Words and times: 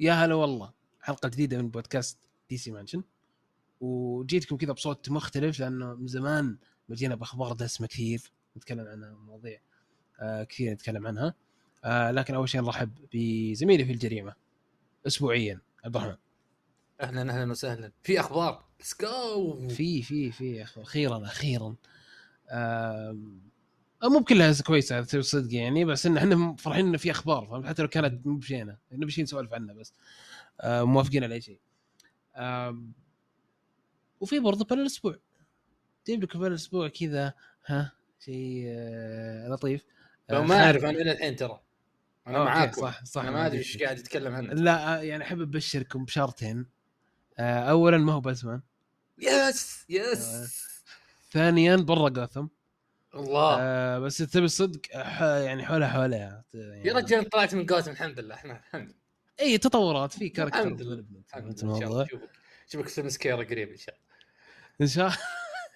يا 0.00 0.12
هلا 0.12 0.34
والله. 0.34 0.72
حلقة 1.00 1.28
جديدة 1.28 1.58
من 1.58 1.70
بودكاست 1.70 2.18
دي 2.50 2.56
سي 2.56 2.70
مانشن 2.70 3.02
وجيتكم 3.80 4.56
كذا 4.56 4.72
بصوت 4.72 5.10
مختلف 5.10 5.60
لأنه 5.60 5.94
من 5.94 6.06
زمان 6.06 6.56
بجينا 6.88 7.14
بأخبار 7.14 7.52
دسمة 7.52 7.86
كثير. 7.86 8.32
نتكلم 8.56 8.86
عنها 8.88 9.10
مواضيع 9.10 9.60
آه 10.20 10.44
كثير 10.44 10.72
نتكلم 10.72 11.06
عنها. 11.06 11.34
آه 11.84 12.10
لكن 12.10 12.34
أول 12.34 12.48
شيء 12.48 12.60
نرحب 12.60 12.90
بزميلي 13.14 13.84
في 13.84 13.92
الجريمة 13.92 14.34
اسبوعيا 15.06 15.60
عبد 15.84 15.96
الرحمن. 15.96 16.16
أهلا 17.00 17.20
أهلا 17.32 17.50
وسهلا. 17.50 17.92
في 18.02 18.20
أخبار؟ 18.20 18.64
let's 18.78 18.94
go 19.02 19.68
في 19.68 20.02
في 20.02 20.32
في 20.32 20.64
أخيرا 20.76 21.22
أخيرا. 21.24 21.74
آه 22.48 23.18
مو 24.02 24.18
بكلها 24.18 24.54
كويسة 24.66 25.02
صدق 25.02 25.54
يعني 25.54 25.84
بس 25.84 26.06
إن 26.06 26.16
إحنا 26.16 26.56
فرحين 26.58 26.86
إنه 26.86 26.98
في 26.98 27.10
أخبار 27.10 27.46
فهمت 27.46 27.66
حتى 27.66 27.82
لو 27.82 27.88
كانت 27.88 28.26
مو 28.26 28.36
بشينا 28.36 28.78
نبي 28.92 29.10
شيء 29.10 29.24
نسولف 29.24 29.52
عنه 29.52 29.72
بس. 29.72 29.92
آه 30.60 30.82
موافقين 30.82 31.24
على 31.24 31.34
أي 31.34 31.40
شيء. 31.40 31.60
آه 32.34 32.82
وفي 34.20 34.38
برضه 34.38 34.64
panel 34.64 34.80
الأسبوع 34.80 35.16
جايب 36.06 36.22
لكم 36.22 36.38
panel 36.38 36.52
الأسبوع 36.52 36.88
كذا 36.88 37.34
ها 37.66 37.92
شيء 38.24 38.64
آه 38.66 39.48
لطيف. 39.48 39.84
لو 40.30 40.42
ما 40.42 40.64
أعرف 40.64 40.84
أنا 40.84 41.00
إلى 41.00 41.12
الحين 41.12 41.36
ترى. 41.36 41.60
أنا 42.26 42.44
معاك 42.44 42.74
صح 42.74 43.04
صح 43.04 43.22
أنا 43.22 43.30
ما 43.30 43.46
أدري 43.46 43.58
إيش 43.58 43.82
قاعد 43.82 43.98
يتكلم 43.98 44.34
عنه. 44.34 44.52
لا 44.52 45.02
يعني 45.02 45.24
أحب 45.24 45.40
أبشركم 45.40 46.04
بشرطين. 46.04 46.66
اولا 47.38 47.98
ما 47.98 48.12
هو 48.12 48.20
باتمان 48.20 48.60
yes 49.18 49.84
yes 49.88 50.54
ثانيا 51.30 51.76
برا 51.76 52.08
جوثم 52.08 52.46
الله. 53.14 53.56
آه 53.60 53.98
بس 53.98 54.18
تبي 54.18 54.44
الصدق 54.44 54.80
يعني 55.20 55.64
حولها 55.64 55.88
حولها. 55.88 56.44
يعني 56.54 56.88
يا 56.88 56.94
رجال 56.94 57.28
طلعت 57.28 57.54
من 57.54 57.66
جوثم 57.66 57.90
الحمد 57.90 58.20
لله 58.20 58.34
إحنا 58.34 58.60
الحمد 58.60 58.88
لله. 58.88 59.00
إي 59.40 59.58
تطورات 59.58 60.12
في 60.12 60.28
character 60.28 60.58
الحمد 60.58 60.82
لله 60.82 61.04
الحمد 61.28 61.64
لله 61.64 62.06
شوفك 62.66 62.88
سمس 62.88 63.18
كيرا 63.18 63.44
قريب 63.44 63.68
إن 63.70 63.76
شاء 63.76 63.94
الله. 63.94 64.10
إن 64.80 64.86
شاء 64.86 65.06
الله 65.06 65.18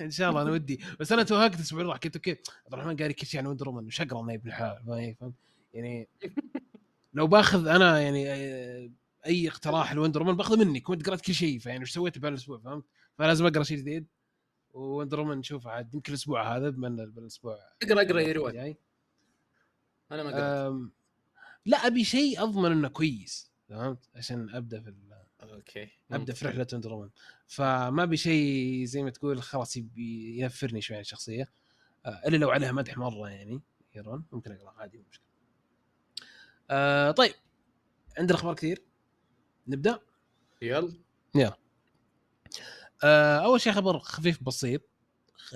إن 0.00 0.10
شاء 0.10 0.30
الله 0.30 0.42
أنا 0.42 0.50
ودي. 0.50 0.84
بس 1.00 1.12
أنا 1.12 1.22
توهقت 1.22 1.54
الأسبوع 1.54 1.80
اللي 1.80 1.92
راح 1.92 2.00
قلت 2.00 2.16
أوكي 2.16 2.30
عبد 2.30 2.72
الرحمن 2.72 2.96
قال 2.96 3.12
كل 3.12 3.26
شيء 3.26 3.40
عن 3.40 3.46
وندر 3.46 3.68
وومن 3.68 3.86
وش 3.86 4.00
اقرا 4.00 4.20
أنا 4.20 4.34
ابن 4.34 4.48
الحلال 4.48 5.32
يعني 5.74 6.08
لو 7.14 7.26
باخذ 7.26 7.68
أنا 7.68 8.00
يعني 8.00 8.32
آه، 8.32 8.90
أي 9.26 9.48
اقتراح 9.48 9.92
لوندر 9.92 10.22
وومن 10.22 10.36
باخذه 10.36 10.64
منك 10.64 10.88
وانت 10.88 11.06
قرأت 11.06 11.20
كل 11.20 11.34
شيء 11.34 11.58
فيعني 11.58 11.82
وش 11.82 11.90
سويت 11.90 12.18
بهالأسبوع 12.18 12.58
فهمت؟ 12.58 12.84
فلازم 13.18 13.46
أقرأ 13.46 13.62
شيء 13.62 13.78
جديد. 13.78 14.06
وندر 14.74 15.20
وومن 15.20 15.38
نشوفه 15.38 15.70
عاد 15.70 15.94
يمكن 15.94 16.12
الأسبوع 16.12 16.56
هذا 16.56 16.70
بما 16.70 16.88
بالاسبوع 16.88 17.58
أقرأ 17.82 18.02
أقرأ 18.02 18.20
يا 18.20 18.32
رواي 18.32 18.76
أنا 20.12 20.22
ما 20.22 20.30
قرأت. 20.30 20.90
لا 21.66 21.76
أبي 21.76 22.04
شيء 22.04 22.42
أضمن 22.42 22.72
إنه 22.72 22.88
كويس 22.88 23.52
فهمت؟ 23.68 24.08
عشان 24.14 24.54
أبدأ 24.54 24.80
في 24.80 24.94
أوكي. 25.42 25.90
أبدأ 26.10 26.32
في 26.32 26.46
رحلة 26.46 26.66
وندر 26.72 26.92
وومن 26.92 27.10
فما 27.46 28.02
أبي 28.02 28.16
شيء 28.16 28.84
زي 28.84 29.02
ما 29.02 29.10
تقول 29.10 29.42
خلاص 29.42 29.76
ينفرني 29.96 30.80
شوي 30.80 30.96
عن 30.96 31.00
الشخصية. 31.00 31.48
إلا 32.06 32.36
لو 32.36 32.50
عليها 32.50 32.72
مدح 32.72 32.98
مرة 32.98 33.28
يعني 33.28 33.62
يرون 33.94 34.24
ممكن 34.32 34.52
أقرأ 34.52 34.70
عادي 34.70 34.98
مو 34.98 35.04
مشكلة. 35.10 35.26
آه 36.70 37.10
طيب 37.10 37.34
عندنا 38.18 38.38
أخبار 38.38 38.54
كثير. 38.54 38.82
نبدأ؟ 39.66 40.00
يلا. 40.62 40.92
يلا. 41.34 41.56
أول 43.44 43.60
شيء 43.60 43.72
خبر 43.72 43.98
خفيف 43.98 44.42
بسيط. 44.42 44.82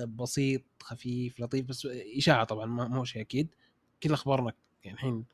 بسيط 0.06 0.62
خفيف 0.82 1.41
لطيف 1.41 1.66
بس 1.66 1.88
إشاعة 2.16 2.44
طبعا 2.44 2.66
ما 2.66 2.97
هو 2.97 3.04
شيء 3.04 3.22
أكيد. 3.22 3.48
كل 4.03 4.12
أخبارنا 4.12 4.53
يعني 4.84 4.97
الحين 4.97 5.25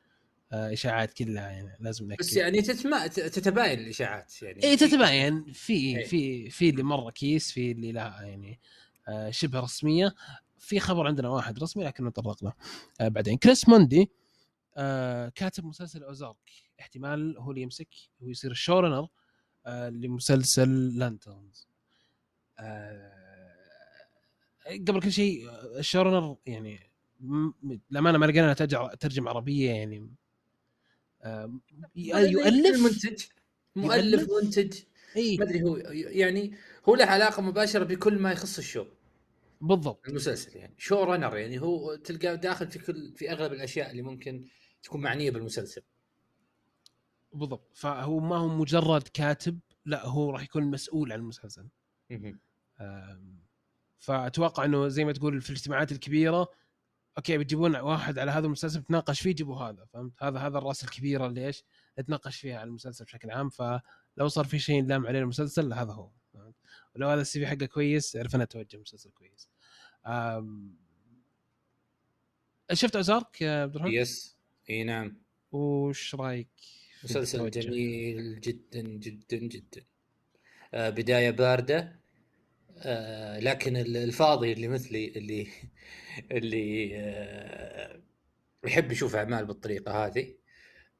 آه 0.51 0.73
إشاعات 0.73 1.13
كلها 1.13 1.49
يعني 1.51 1.77
لازم 1.79 2.07
نأكد. 2.07 2.19
بس 2.19 2.35
يعني 2.35 2.61
تتما 2.61 3.07
تتباين 3.07 3.79
الإشاعات 3.79 4.41
يعني. 4.43 4.63
إي 4.63 4.77
تتباين. 4.77 5.51
في. 5.53 6.03
في 6.03 6.49
في 6.49 6.69
اللي 6.69 6.83
مرة 6.83 7.11
كيس 7.11 7.51
في 7.51 7.71
اللي 7.71 7.91
لا 7.91 8.15
يعني 8.21 8.59
آه 9.07 9.29
شبه 9.29 9.59
رسمية. 9.59 10.15
في 10.59 10.79
خبر 10.79 11.07
عندنا 11.07 11.29
واحد 11.29 11.59
رسمي 11.63 11.83
لكن 11.83 12.05
نتطرق 12.05 12.43
له 12.43 12.53
آه 13.01 13.07
بعدين. 13.07 13.37
كريس 13.37 13.69
موندي 13.69 14.11
آه 14.77 15.29
كاتب 15.29 15.65
مسلسل 15.65 16.03
أوزارك. 16.03 16.51
احتمال 16.79 17.37
هو 17.37 17.51
اللي 17.51 17.61
يمسك 17.61 17.87
هو 18.23 18.29
يصير 18.29 18.51
ال 18.51 18.56
showrunner 18.56 19.07
آه 19.65 19.89
لمسلسل 19.89 20.97
لانترنز. 20.97 21.67
آه 21.67 21.74
قبل 24.87 25.01
كل 25.01 25.11
شيء 25.11 25.49
ال 25.77 25.82
showrunner 25.82 26.37
يعني 26.45 26.79
للأمانة 27.91 28.17
ما 28.17 28.25
لقينا 28.25 28.53
ترجم 28.99 29.27
عربية 29.27 29.71
يعني 29.71 30.09
آه 31.21 31.59
يؤلف. 31.95 32.79
منتج 32.83 33.23
مؤلف 33.75 34.27
منتج. 34.43 34.79
إي. 35.15 35.37
ما 35.37 35.45
أدري 35.45 35.63
هو 35.63 35.77
يعني 35.93 36.55
هو 36.89 36.95
له 36.95 37.05
علاقة 37.05 37.41
مباشرة 37.41 37.83
بكل 37.83 38.19
ما 38.19 38.31
يخص 38.31 38.57
ال 38.57 38.62
show. 38.62 38.85
بالضبط. 39.61 40.07
المسلسل 40.09 40.57
يعني. 40.57 40.73
showrunner 40.77 41.37
يعني. 41.37 41.61
هو 41.61 41.95
تلقاه 41.95 42.35
داخل 42.35 42.67
في 42.67 42.79
كل 42.79 43.13
في 43.15 43.31
أغلب 43.31 43.53
الأشياء 43.53 43.91
اللي 43.91 44.01
ممكن 44.01 44.45
تكون 44.83 45.01
معنية 45.01 45.31
بالمسلسل. 45.31 45.81
بالضبط. 47.33 47.71
فهو 47.73 48.19
ما 48.19 48.37
هو 48.37 48.47
مجرد 48.47 49.07
كاتب 49.13 49.59
لا 49.85 50.05
هو 50.05 50.31
راح 50.31 50.43
يكون 50.43 50.63
مسؤول 50.63 51.11
عن 51.11 51.19
المسلسل. 51.19 51.67
فأتوقع 53.99 54.65
إنه 54.65 54.87
زي 54.87 55.05
ما 55.05 55.11
تقول 55.11 55.41
في 55.41 55.49
الاجتماعات 55.49 55.91
الكبيرة 55.91 56.49
أوكي 57.17 57.37
بتجيبون 57.37 57.75
واحد 57.75 58.19
على 58.19 58.31
هذا 58.31 58.45
المسلسل 58.45 58.83
تناقش 58.83 59.21
فيه 59.21 59.31
جيبوا 59.31 59.55
هذا 59.57 59.85
فهمت؟ 59.85 60.23
هذا 60.23 60.39
هذا 60.39 60.57
الرأس 60.57 60.83
الكبيره 60.83 61.27
اللي 61.27 61.47
إيش؟ 61.47 61.63
نتناقش 61.99 62.39
فيها 62.39 62.59
على 62.59 62.67
المسلسل 62.67 63.05
بشكل 63.05 63.31
عام 63.31 63.49
فلو 63.49 64.27
صار 64.27 64.45
في 64.45 64.59
شيء 64.59 64.81
نلام 64.83 65.07
عليه 65.07 65.19
المسلسل 65.19 65.73
هذا 65.73 65.93
هو 65.93 66.11
فهمت؟ 66.33 66.55
ولو 66.95 67.09
هذا 67.09 67.21
ال 67.21 67.39
CV 67.39 67.47
حقه 67.47 67.65
كويس 67.65 68.15
عرفنا 68.15 68.45
توجه 68.45 68.77
مسلسل 68.77 69.09
كويس. 69.11 69.49
أم... 70.07 70.75
شفت 72.73 72.95
ازارك 72.95 73.41
يا 73.41 73.61
عبد 73.61 73.75
الرحمن؟ 73.75 73.93
yes. 73.93 74.37
إي 74.69 74.83
نعم. 74.83 75.17
وش 75.51 76.15
رأيك؟ 76.15 76.49
مسلسل 77.03 77.49
جميل 77.49 78.41
جدا 78.41 78.81
جدا 78.81 79.37
جدا. 79.37 79.85
آه 80.73 80.89
بداية 80.89 81.31
باردة. 81.31 82.04
آه 82.77 83.39
لكن 83.39 83.77
الفاضي 83.77 84.53
اللي 84.53 84.67
مثلي 84.67 85.07
اللي 85.15 85.47
اللي 86.31 86.91
آه 86.99 88.01
يحب 88.65 88.91
يشوف 88.91 89.15
أعمال 89.15 89.45
بالطريقة 89.45 90.05
هذه 90.05 90.35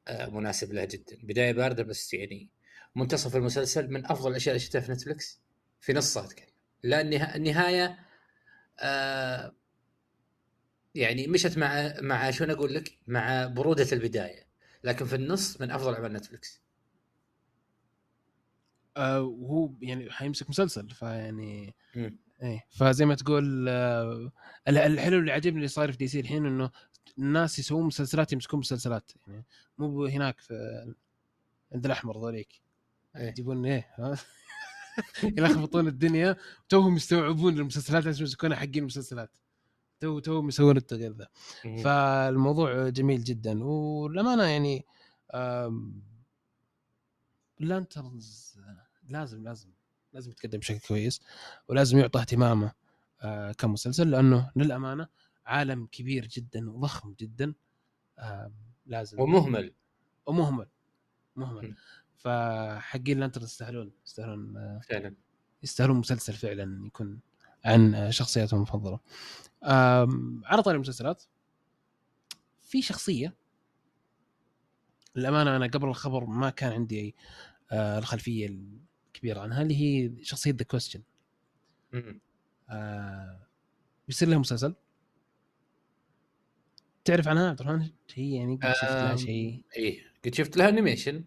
آه 0.08 0.26
مناسب 0.30 0.72
له 0.72 0.84
جدا. 0.84 1.18
بداية 1.22 1.52
باردة 1.52 1.82
بس 1.82 2.14
يعني 2.14 2.50
منتصف 2.96 3.36
المسلسل 3.36 3.90
من 3.90 4.06
أفضل 4.06 4.30
الأشياء 4.30 4.54
اللي 4.56 4.64
شفتها 4.66 4.80
في 4.80 4.92
نتفلكس 4.92 5.40
في 5.80 5.92
نصها 5.92 6.24
اتكلم 6.24 6.46
لا 6.82 7.00
النهاية 7.36 7.98
آه 8.80 9.54
يعني 10.94 11.26
مشت 11.26 11.58
مع 11.58 11.94
مع 12.00 12.30
شو 12.30 12.44
أقول 12.44 12.74
لك؟ 12.74 12.98
مع 13.06 13.46
برودة 13.46 13.86
البداية. 13.92 14.46
لكن 14.84 15.04
في 15.04 15.16
النص 15.16 15.60
من 15.60 15.70
أفضل 15.70 15.94
أعمال 15.94 16.12
نتفلكس 16.12 16.62
آه 18.96 19.22
وهو 19.22 19.70
يعني 19.80 20.10
حيمسك 20.10 20.50
مسلسل 20.50 20.90
فيعني 20.90 21.74
إيه 22.42 22.64
فزي 22.68 23.04
ما 23.04 23.14
تقول 23.14 23.68
آه 23.68 24.32
الحلو 24.68 25.18
اللي 25.18 25.32
عجبني 25.32 25.56
اللي 25.56 25.68
صاير 25.68 25.92
في 25.92 25.98
دي 25.98 26.08
سي 26.08 26.20
الحين 26.20 26.46
إنه 26.46 26.70
الناس 27.18 27.58
يسوون 27.58 27.86
مسلسلات 27.86 28.32
يمسكون 28.32 28.60
مسلسلات 28.60 29.12
يعني 29.26 29.44
مو 29.78 30.04
هناك 30.04 30.40
في 30.40 30.54
عند 31.72 31.84
الأحمر 31.86 32.18
ذوليك. 32.20 32.62
إيه. 33.16 33.28
يجيبون 33.28 33.66
إيه 33.66 33.88
يلخبطون 35.38 35.88
الدنيا 35.88 36.36
توهم 36.68 36.96
يستوعبون 36.96 37.58
المسلسلات 37.58 38.04
لازم 38.04 38.20
يمسكونها 38.20 38.56
حقين 38.56 38.78
المسلسلات. 38.78 39.36
تو 40.00 40.18
تو 40.18 40.48
يسوون 40.48 40.76
التغيير 40.76 41.12
ذا 41.12 41.28
فالموضوع 41.84 42.88
جميل 42.88 43.24
جدا. 43.24 43.64
والامانه 43.64 44.44
يعني 44.44 44.84
لانترنز 47.60 48.58
لازم 49.08 49.44
لازم 49.44 49.70
لازم 50.12 50.30
يتقدم 50.30 50.58
بشكل 50.58 50.78
كويس 50.88 51.20
ولازم 51.68 51.98
يعطى 51.98 52.20
اهتمامه 52.20 52.72
آه 53.22 53.52
كمسلسل 53.52 54.10
لأنه 54.10 54.50
للأمانة 54.56 55.08
عالم 55.46 55.86
كبير 55.86 56.26
جدا 56.26 56.70
وضخم 56.70 57.14
جدا 57.20 57.54
آه 58.18 58.52
لازم 58.86 59.20
ومهمل. 59.20 59.74
ومهمل 60.26 60.68
مهمل. 61.36 61.74
فحقين 62.16 63.20
لانترنز 63.20 63.48
يستاهلون 63.48 63.92
يستاهلون 64.06 64.56
آه 64.56 64.80
فعلا. 64.88 65.14
يستاهلون 65.62 65.96
مسلسل 65.96 66.32
فعلا 66.32 66.86
يكون 66.86 67.20
عن 67.64 68.10
شخصياتهم 68.12 68.56
المفضلة. 68.56 69.00
على 70.44 70.62
طاري 70.64 70.74
المسلسلات 70.76 71.22
في 72.62 72.82
شخصية 72.82 73.34
للأمانة 75.16 75.56
أنا 75.56 75.66
قبل 75.66 75.88
الخبر 75.88 76.24
ما 76.24 76.50
كان 76.50 76.72
عندي 76.72 77.14
آه 77.70 77.98
الخلفية 77.98 78.58
الكبيره 79.16 79.40
عنها 79.40 79.62
اللي 79.62 79.76
هي 79.76 80.24
شخصية 80.24 80.50
The 80.52 80.64
Question 80.64 81.02
آه 82.70 83.46
بيصير 84.08 84.28
لها 84.28 84.38
مسلسل؟ 84.38 84.74
تعرف 87.04 87.28
عنها 87.28 87.48
عبد 87.50 87.60
الرحمن؟ 87.60 87.88
هي 88.14 88.34
يعني 88.34 88.56
قد 88.62 88.72
شفت 88.72 88.84
لها 88.84 89.16
شيء. 89.16 89.62
إيه 89.76 90.02
قد 90.24 90.34
شفت 90.34 90.56
لها 90.56 90.68
animation 90.68 91.24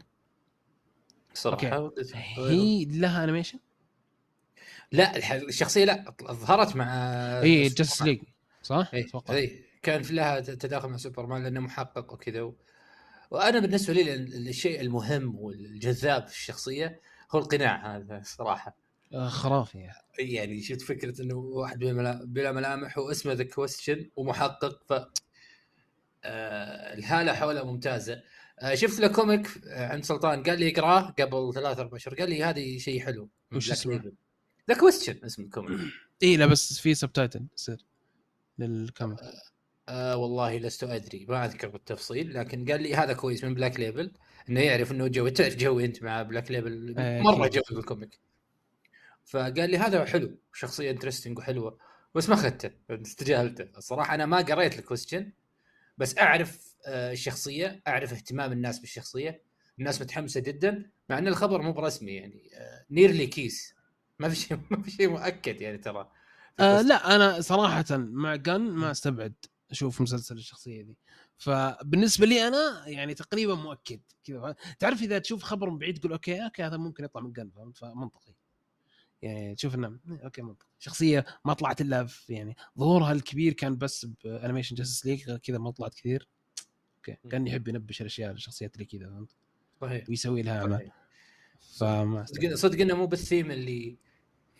صراحة 1.34 1.92
هي 2.38 2.86
لها 2.86 3.24
animation؟ 3.24 3.60
لا 4.92 5.36
الشخصية 5.36 5.86
لا 5.86 6.16
ظهرت 6.24 6.76
مع 6.76 6.86
اي 7.42 7.68
Justice 7.70 8.02
League 8.02 8.22
صح؟ 8.64 8.92
اي 8.94 9.02
أتوقع. 9.06 9.34
اي 9.34 9.64
كان 9.82 10.04
في 10.04 10.14
لها 10.14 10.40
تداخل 10.40 10.90
مع 10.90 10.98
سوبرمان 10.98 11.44
لأنه 11.44 11.60
محقق 11.60 12.14
وكذا 12.14 12.42
و... 12.42 12.56
وأنا 13.32 13.60
بالنسبة 13.60 13.94
لي 13.94 14.14
ال- 14.16 14.48
الشيء 14.48 14.82
المهم 14.82 15.36
والجذاب 15.36 16.28
في 16.28 16.34
الشخصية 16.34 17.02
هو 17.32 17.40
القناع 17.40 17.96
هذا 17.98 18.22
صراحة. 18.26 18.76
آه، 19.14 19.30
خرافي 19.30 19.78
يعني. 19.78 19.98
يعني 20.20 20.62
شفت 20.62 20.82
فكرة 20.82 21.22
إنه 21.22 21.36
واحد 21.36 21.80
بلا 21.80 21.94
ملا- 21.94 22.26
بلا 22.26 22.52
ملامح 22.52 22.98
واسمه 22.98 23.34
The 23.34 23.44
Question 23.44 24.10
ومحقق 24.16 24.84
ف 24.90 24.94
آه 26.24 26.94
الهالة 26.94 27.34
حوله 27.34 27.64
ممتازة. 27.64 28.22
آه 28.60 28.76
شفت 28.76 29.00
له 29.00 29.08
comic 29.08 29.48
عند 29.68 30.04
سلطان 30.04 30.44
قال 30.44 30.60
لي 30.60 30.70
اقراه 30.72 31.02
قبل 31.20 31.52
ثلاث 31.54 31.80
أربع 31.80 31.98
شهور 31.98 32.18
قال 32.18 32.30
لي 32.30 32.44
هذه 32.44 32.78
شيء 32.78 33.02
حلو. 33.02 33.30
وش 33.54 33.72
اسمه؟ 33.72 34.12
The 34.70 34.78
Question 34.80 35.26
اسم 35.26 35.44
ال 35.44 35.50
comic 35.50 35.80
اي 36.24 36.38
لا 36.38 36.46
بس 36.46 36.80
في 36.80 36.94
subtitle 36.94 37.46
يصير 37.58 37.86
للكاميرا 38.60 39.22
آه 39.24 39.42
والله 39.92 40.58
لست 40.58 40.84
أدري 40.84 41.26
ما 41.30 41.46
أذكر 41.46 41.68
بالتفصيل 41.68 42.34
لكن 42.34 42.72
قال 42.72 42.84
لي 42.84 42.96
هذا 42.96 43.14
كويس 43.14 43.44
من 43.44 43.54
Black 43.54 43.80
Label 43.80 44.12
إنه 44.50 44.60
يعرف 44.60 44.92
إنه 44.92 45.08
جو 45.08 45.28
تعرف 45.28 45.56
جوي 45.56 45.86
أنت 45.86 46.04
مع 46.04 46.22
Black 46.22 46.52
Label 46.52 46.96
آه، 46.98 47.22
مرة 47.22 47.46
أكيد. 47.46 47.62
جو 47.70 47.76
بال 47.76 47.87
comic. 47.87 48.20
فقال 49.26 49.70
لي 49.70 49.78
هذا 49.78 50.06
حلو 50.06 50.38
شخصية 50.54 50.92
interesting 50.92 51.38
وحلوة 51.38 51.78
بس 52.16 52.30
ما 52.30 52.36
أخذته 52.36 52.72
استجاهلته. 52.92 53.68
الصراحة 53.78 54.16
أنا 54.16 54.26
ما 54.26 54.38
قريت 54.38 54.80
ال 54.80 54.86
Question 54.86 55.32
بس 55.98 56.18
أعرف 56.18 56.76
آه، 56.88 57.12
الشخصية 57.12 57.82
أعرف 57.88 58.14
اهتمام 58.14 58.52
الناس 58.52 58.80
بالشخصية. 58.80 59.42
الناس 59.80 60.02
متحمسة 60.02 60.40
جدا 60.40 60.90
مع 61.10 61.18
إن 61.18 61.28
الخبر 61.28 61.62
مو 61.62 61.72
برسمي 61.74 62.12
يعني 62.12 62.50
nearly 62.92 63.28
case 63.28 63.76
ما 64.20 64.30
في 64.30 64.36
شيء 64.36 64.58
ما 64.72 64.82
في 64.82 64.92
شيء 64.92 65.10
مؤكد 65.10 65.62
يعني 65.62 65.78
ترى. 65.78 66.12
آه 66.60 66.82
لا 66.82 67.16
أنا 67.16 67.42
صراحة 67.42 67.86
مع 67.98 68.36
Gunn 68.36 68.62
ما 68.62 68.92
أستبعد. 68.92 69.34
أشوف 69.72 70.02
مسلسل 70.02 70.38
الشخصية 70.38 70.82
دي. 70.82 70.98
فبالنسبة 71.38 72.26
لي 72.26 72.48
أنا 72.48 72.88
يعني 72.88 73.14
تقريبا 73.14 73.56
مؤكد 73.56 74.00
كذا. 74.24 74.56
تعرف 74.80 75.02
إذا 75.02 75.20
تشوف 75.20 75.44
خبر 75.44 75.70
من 75.70 75.78
بعيد 75.78 75.98
تقول 75.98 76.12
okay 76.12 76.44
okay 76.44 76.64
هذا 76.64 76.78
ممكن 76.78 77.04
يطلع 77.04 77.22
من 77.22 77.34
Gunn 77.34 77.50
فهمت؟ 77.50 77.78
فمنطقي. 77.78 78.34
يعني 79.22 79.56
تشوف 79.56 79.76
إنه 79.76 80.00
okay 80.24 80.42
منطقي. 80.42 80.70
شخصية 80.80 81.26
ما 81.46 81.54
طلعت 81.54 81.82
إلا 81.82 82.06
في 82.06 82.34
يعني 82.34 82.56
ظهورها 82.80 83.12
الكبير 83.12 83.54
كان 83.54 83.78
بس 83.78 84.06
ب 84.24 84.29
animation 84.29 84.76
Justice 84.76 85.06
League 85.06 85.32
كذا 85.32 85.58
ما 85.58 85.72
طلعت 85.72 85.94
كثير. 85.94 86.28
okay 86.98 87.18
كان 87.30 87.48
يحب 87.48 87.68
ينبش 87.68 88.02
الأشياء 88.02 88.32
الشخصيات 88.32 88.74
اللي 88.74 88.86
كذا 88.86 89.10
فهمت؟ 89.10 89.36
صحيح. 89.82 90.10
ويسوي 90.10 90.42
لها 90.42 90.62
اعمال. 90.62 90.92
فما 91.78 92.26
صدق 92.26 92.56
صدق 92.56 92.82
إنه 92.82 92.96
مو 92.96 93.06
بالثيم 93.06 93.52
اللي 93.52 93.98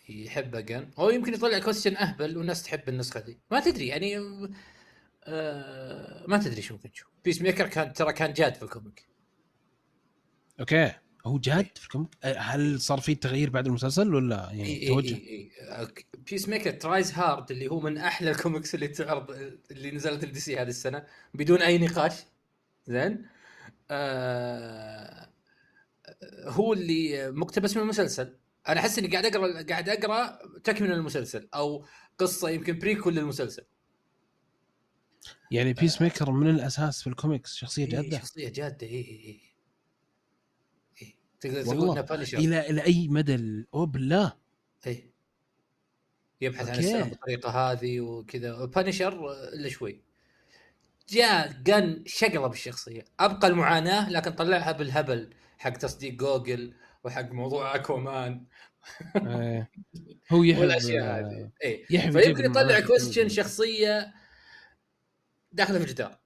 يحبه 0.08 0.60
Gunn 0.60 0.90
هو 0.98 1.10
يمكن 1.10 1.34
يطلع 1.34 1.58
Question 1.58 1.96
أهبل 1.96 2.36
والناس 2.36 2.62
تحب 2.62 2.88
النسخة 2.88 3.20
دي. 3.20 3.38
ما 3.50 3.60
تدري 3.60 3.86
يعني 3.86 4.16
آه 5.24 6.24
ما 6.28 6.38
تدري 6.38 6.62
شو 6.62 6.74
ممكن 6.74 6.92
تشوف. 6.92 7.08
Peacemaker 7.24 7.68
كان 7.68 7.92
ترى 7.92 8.12
كان 8.12 8.32
جاد 8.32 8.54
في 8.54 8.62
الكوميك. 8.62 9.08
أوكي. 10.60 10.92
هو 11.26 11.38
جاد 11.38 11.78
في 11.78 11.84
ال 11.84 11.87
comic؟ 11.87 12.08
هل 12.24 12.80
صار 12.80 13.00
في 13.00 13.14
تغيير 13.14 13.50
بعد 13.50 13.66
المسلسل 13.66 14.14
ولا 14.14 14.36
يعني 14.36 14.64
إي 14.64 14.82
إي 14.82 14.88
توجه؟ 14.88 15.14
إي 15.14 15.50
Peacemaker 16.30 16.70
Tries 16.70 17.12
Hard 17.12 17.50
اللي 17.50 17.68
هو 17.68 17.80
من 17.80 17.98
أحلى 17.98 18.30
الكوميكس 18.30 18.74
اللي 18.74 18.88
تعرض 18.88 19.30
اللي 19.70 19.90
نزلت 19.90 20.24
ال 20.24 20.40
DC 20.40 20.58
هذه 20.58 20.68
السنة 20.68 21.06
بدون 21.34 21.62
أي 21.62 21.78
نقاش. 21.78 22.12
زين. 22.86 23.26
آه 23.90 25.30
هو 26.44 26.72
اللي 26.72 27.30
مقتبس 27.30 27.76
من 27.76 27.82
المسلسل. 27.82 28.36
أنا 28.68 28.80
أحس 28.80 28.98
إني 28.98 29.08
قاعد 29.08 29.26
اقرا 29.26 29.62
قاعد 29.62 29.88
أقرأ 29.88 30.38
تكملة 30.64 30.94
المسلسل 30.94 31.48
أو 31.54 31.86
قصة 32.18 32.50
يمكن 32.50 32.78
prequel 32.78 33.14
للمسلسل. 33.14 33.62
يعني 35.50 35.72
Peacemaker 35.72 36.30
من 36.30 36.50
الأساس 36.50 37.02
في 37.02 37.06
الكوميكس 37.06 37.54
شخصية 37.54 37.84
إيه 37.84 37.90
جادة 37.90 38.18
شخصية 38.18 38.48
جادة 38.48 38.86
اي 38.86 38.94
اي 38.94 39.00
اي 39.00 39.40
إيه. 41.02 41.14
تقدر. 41.40 41.62
تقول 41.62 41.98
إلى 42.34 42.70
إلى 42.70 42.84
أي 42.84 43.08
مدى 43.08 43.66
أوه 43.74 43.86
بالله 43.86 44.32
اي 44.86 45.10
يبحث 46.40 46.68
عن 46.68 46.74
أوكي. 46.74 46.86
السلام 46.86 47.08
بالطريقة 47.08 47.50
هذه 47.50 48.00
وكذا 48.00 48.64
بانشر 48.64 49.32
إلا 49.32 49.68
شوي 49.68 50.02
جاء 51.08 51.52
جن 51.52 52.02
شقلب 52.06 52.52
الشخصيه 52.52 53.04
أبقى 53.20 53.48
المعاناة 53.48 54.10
لكن 54.10 54.30
طلعها 54.30 54.72
بالهبل 54.72 55.30
حق 55.58 55.70
تصديق 55.70 56.14
جوجل 56.14 56.74
وحق 57.04 57.32
موضوع 57.32 57.74
أكوامان 57.74 58.44
آه. 59.16 59.68
هو 60.32 60.42
يحب 60.42 60.60
والأشياء 60.60 61.04
آه، 61.04 61.18
هذه 61.18 61.50
اي 61.64 62.12
فيمكن 62.12 62.44
يطلع. 62.44 62.80
كويستشن 62.80 63.28
شخصية 63.28 64.14
داخله 65.52 65.78
في 65.78 65.84
الجدار 65.84 66.18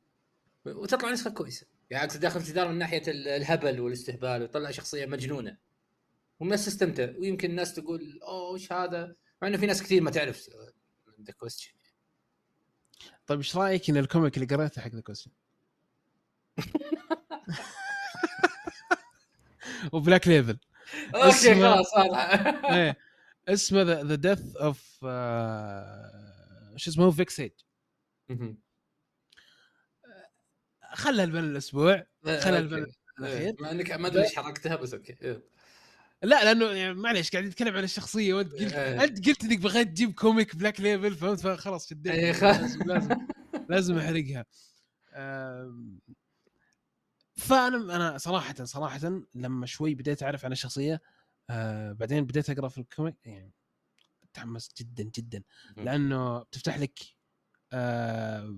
وتطلع 0.64 1.10
نسخة 1.10 1.30
كويسة. 1.30 1.66
يعني 1.90 2.04
أقصد 2.04 2.20
داخل 2.20 2.40
في 2.40 2.46
الجدار 2.46 2.68
من 2.68 2.78
ناحية 2.78 3.02
ال- 3.08 3.28
الهبل 3.28 3.80
والاستهبال 3.80 4.40
ويطلع 4.42 4.70
شخصية 4.70 5.06
مجنونة. 5.06 5.56
والناس 6.40 6.66
تستمتع. 6.66 7.10
ويمكن 7.18 7.50
الناس 7.50 7.74
تقول 7.74 8.20
أوه 8.22 8.50
وش 8.50 8.72
هذا؟ 8.72 9.16
مع 9.42 9.48
إنه 9.48 9.56
في 9.56 9.66
ناس 9.66 9.82
كثير 9.82 10.02
ما 10.02 10.10
تعرف 10.10 10.48
ذا 11.20 11.32
كويستشن 11.32 11.72
طيب 13.26 13.38
إيش 13.38 13.56
رأيك 13.56 13.90
إن 13.90 13.96
الكوميك 13.96 14.36
اللي 14.36 14.56
قريته 14.56 14.82
حق 14.82 14.90
ذا 14.90 15.00
كويستشن 15.00 15.30
وبلاك 19.92 20.28
ليفل 20.28 20.58
أوكي 21.14 21.54
خلاص 21.54 21.94
إيه. 22.64 22.96
اسمه 23.48 23.82
ذا 23.82 24.14
ديث 24.14 24.56
اوف 24.56 24.98
شو 26.76 26.90
اسمه 26.90 27.10
فيكسيج 27.10 27.50
خلها 30.94 31.24
البن 31.24 31.44
الأسبوع 31.44 32.06
خلها 32.24 32.58
البن 32.58 32.86
الأخير. 33.18 33.56
ما 33.60 33.70
إنك 33.70 33.90
ما 33.90 34.06
أدري 34.06 34.22
ليش 34.22 34.36
حركتها 34.36 34.76
بس 34.76 34.94
okay 34.94 35.16
إيه. 35.22 35.42
لا 36.22 36.44
لأنه 36.44 36.66
يعني 36.66 36.94
معليش 36.94 37.30
قاعد 37.30 37.44
يتكلم 37.44 37.76
عن 37.76 37.84
الشخصية 37.84 38.34
وأنت 38.34 38.52
قلت 38.52 38.72
إيه. 38.72 39.04
أنت 39.04 39.28
قلت 39.28 39.44
إنك 39.44 39.58
بغيت 39.58 39.88
تجيب 39.88 40.14
comic 40.14 40.56
Black 40.56 40.80
Label 40.80 41.14
فهمت؟ 41.14 41.40
فخلاص 41.40 41.88
شديت. 41.88 42.12
إيه، 42.12 42.32
لازم 42.40 42.82
لازم 42.82 43.16
لازم 43.68 43.98
أحرقها. 43.98 44.44
فأنا 47.36 47.96
أنا 47.96 48.18
صراحة 48.18 48.64
صراحة 48.64 49.22
لما 49.34 49.66
شوي 49.66 49.94
بديت 49.94 50.22
أعرف 50.22 50.44
عن 50.44 50.52
الشخصية 50.52 51.02
آه 51.50 51.92
بعدين 51.92 52.24
بديت 52.24 52.50
أقرأ 52.50 52.68
في 52.68 52.78
ال 52.78 52.84
comic 52.84 53.14
يعني 53.24 53.52
تحمست 54.32 54.78
جدا 54.78 55.02
جدا. 55.02 55.42
لأنه 55.76 56.38
بتفتح 56.38 56.78
لك 56.78 56.98
آه 57.72 58.56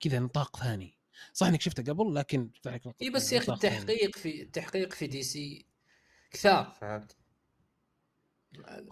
كذا 0.00 0.18
نطاق 0.18 0.56
ثاني. 0.56 0.95
صح 1.32 1.46
إنك 1.46 1.60
شفته 1.60 1.92
قبل 1.92 2.14
لكن 2.14 2.50
لك 2.66 2.82
إي 3.02 3.10
بس 3.10 3.32
يا 3.32 3.38
أخي. 3.38 3.52
التحقيق 3.52 4.16
في 4.16 4.42
التحقيق 4.42 4.92
في 4.92 5.06
DC 5.06 5.66
كثار. 6.30 6.76
فهمت. 6.80 7.16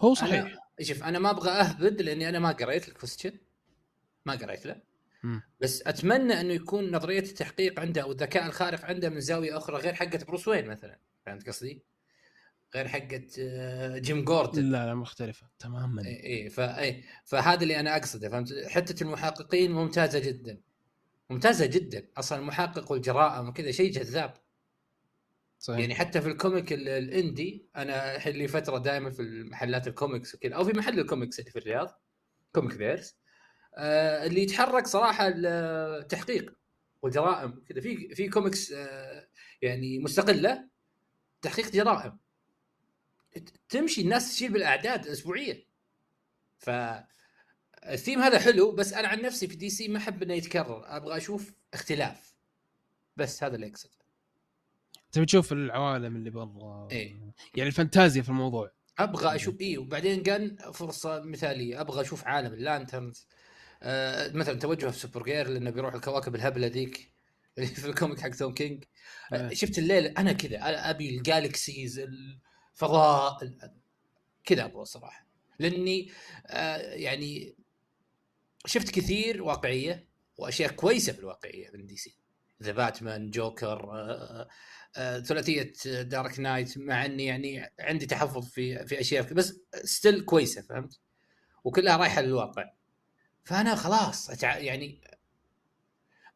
هو 0.01 0.13
صحيح. 0.13 0.45
أنا 0.45 0.59
شوف 0.81 1.03
أنا 1.03 1.19
ما 1.19 1.29
أبغى 1.29 1.51
أهبد 1.51 2.01
لأني 2.01 2.29
أنا 2.29 2.39
ما 2.39 2.51
قريت 2.51 2.87
ال 2.87 2.93
Question 2.93 3.37
ما 4.25 4.33
قريت 4.33 4.65
له. 4.65 4.81
بس 5.61 5.81
أتمنى 5.87 6.41
إنه 6.41 6.53
يكون 6.53 6.91
نظرية 6.91 7.19
التحقيق 7.19 7.79
عنده 7.79 8.01
أو 8.01 8.11
الذكاء 8.11 8.45
الخارق 8.45 8.85
عنده 8.85 9.09
من 9.09 9.19
زاوية 9.19 9.57
أخرى 9.57 9.77
غير 9.77 9.93
حقة 9.93 10.25
Bruce 10.27 10.47
Wayne 10.47 10.67
مثلا. 10.67 10.99
فهمت 11.25 11.47
قصدي؟ 11.47 11.83
غير 12.75 12.87
حقة 12.87 13.27
آه، 13.39 13.97
Jim 13.97 14.23
Gordon. 14.23 14.71
لا 14.71 14.85
لا 14.85 14.95
مختلفة 14.95 15.49
تماما. 15.59 16.05
إي 16.05 16.25
إي 16.25 16.49
فاي 16.49 17.03
فهذا 17.25 17.63
اللي 17.63 17.79
أنا 17.79 17.97
أقصده 17.97 18.29
فهمت؟ 18.29 18.53
حتة 18.67 19.03
المحققين 19.03 19.71
ممتازة 19.71 20.19
جدا. 20.19 20.61
ممتازة 21.29 21.65
جدا. 21.65 22.07
أصلا 22.17 22.39
المحقق 22.39 22.91
والجرائم 22.91 23.49
وكذا 23.49 23.71
شيء 23.71 23.91
جذاب. 23.91 24.33
صحيح. 25.59 25.79
يعني 25.79 25.95
حتى 25.95 26.21
في 26.21 26.27
ال 26.27 26.35
comic 26.35 26.73
ال- 26.73 26.89
ال 26.89 27.02
indie 27.02 27.69
أنا 27.75 28.17
لي 28.29 28.47
فترة 28.47 28.77
دائما 28.77 29.09
في 29.09 29.43
محلات 29.43 29.87
الكوميكس 29.87 30.35
وكذا 30.35 30.55
أو 30.55 30.63
في 30.65 30.77
محل 30.77 30.99
الكوميكس 30.99 31.39
اللي 31.39 31.51
في 31.51 31.59
الرياض 31.59 32.01
Comic 32.55 32.73
Verse 32.73 33.17
آه 33.77 34.25
اللي 34.25 34.41
يتحرك 34.43 34.87
صراحة 34.87 35.27
التحقيق 35.35 36.57
والجرائم 37.01 37.63
كذا 37.69 37.81
في 37.81 38.15
في 38.15 38.29
كوميكس 38.29 38.71
آه 38.71 39.27
يعني 39.61 39.99
مستقلة 39.99 40.69
تحقيق 41.41 41.71
جرائم. 41.71 42.17
تمشي 43.69 44.01
الناس 44.01 44.35
تشيل 44.35 44.51
بالأعداد 44.53 45.07
اسبوعيه 45.07 45.65
ف 46.57 46.69
الثيم 47.93 48.19
هذا 48.19 48.39
حلو 48.39 48.71
بس 48.71 48.93
أنا 48.93 49.07
عن 49.07 49.21
نفسي 49.21 49.47
في 49.47 49.55
DC 49.55 49.87
ما 49.87 49.97
أحب 49.97 50.23
إنه 50.23 50.33
يتكرر. 50.33 50.83
أبغى 50.97 51.17
أشوف 51.17 51.53
اختلاف. 51.73 52.33
بس 53.17 53.43
هذا 53.43 53.55
اللي 53.55 53.67
أقصده. 53.67 53.95
تبي 55.11 55.25
تشوف 55.25 55.51
العوالم 55.53 56.15
اللي 56.15 56.29
برا 56.29 56.87
إيه. 56.91 57.15
يعني 57.55 57.69
الفانتازيا 57.69 58.21
في 58.21 58.29
الموضوع. 58.29 58.71
أبغى 58.99 59.35
أشوف 59.35 59.61
إيه 59.61 59.77
وبعدين 59.77 60.23
كان 60.23 60.57
فرصة 60.73 61.21
مثالية. 61.21 61.81
أبغى 61.81 62.01
أشوف 62.01 62.23
عالم 62.25 62.53
ال 62.53 62.60
Lanterns. 62.60 63.27
آه 63.83 64.31
مثلا 64.33 64.59
توجه 64.59 64.89
في 64.89 64.99
Supergirl 64.99 65.47
لأنه 65.47 65.69
بيروح 65.69 65.93
الكواكب 65.93 66.35
الهبلة 66.35 66.67
ذيك 66.67 67.11
اللي 67.57 67.67
في 67.81 67.87
ال 67.89 67.94
comic 67.94 68.19
حق 68.19 68.29
Tom 68.29 68.53
King. 68.53 68.83
آه. 69.33 69.53
شفت 69.53 69.77
الليلة؟ 69.77 70.13
أنا 70.17 70.33
كذا. 70.33 70.89
أبي 70.89 71.17
ال 71.17 71.26
galaxies 71.26 71.99
الفضاء 71.99 73.43
ال- 73.43 73.71
كذا 74.45 74.65
أبغى 74.65 74.85
صراحة. 74.85 75.25
لأني 75.59 76.11
آه، 76.47 76.77
يعني 76.77 77.55
شفت 78.65 78.89
كثير 78.89 79.43
واقعية 79.43 80.07
وأشياء 80.37 80.71
كويسة 80.71 81.13
في 81.13 81.19
الواقعيه 81.19 81.69
من 81.73 81.85
DC 81.85 82.17
The 82.63 82.71
Batman 82.71 83.31
Joker 83.31 83.91
آه، 83.91 84.47
آه، 84.97 85.19
ثلاثية 85.19 85.73
Dark 86.01 86.39
Knight 86.39 86.77
مع 86.77 87.05
إني 87.05 87.25
يعني 87.25 87.73
عندي 87.79 88.05
تحفظ 88.05 88.49
في 88.49 88.87
في 88.87 88.99
أشياء 88.99 89.33
بس 89.33 89.59
still 89.83 90.21
كويسة 90.21 90.61
فهمت؟ 90.61 90.99
وكلها 91.63 91.97
رايحة 91.97 92.21
للواقع 92.21 92.71
فأنا 93.43 93.75
خلاص 93.75 94.29
أتع... 94.29 94.57
يعني 94.57 95.01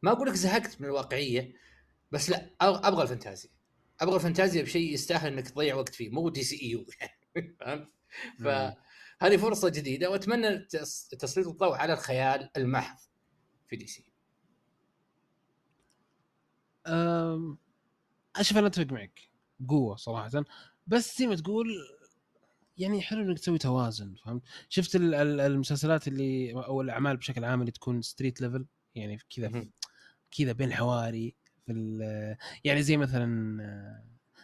ما 0.01 0.11
أقول 0.11 0.27
لك 0.27 0.35
زهقت 0.35 0.81
من 0.81 0.87
الواقعية 0.87 1.53
بس 2.11 2.29
لا 2.29 2.49
أبغى 2.61 3.03
الفانتازيا 3.03 3.49
أبغى 4.01 4.15
الفانتازيا 4.15 4.63
بشيء 4.63 4.93
يستاهل 4.93 5.33
إنك 5.33 5.49
تضيع 5.49 5.75
وقت 5.75 5.95
فيه 5.95 6.09
مو 6.09 6.29
DCEU 6.29 6.85
فهمت؟ 8.39 8.79
فهذه 9.19 9.37
فرصة 9.37 9.69
جديدة 9.69 10.09
وأتمنى 10.09 10.57
تس- 10.59 11.07
تسليط 11.07 11.47
الضوء 11.47 11.75
على 11.75 11.93
الخيال 11.93 12.49
المحض 12.57 12.97
في 13.67 13.75
DC. 13.75 14.05
أشوف 18.35 18.57
أنا 18.57 18.67
أتفق 18.67 18.91
معك. 18.91 19.19
بقوه 19.59 19.95
صراحة. 19.95 20.45
بس 20.87 21.19
زي 21.19 21.27
ما 21.27 21.35
تقول 21.35 21.67
يعني 22.77 23.01
حلو 23.01 23.21
إنك 23.21 23.39
تسوي 23.39 23.57
توازن 23.57 24.15
فهمت؟ 24.15 24.41
شفت 24.69 24.95
ال- 24.95 25.15
ال- 25.15 25.39
المسلسلات 25.39 26.07
اللي 26.07 26.53
أو 26.53 26.81
الأعمال 26.81 27.17
بشكل 27.17 27.43
عام 27.45 27.61
اللي 27.61 27.71
تكون 27.71 28.01
street 28.01 28.41
level 28.41 28.65
يعني 28.95 29.17
كذا. 29.35 29.49
كذا 30.37 30.51
بين 30.51 30.73
حواري 30.73 31.35
في 31.65 31.73
يعني 32.63 32.83
زي 32.83 32.97
مثلا 32.97 33.57
آه، 33.63 34.03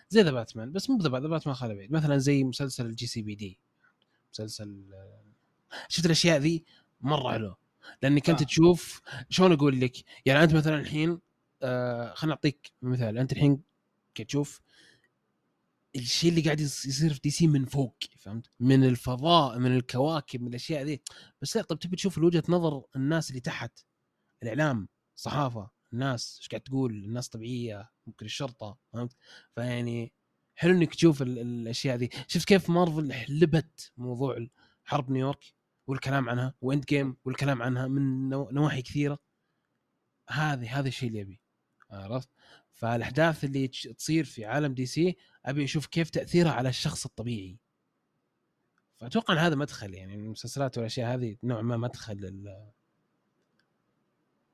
زي 0.09 0.21
The 0.21 0.31
Batman 0.31 0.71
بس 0.71 0.89
مو 0.89 0.97
The 0.97 1.09
Batman 1.09 1.55
خالي 1.55 1.75
بعيد. 1.75 1.91
مثلا 1.91 2.17
زي 2.17 2.43
مسلسل 2.43 2.85
ال 2.85 3.07
GCPD 3.07 3.59
مسلسل 4.39 4.85
شفت 5.89 6.05
الأشياء 6.05 6.37
ذي؟ 6.39 6.65
مرة 7.01 7.31
حلوة. 7.31 7.57
لانك 8.01 8.29
انت 8.29 8.41
آه. 8.41 8.45
تشوف 8.45 9.01
شلون 9.29 9.51
أقول 9.51 9.79
لك؟ 9.81 9.97
يعني 10.25 10.43
أنت 10.43 10.53
مثلا 10.53 10.79
الحين 10.79 11.19
آه 11.63 12.13
خليني 12.13 12.33
أعطيك 12.33 12.71
مثال. 12.81 13.17
أنت 13.17 13.31
الحين 13.31 13.61
تشوف 14.27 14.61
الشيء 15.95 16.29
اللي 16.29 16.41
قاعد 16.41 16.59
يص- 16.59 16.85
يصير 16.85 17.13
في 17.13 17.19
دي 17.23 17.29
سي 17.31 17.47
من 17.47 17.65
فوق 17.65 17.95
فهمت؟ 18.19 18.49
من 18.59 18.83
الفضاء 18.83 19.59
من 19.59 19.75
الكواكب 19.75 20.41
من 20.41 20.47
الأشياء 20.47 20.83
ذي. 20.83 21.01
بس 21.41 21.57
لا 21.57 21.63
طب 21.63 21.79
تبي 21.79 21.95
تشوف 21.95 22.17
وجهة 22.17 22.43
نظر 22.49 22.83
الناس 22.95 23.29
اللي 23.29 23.41
تحت؟ 23.41 23.79
الإعلام 24.43 24.87
الصحافة 25.15 25.69
الناس. 25.93 26.37
إيش 26.41 26.49
قاعد 26.49 26.61
تقول؟ 26.61 26.91
الناس 26.93 27.29
طبيعية 27.29 27.89
ممكن 28.07 28.25
الشرطة 28.25 28.77
فهمت؟ 28.93 29.15
فيعني 29.55 30.13
حلو 30.55 30.71
إنك 30.73 30.95
تشوف 30.95 31.21
ال- 31.21 31.39
الأشياء 31.39 31.95
ذي 31.97 32.09
شفت 32.27 32.47
كيف 32.47 32.69
مارفل 32.69 33.13
حلبت 33.13 33.91
موضوع 33.97 34.47
حرب 34.83 35.11
نيويورك 35.11 35.43
والكلام 35.87 36.29
عنها 36.29 36.53
و 36.61 36.67
end 36.67 36.85
game 36.85 37.17
والكلام 37.25 37.61
عنها 37.61 37.87
من 37.87 38.29
نوا- 38.29 38.51
نواحي 38.53 38.81
كثيرة 38.81 39.19
هذه 40.29 40.79
هذا 40.79 40.87
الشيء 40.87 41.09
اللي 41.09 41.21
أبي 41.21 41.39
عرفت؟ 41.91 42.29
فالأحداث 42.73 43.43
اللي 43.43 43.67
تصير 43.67 44.23
في 44.25 44.45
عالم 44.45 44.73
دي 44.73 44.85
سي 44.85 45.15
أبي 45.45 45.63
أشوف 45.63 45.85
كيف 45.87 46.09
تأثيرها 46.09 46.51
على 46.51 46.69
الشخص 46.69 47.05
الطبيعي 47.05 47.57
فأتوقع 48.97 49.33
إن 49.33 49.39
هذا 49.39 49.55
مدخل 49.55 49.93
يعني 49.93 50.15
المسلسلات 50.15 50.77
والأشياء 50.77 51.13
هذه 51.13 51.37
نوعا 51.43 51.61
ما 51.61 51.77
مدخل 51.77 52.13
لل 52.15 52.71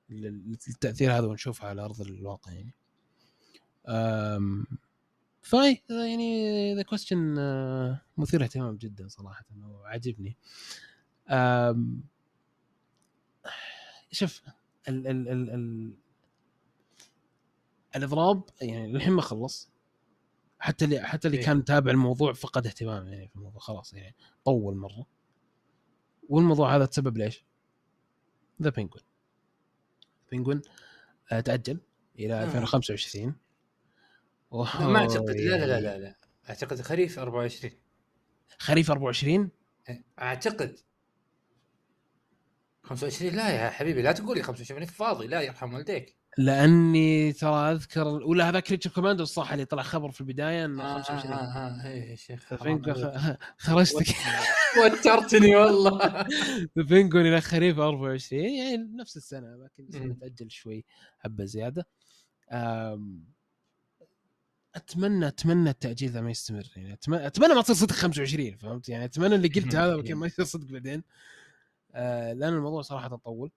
لل- 0.10 0.58
للتاثير 0.67 1.17
هذا 1.17 1.25
ونشوفها 1.27 1.70
على 1.70 1.81
أرض 1.81 2.01
الواقع 2.01 2.51
يعني. 2.51 2.74
فاي 5.41 5.83
يعني 5.89 6.75
the 6.75 6.82
question 6.82 7.36
مثير 8.17 8.43
اهتمام 8.43 8.77
جدا 8.77 9.07
صراحة 9.07 9.45
وعجبني. 9.63 10.38
شوف 14.12 14.41
ال 14.88 15.07
ال 15.07 15.29
ال 15.29 15.50
ال 15.50 15.93
الاضراب 17.95 18.43
يعني 18.62 18.91
للحين 18.91 19.13
ما 19.13 19.21
خلص 19.21 19.71
حتى 20.60 20.86
اللي 20.86 21.00
حتى 21.00 21.27
اللي 21.27 21.38
إيه. 21.38 21.45
كان 21.45 21.57
متابع 21.57 21.91
الموضوع 21.91 22.33
فقد 22.33 22.67
اهتمام 22.67 23.07
يعني 23.07 23.27
في 23.27 23.36
الموضوع 23.36 23.60
خلاص 23.60 23.93
يعني 23.93 24.15
طول 24.45 24.75
مرة 24.75 25.05
والموضوع 26.29 26.75
هذا 26.75 26.86
تسبب 26.86 27.17
ليش؟ 27.17 27.45
ذا 28.62 28.69
بينجوين 28.69 29.03
بينجوين 30.31 30.62
آه 31.31 31.39
تأجل 31.39 31.79
إلى 32.19 32.33
آه. 32.33 32.43
2025 32.43 33.36
ما 34.51 34.98
أعتقد 35.00 35.29
لا 35.29 35.58
لا 35.58 35.65
لا 35.65 35.74
يعني. 35.74 35.81
لا, 35.81 35.98
لا. 35.98 36.15
أعتقد 36.50 36.81
خريف 36.81 37.20
24 37.20 37.74
خريف 38.60 38.91
24 38.91 39.50
أعتقد. 40.20 40.75
25 42.84 43.36
لا 43.36 43.50
يا 43.50 43.70
حبيبي 43.70 44.01
لا 44.01 44.12
تقول 44.12 44.38
لي 44.38 44.43
25 44.43 44.86
فاضي. 44.86 45.27
لا 45.27 45.41
يرحم 45.41 45.74
والديك. 45.74 46.17
لأني 46.38 47.34
ترى 47.34 47.72
أذكر 47.72 48.08
ولا 48.08 48.50
هذا 48.50 48.60
كريتشر 48.60 48.89
كوماندو 48.89 49.25
صح 49.25 49.51
اللي 49.51 49.65
طلع 49.65 49.84
خبر 49.84 50.12
في 50.12 50.22
البداية 50.22 50.65
إنه 50.65 50.84
آه 50.84 51.01
25 51.01 51.34
آه 51.34 51.38
آه 51.38 51.81
آه 51.86 51.88
يا 51.88 52.15
شيخ 52.15 52.46
حرام 52.46 52.60
فبينجوين 52.60 53.05
عليك. 53.05 53.17
خ- 53.17 53.38
خرجتك. 53.65 54.15
وترتني 54.86 55.55
والله. 55.55 56.25
بينجوين 56.75 57.25
إلى 57.25 57.41
خريف 57.41 57.79
24 57.79 58.43
يعني 58.43 58.77
نفس 58.96 59.17
السنة 59.17 59.55
لكن 59.55 60.00
مم. 60.00 60.12
نتاجل 60.12 60.51
شوي 60.51 60.86
حبة 61.20 61.46
زيادة. 61.46 61.88
اتمنى 64.75 65.28
أتمنى 65.28 65.70
التاجيل 65.70 66.10
ذا 66.10 66.22
ما 66.22 66.32
يستمر 66.32 66.72
يعني 66.75 66.94
اتمنى 66.94 67.28
أتمنى 67.28 67.54
ما 67.54 67.62
تصير 67.62 67.75
صدق 67.75 67.96
25 67.96 68.58
فهمت؟ 68.58 68.90
يعني 68.90 69.06
أتمنى 69.06 69.36
اللي 69.36 69.48
قلت 69.48 69.75
هذا 69.75 69.98
ممكن 69.98 70.16
ما 70.16 70.28
يصير 70.28 70.46
صدق 70.46 70.68
بعدين. 70.68 71.04
آه 71.92 72.34
لأن 72.34 72.54
الموضوع 72.54 72.82
صراحة 72.82 73.08
تطول 73.08 73.51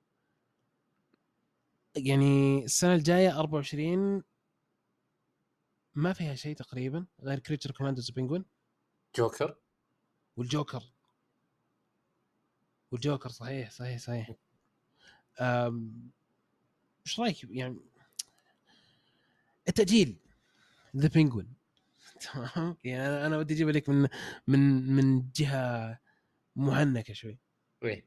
يعني 1.97 2.65
السنة 2.65 2.95
الجاية 2.95 3.39
24 3.39 4.23
ما 5.95 6.13
فيها 6.13 6.35
شيء 6.35 6.57
تقريبا 6.57 7.07
غير 7.21 7.39
كريتشر 7.39 7.71
كوماندوز 7.71 8.11
بينجوين 8.11 8.45
جوكر. 9.17 9.57
والجوكر. 10.37 10.83
والجوكر 12.93 13.29
صحيح 13.29 13.71
صحيح 13.71 13.99
صحيح. 13.99 14.31
إيش 17.07 17.21
رأيك؟ 17.21 17.45
يعني 17.45 17.77
التأجيل. 19.69 20.17
ذا 20.97 21.09
بينجوين. 21.09 21.55
تمام؟ 22.33 22.77
يعني 22.85 23.27
أنا 23.27 23.39
ودي 23.39 23.55
أجيب 23.55 23.69
لك 23.69 23.89
من 23.89 24.09
من 24.47 24.87
من 24.97 25.31
جهة 25.37 25.99
مهنكة 26.57 27.15
شوي. 27.15 27.39
وين؟ 27.83 28.03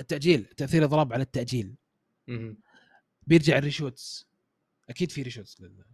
التأجيل 0.00 0.44
تأثير 0.44 0.84
اضراب 0.84 1.12
على 1.12 1.22
التأجيل. 1.22 1.74
مهم. 2.28 2.58
بيرجع 3.26 3.58
ال 3.58 3.65
reshoots. 3.65 4.26
أكيد 4.88 5.10
في 5.10 5.22
reshoots 5.22 5.60
لل 5.60 5.84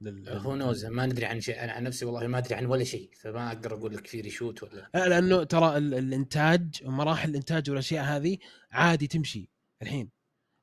لل 0.00 0.28
who 0.28 0.56
knows 0.56 0.84
ما 0.84 1.06
ندري 1.06 1.26
عن 1.26 1.40
شيء. 1.40 1.64
أنا 1.64 1.72
عن 1.72 1.84
نفسي 1.84 2.04
والله 2.04 2.26
ما 2.26 2.38
أدري 2.38 2.54
عن 2.54 2.66
ولا 2.66 2.84
شيء 2.84 3.10
فما 3.20 3.48
أقدر 3.48 3.74
أقول 3.74 3.94
لك 3.94 4.06
في 4.06 4.20
reshoot 4.20 4.62
ولا 4.62 4.90
لا 4.94 5.08
لأنه 5.08 5.44
ترى 5.44 5.76
ال- 5.76 5.94
الإنتاج 5.94 6.82
ومراحل 6.84 7.30
الإنتاج 7.30 7.70
والأشياء 7.70 8.04
هذه 8.04 8.38
عادي 8.70 9.06
تمشي 9.06 9.48
الحين. 9.82 10.10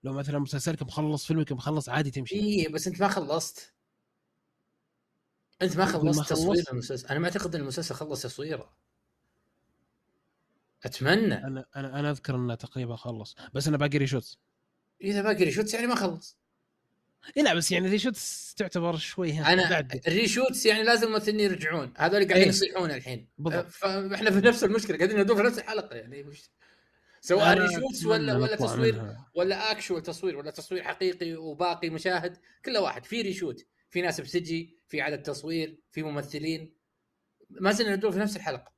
لو 0.04 0.14
مثلا 0.14 0.40
مسلسلك 0.40 0.84
مخلص 0.84 1.26
فيلمك 1.26 1.52
مخلص 1.52 1.90
عادي 1.90 2.12
تمشي. 2.12 2.36
اي 2.36 2.68
بس 2.68 2.88
أنت 2.88 3.02
ما 3.02 3.08
خلصت. 3.08 3.73
أنت 5.64 5.78
ما 5.78 5.86
خلصت 5.86 6.30
تصوير؟ 6.30 6.64
المسلسل. 6.72 7.08
أنا 7.08 7.20
ما 7.20 7.26
أعتقد 7.26 7.56
إن 7.56 7.62
المسلسل 7.62 7.96
خلص 7.96 8.22
تصويره. 8.22 8.74
أتمنى. 10.84 11.34
أنا 11.34 11.66
أنا 11.76 12.00
أنا 12.00 12.12
أذكر 12.12 12.36
إنه 12.36 12.56
تقريبا 12.56 12.96
خلص. 12.96 13.36
بس 13.54 13.68
أنا 13.68 13.78
باقي 13.78 13.98
reshoots. 13.98 14.40
إذا 15.02 15.22
باقي 15.22 15.44
reshoots 15.44 15.74
يعني 15.74 15.88
ما 15.88 15.96
خلص. 15.96 16.38
إيه 17.38 17.44
لا 17.44 17.54
بس 17.54 17.72
يعني 17.72 17.90
reshoots 17.90 18.54
تعتبر 18.54 18.98
شوي 18.98 19.34
ها 19.34 19.54
أنا 19.54 19.70
بعد. 19.70 20.02
ال 20.08 20.14
reshoots 20.14 20.66
يعني 20.66 20.84
لازم 20.84 21.08
الممثلين 21.08 21.40
يرجعون. 21.40 21.94
هذول 21.98 22.28
قاعدين 22.28 22.36
إيه. 22.36 22.48
يصيحون 22.48 22.92
الحين. 22.92 23.28
بالضبط. 23.38 23.68
فاحنا 23.68 24.32
في 24.32 24.40
نفس 24.40 24.64
المشكلة. 24.64 24.98
قاعدين 24.98 25.20
ندور 25.20 25.38
في 25.38 25.44
نفس 25.44 25.60
الحلقة 25.60 25.96
يعني. 25.96 26.24
مش 26.24 26.44
سواء 27.22 27.58
reshoots 27.58 28.06
ولا 28.06 28.38
ولا 28.38 28.56
تصوير 28.56 29.02
منها. 29.02 29.32
ولا 29.36 29.72
actual 29.72 30.04
تصوير 30.04 30.38
ولا 30.38 30.52
تصوير 30.52 30.84
حقيقي 30.84 31.36
وباقي 31.36 31.90
مشاهد 31.90 32.38
كل 32.66 32.78
واحد. 32.78 33.06
في 33.06 33.22
reshoot. 33.22 33.66
في 33.94 34.02
ناس 34.02 34.22
بتجي 34.22 34.78
في 34.88 35.02
عدد 35.02 35.22
تصوير 35.22 35.78
في 35.92 36.04
ممثلين. 36.04 36.74
ما 37.50 37.72
زلنا 37.72 37.96
ندور 37.96 38.12
في 38.12 38.20
نفس 38.20 38.36
الحلقة. 38.36 38.74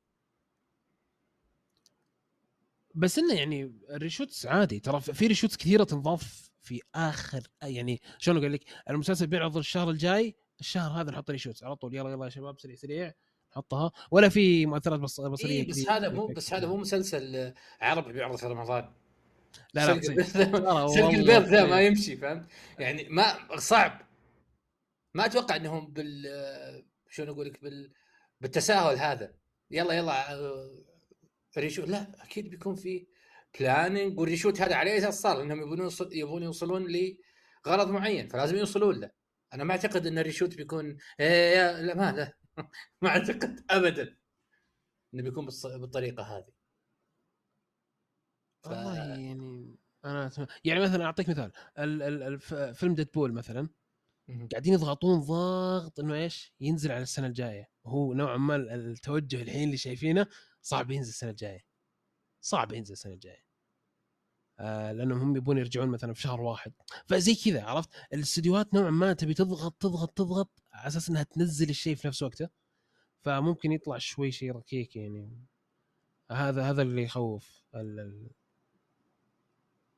بس 2.94 3.18
إنه 3.18 3.34
يعني 3.34 3.72
ال 3.90 3.96
reshoots 3.96 4.46
عادي. 4.46 4.80
ترى 4.80 5.00
في 5.00 5.26
reshoots 5.26 5.56
كثيرة 5.56 5.84
تنضاف 5.84 6.50
في 6.60 6.80
آخر 6.94 7.42
يعني 7.62 8.00
شلون 8.18 8.36
أقول 8.38 8.52
لك؟ 8.52 8.64
المسلسل 8.90 9.26
بيعرض 9.26 9.56
الشهر 9.56 9.90
الجاي 9.90 10.34
الشهر 10.60 11.00
هذا 11.00 11.10
نحط 11.10 11.30
reshoots 11.30 11.64
على 11.64 11.76
طول. 11.76 11.94
يلا 11.94 12.10
يلا 12.10 12.24
يا 12.24 12.30
شباب 12.30 12.60
سريع 12.60 12.76
سريع 12.76 13.12
نحطها. 13.52 13.92
ولا 14.10 14.28
في 14.28 14.66
مؤثرات 14.66 15.00
بص- 15.00 15.20
بصرية 15.20 15.62
إيه 15.62 15.68
بس. 15.68 15.88
هذا 15.88 16.08
مو 16.08 16.26
بس 16.26 16.52
هذا 16.52 16.66
مو 16.66 16.76
مسلسل 16.76 17.54
عربي 17.80 18.12
بيعرض 18.12 18.36
في 18.36 18.46
رمضان. 18.46 18.92
لا 19.74 19.94
لا 19.94 20.00
سلق 20.88 21.08
البيض 21.08 21.42
ذا 21.42 21.66
ما 21.66 21.80
يمشي 21.80 22.16
فهمت؟ 22.16 22.46
يعني 22.78 23.08
ما 23.08 23.56
صعب. 23.56 24.05
ما 25.16 25.26
أتوقع 25.26 25.56
إنهم 25.56 25.92
بال 25.92 26.26
شلون 27.10 27.28
أقول 27.28 27.46
لك 27.46 27.62
بال 27.62 27.92
بالتساهل 28.40 28.98
هذا. 28.98 29.34
يلا 29.70 29.94
يلا 29.94 30.14
reshoot 31.58 31.88
لا 31.88 32.24
أكيد 32.24 32.50
بيكون 32.50 32.74
في 32.74 33.06
planning 33.60 34.18
وال 34.18 34.27
reshoot 34.27 34.60
هذا 34.60 34.74
على 34.74 34.98
أساس 34.98 35.20
صار 35.20 35.42
إنهم 35.42 35.60
يبون 35.62 35.90
يبون 36.12 36.42
يوصلون 36.42 36.86
لغرض 37.66 37.90
معين 37.90 38.28
فلازم 38.28 38.56
يوصلون 38.56 39.00
له. 39.00 39.10
أنا 39.54 39.64
ما 39.64 39.72
أعتقد 39.72 40.06
إن 40.06 40.18
ال 40.18 40.23
reshoot 40.23 40.56
بيكون 40.56 40.96
إيه 41.20 41.80
لا 41.80 41.94
ما 41.94 42.12
لا 42.12 42.36
ما 43.02 43.08
أعتقد 43.08 43.64
ابدا 43.70 44.16
إنه 45.14 45.22
بيكون 45.22 45.46
بالطريقة 45.64 46.22
هذه. 46.22 46.52
ف... 48.64 48.68
والله 48.68 48.96
يعني 48.96 49.76
أنا 50.04 50.30
يعني 50.64 50.80
مثلا 50.80 51.04
أعطيك 51.04 51.28
مثال 51.28 51.52
فيلم 52.74 52.94
ديدبول 52.94 53.32
مثلا. 53.32 53.68
قاعدين 54.28 54.72
يضغطون 54.72 55.20
ضغط 55.20 56.00
إنه 56.00 56.14
إيش؟ 56.14 56.54
ينزل 56.60 56.92
على 56.92 57.02
السنة 57.02 57.26
الجاية. 57.26 57.70
وهو 57.84 58.12
نوعا 58.14 58.36
ما 58.36 58.56
التوجه 58.56 59.42
الحين 59.42 59.64
اللي 59.64 59.76
شايفينه 59.76 60.26
صعب 60.62 60.90
ينزل 60.90 61.08
السنة 61.08 61.30
الجاية. 61.30 61.64
صعب 62.40 62.72
ينزل 62.72 62.92
السنة 62.92 63.12
الجاية. 63.12 63.46
آه 64.58 64.92
لأنهم 64.92 65.20
هم 65.20 65.36
يبون 65.36 65.58
يرجعون 65.58 65.88
مثلا 65.88 66.14
في 66.14 66.20
شهر 66.20 66.40
واحد. 66.40 66.72
فزي 67.06 67.34
كذا 67.34 67.64
عرفت؟ 67.64 67.90
الاستديوهات 68.12 68.74
نوعا 68.74 68.90
ما 68.90 69.12
تبي 69.12 69.34
تضغط 69.34 69.76
تضغط 69.82 70.10
تضغط 70.10 70.62
على 70.72 70.86
أساس 70.86 71.08
إنها 71.08 71.22
تنزل 71.22 71.70
الشيء 71.70 71.94
في 71.94 72.08
نفس 72.08 72.22
وقته. 72.22 72.48
فممكن 73.20 73.72
يطلع 73.72 73.98
شوي 73.98 74.30
شيء 74.30 74.52
ركيك 74.52 74.96
يعني. 74.96 75.46
هذا 76.30 76.70
هذا 76.70 76.82
اللي 76.82 77.02
يخوف 77.02 77.64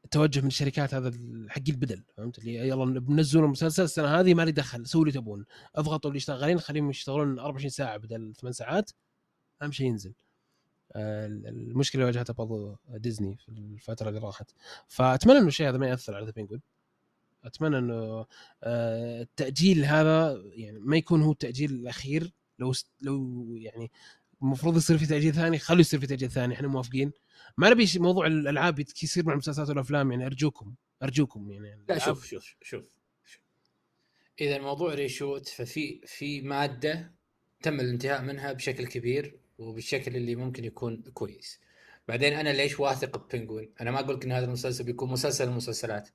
التوجه 0.09 0.41
من 0.41 0.47
الشركات 0.47 0.95
هذا 0.95 1.13
حق 1.49 1.63
البدل 1.69 2.03
فهمت؟ 2.17 2.39
اللي 2.39 2.55
يلا 2.55 3.01
بنزلوا 3.01 3.45
المسلسل 3.45 3.83
السنة 3.83 4.21
هذه 4.21 4.35
ما 4.35 4.45
لي 4.45 4.53
دخل 4.53 4.87
سووا 4.87 5.03
اللي 5.03 5.13
تبون. 5.13 5.45
اضغطوا 5.77 6.11
اللي 6.11 6.21
شغالين 6.21 6.61
خليهم 6.61 6.91
يشتغلون 6.91 7.39
24 7.39 7.71
ساعة 7.71 7.97
بدل 7.97 8.35
8 8.41 8.53
ساعات 8.53 8.91
أهم 9.63 9.73
شيء 9.73 9.87
ينزل. 9.87 10.15
آه، 10.93 11.27
المشكلة 11.27 12.03
اللي 12.03 12.13
واجهتها 12.13 12.33
برضو 12.33 12.77
ديزني 12.89 13.37
في 13.37 13.49
الفترة 13.49 14.09
اللي 14.09 14.21
راحت. 14.21 14.51
فأتمنى 14.87 15.39
إنه 15.39 15.49
الشيء 15.49 15.69
هذا 15.69 15.79
ما 15.79 15.89
يأثر 15.89 16.15
على 16.15 16.27
ذا 16.27 16.31
بينجوين. 16.31 16.63
أتمنى 17.45 17.79
إنه 17.79 18.27
آه، 18.63 19.23
التأجيل 19.23 19.85
هذا 19.85 20.43
يعني 20.45 20.79
ما 20.79 20.97
يكون 20.97 21.23
هو 21.23 21.33
التأجيل 21.33 21.71
الأخير 21.71 22.33
لو 22.59 22.73
لو 23.03 23.47
يعني 23.57 23.91
المفروض 24.43 24.77
يصير 24.77 24.99
في 24.99 25.07
تأجيل 25.07 25.35
ثاني 25.35 25.59
خلوا 25.59 25.81
يصير 25.81 26.01
في 26.01 26.07
تأجيل 26.07 26.31
ثاني 26.31 26.55
إحنا 26.55 26.69
موافقين. 26.69 27.13
ما 27.59 27.71
نبي 27.71 27.87
موضوع 27.97 28.27
الألعاب 28.27 28.81
يصير 28.81 29.27
مع 29.27 29.33
المسلسلات 29.33 29.69
والأفلام 29.69 30.13
يعني 30.13 30.27
أرجوكم 30.27 30.75
أرجوكم 31.03 31.51
يعني. 31.51 31.85
لا 31.89 31.99
شوف 31.99 32.27
شوف 32.27 32.57
شوف 32.63 32.85
شوف. 33.25 33.43
إذا 34.41 34.57
الموضوع 34.57 34.95
ريشوت 34.95 35.49
ففي 35.49 36.01
في 36.07 36.41
مادة 36.41 37.13
تم 37.63 37.81
الانتهاء 37.81 38.23
منها 38.23 38.53
بشكل 38.53 38.87
كبير 38.87 39.39
وبالشكل 39.59 40.17
اللي 40.17 40.35
ممكن 40.35 40.65
يكون 40.65 41.03
كويس. 41.03 41.61
بعدين 42.09 42.33
أنا 42.33 42.49
ليش 42.49 42.81
واثق 42.81 43.27
ببنجوين؟ 43.27 43.73
أنا 43.81 43.91
ما 43.91 44.01
أقول 44.01 44.17
لك 44.17 44.25
إن 44.25 44.33
هذا 44.33 44.45
المسلسل 44.45 44.85
بيكون 44.85 45.11
مسلسل 45.11 45.49
المسلسلات 45.49 46.09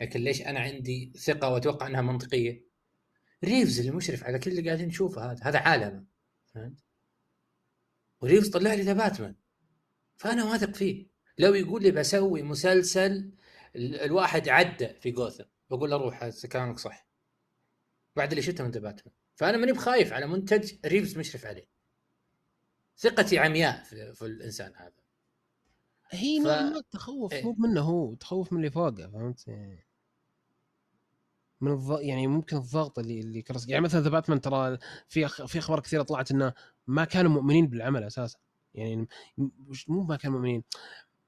لكن 0.00 0.20
ليش 0.20 0.42
أنا 0.42 0.60
عندي 0.60 1.12
ثقة 1.16 1.48
وأتوقع 1.48 1.86
إنها 1.86 2.02
منطقية؟ 2.02 2.64
ريفز 3.44 3.78
اللي 3.80 3.92
مشرف 3.92 4.24
على 4.24 4.38
كل 4.38 4.50
اللي 4.50 4.62
قاعدين 4.62 4.88
نشوفه 4.88 5.32
هذا 5.32 5.38
هذا 5.42 5.58
عالم 5.58 6.06
فهمت؟ 6.54 6.78
وريفز 8.20 8.48
طلع 8.48 8.74
لي 8.74 8.82
ذا 8.82 8.92
باتمان. 8.92 9.34
فأنا 10.18 10.44
واثق 10.44 10.74
فيه. 10.74 11.06
لو 11.38 11.54
يقول 11.54 11.82
لي 11.82 11.90
بسوي 11.90 12.42
مسلسل 12.42 13.32
الواحد 13.76 14.48
عدى 14.48 14.88
في 14.88 15.10
جوثم 15.10 15.44
بقول 15.70 15.90
له 15.90 15.96
روح 15.96 16.28
كلامك 16.28 16.78
صح. 16.78 17.08
بعد 18.16 18.30
اللي 18.30 18.42
شفته 18.42 18.64
من 18.64 18.70
ذا 18.70 18.80
باتمان. 18.80 19.14
فأنا 19.34 19.56
ماني 19.56 19.72
بخايف 19.72 20.12
على 20.12 20.26
منتج 20.26 20.72
ريفز 20.86 21.18
مشرف 21.18 21.46
عليه. 21.46 21.68
ثقتي 22.98 23.38
عمياء 23.38 23.82
في, 23.82 24.14
في 24.14 24.26
الإنسان 24.26 24.72
هذا. 24.76 24.92
هي 26.10 26.40
ف... 26.40 26.46
ما 26.46 26.82
تخوف 26.90 27.32
إيه؟ 27.32 27.44
مو 27.44 27.56
منه 27.58 27.80
هو 27.80 28.14
تخوف 28.14 28.52
من 28.52 28.58
اللي 28.58 28.70
فوقه 28.70 29.10
فهمت؟ 29.10 29.48
من 31.60 31.72
الض... 31.72 32.00
يعني 32.00 32.26
ممكن 32.26 32.56
الضغط 32.56 32.98
اللي 32.98 33.20
اللي 33.20 33.42
كرس 33.42 33.68
يعني 33.68 33.84
مثلا 33.84 34.00
ذا 34.00 34.10
باتمان 34.10 34.40
ترى 34.40 34.78
في 35.08 35.26
أخ... 35.26 35.44
في 35.44 35.58
أخبار 35.58 35.80
كثيرة 35.80 36.02
طلعت 36.02 36.30
إنه 36.30 36.52
ما 36.86 37.04
كانوا 37.04 37.30
مؤمنين 37.30 37.66
بالعمل 37.66 38.04
أساسا. 38.04 38.38
يعني 38.78 39.08
مو 39.88 40.02
ما 40.02 40.16
كانوا 40.16 40.38
مؤمنين. 40.38 40.64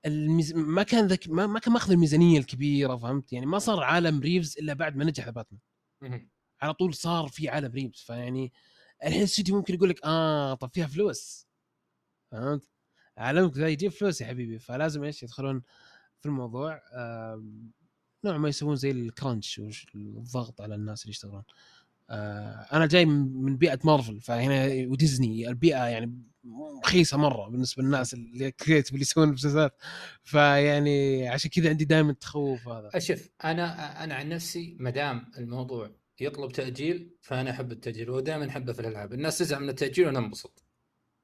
الميز... 0.07 0.53
ما 0.55 0.83
كان 0.83 1.07
ذك 1.07 1.29
ما, 1.29 1.47
ما 1.47 1.59
كان 1.59 1.73
ماخذ 1.73 1.93
الميزانية 1.93 2.39
الكبيرة 2.39 2.97
فهمت؟ 2.97 3.33
يعني 3.33 3.47
ما 3.47 3.59
صار 3.59 3.83
عالم 3.83 4.21
ريفز 4.21 4.59
إلا 4.59 4.73
بعد 4.75 4.97
ما 4.97 5.05
نجح 5.05 5.31
باتمان. 5.31 5.61
على 6.63 6.75
طول 6.75 6.95
صار 6.95 7.29
في 7.29 7.49
عالم 7.49 7.73
ريفز 7.73 8.01
فيعني 8.01 8.53
الحين 9.05 9.19
الاستوديو 9.19 9.57
ممكن 9.57 9.75
يقول 9.75 9.89
لك 9.89 10.01
آه 10.05 10.55
طب 10.55 10.71
فيها 10.75 10.87
فلوس. 10.87 11.47
فهمت؟ 12.31 12.69
عالمك 13.17 13.57
ذا 13.57 13.69
يجيب 13.69 13.91
فلوس 13.91 14.21
يا 14.21 14.27
حبيبي. 14.27 14.59
فلازم 14.59 15.05
إيش 15.05 15.23
يدخلون 15.23 15.63
في 16.21 16.27
الموضوع 16.27 16.83
نوع 18.25 18.37
ما 18.37 18.49
يسوون 18.49 18.77
زي 18.77 18.91
ال 18.91 19.00
crunch 19.00 19.59
والضغط 19.95 20.61
على 20.61 20.75
الناس 20.75 21.03
اللي 21.03 21.11
يشتغلون. 21.11 21.39
آه 21.39 21.45
أنا 22.73 22.87
جاي 22.87 23.05
من 23.05 23.57
بيئة 23.57 23.79
مارفل 23.85 24.21
فهنا 24.21 24.89
وديزني 24.89 25.49
البيئة 25.49 25.85
يعني 25.85 26.31
رخيصة 26.85 27.17
مرة 27.17 27.49
بالنسبة 27.49 27.83
للناس 27.83 28.15
اللي 28.15 28.51
creative 28.51 28.93
اللي 28.93 29.03
يسوون 29.03 29.29
مسلسلات 29.29 29.77
فيعني 30.25 31.29
عشان 31.29 31.51
كذا 31.51 31.69
عندي 31.69 31.85
دائما 31.85 32.11
التخوف 32.11 32.69
هذا. 32.69 32.99
شوف 32.99 33.29
أنا 33.45 34.05
أنا 34.05 34.15
عن 34.15 34.29
نفسي 34.29 34.77
ما 34.81 34.91
دام 34.91 35.31
الموضوع 35.39 35.91
يطلب 36.21 36.53
تأجيل 36.53 37.11
فأنا 37.23 37.51
أحب 37.51 37.73
التأجيل 37.73 38.11
ودائما 38.11 38.49
أحبه 38.49 38.73
في 38.73 38.81
الألعاب. 38.81 39.13
الناس 39.13 39.39
تزعل 39.39 39.63
من 39.63 39.69
التأجيل 39.69 40.07
وأنا 40.07 40.19
أنبسط 40.19 40.65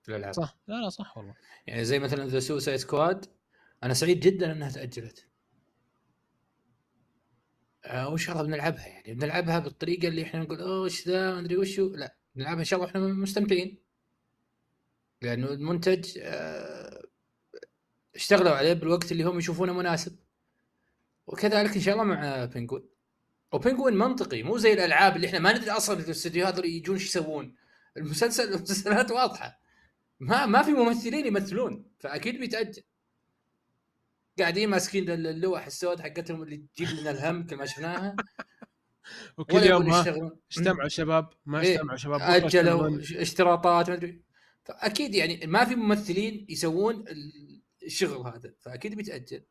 في 0.02 0.08
الألعاب. 0.08 0.34
صح. 0.34 0.58
لا 0.68 0.74
لا 0.74 0.88
صح 0.88 1.18
والله. 1.18 1.34
يعني 1.66 1.84
زي 1.84 1.98
مثلا 1.98 2.26
ذا 2.26 2.40
سوسايد 2.40 2.78
سكواد 2.78 3.26
أنا 3.82 3.94
سعيد 3.94 4.20
جدا 4.20 4.52
إنها 4.52 4.70
تأجلت. 4.70 5.26
آه 7.86 8.08
وإن 8.08 8.16
شاء 8.18 8.36
الله 8.36 8.46
بنلعبها 8.46 8.86
يعني. 8.86 9.14
بنلعبها 9.14 9.58
بالطريقة 9.58 10.08
اللي 10.08 10.22
إحنا 10.22 10.40
نقول 10.40 10.60
أوه 10.60 10.84
إيش 10.84 11.08
ذا؟ 11.08 11.32
ما 11.34 11.40
أدري 11.40 11.56
وشو. 11.56 11.94
لا 11.94 12.16
نلعبها 12.36 12.60
إن 12.60 12.64
شاء 12.64 12.78
الله 12.78 12.90
إحنا 12.90 13.00
مستمتعين. 13.00 13.78
لأنه 15.22 15.46
المنتج 15.48 16.18
آه 16.22 17.02
اشتغلوا 18.14 18.52
عليه 18.52 18.72
بالوقت 18.72 19.12
اللي 19.12 19.24
هم 19.24 19.38
يشوفونه 19.38 19.72
مناسب. 19.72 20.18
وكذلك 21.26 21.74
إن 21.74 21.80
شاء 21.80 21.94
الله 21.94 22.04
مع 22.04 22.44
بينجوين 22.44 22.88
وبينجوين 23.52 23.94
منطقي 23.94 24.42
مو 24.42 24.58
زي 24.58 24.72
الألعاب 24.72 25.16
اللي 25.16 25.26
إحنا 25.26 25.38
ما 25.38 25.52
ندري 25.52 25.70
أصلا 25.70 26.00
الاستديوهات 26.00 26.64
يجون 26.64 26.96
إيش 26.96 27.06
يسوون. 27.06 27.56
المسلسل 27.96 28.44
المسلسلات 28.54 29.10
واضحة. 29.10 29.60
ما 30.20 30.46
ما 30.46 30.62
في 30.62 30.72
ممثلين 30.72 31.26
يمثلون 31.26 31.84
فأكيد 32.00 32.40
بيتأجل. 32.40 32.82
قاعدين 34.38 34.68
ماسكين 34.68 35.10
اللوح 35.10 35.66
السود 35.66 36.00
حقتهم 36.00 36.42
اللي 36.42 36.56
تجيب 36.56 36.88
لنا 36.88 37.10
الهم 37.10 37.46
كل 37.46 37.56
ما 37.56 37.66
شفناها. 37.66 38.16
وكل 39.38 39.62
يوم 39.62 39.92
اجتمعوا 40.50 40.88
شباب؟ 40.88 41.28
ما 41.46 41.60
إيه، 41.60 41.74
اجتمعوا 41.74 41.96
شباب 41.96 42.20
أجلوا 42.20 43.00
اشتراطات 43.00 43.90
ما 43.90 43.96
أدري. 43.96 44.22
فأكيد 44.64 45.14
يعني 45.14 45.46
ما 45.46 45.64
في 45.64 45.74
ممثلين 45.74 46.46
يسوون 46.48 47.04
الشغل 47.82 48.26
هذا 48.26 48.54
فأكيد 48.60 48.94
بيتأجل. 48.94 49.42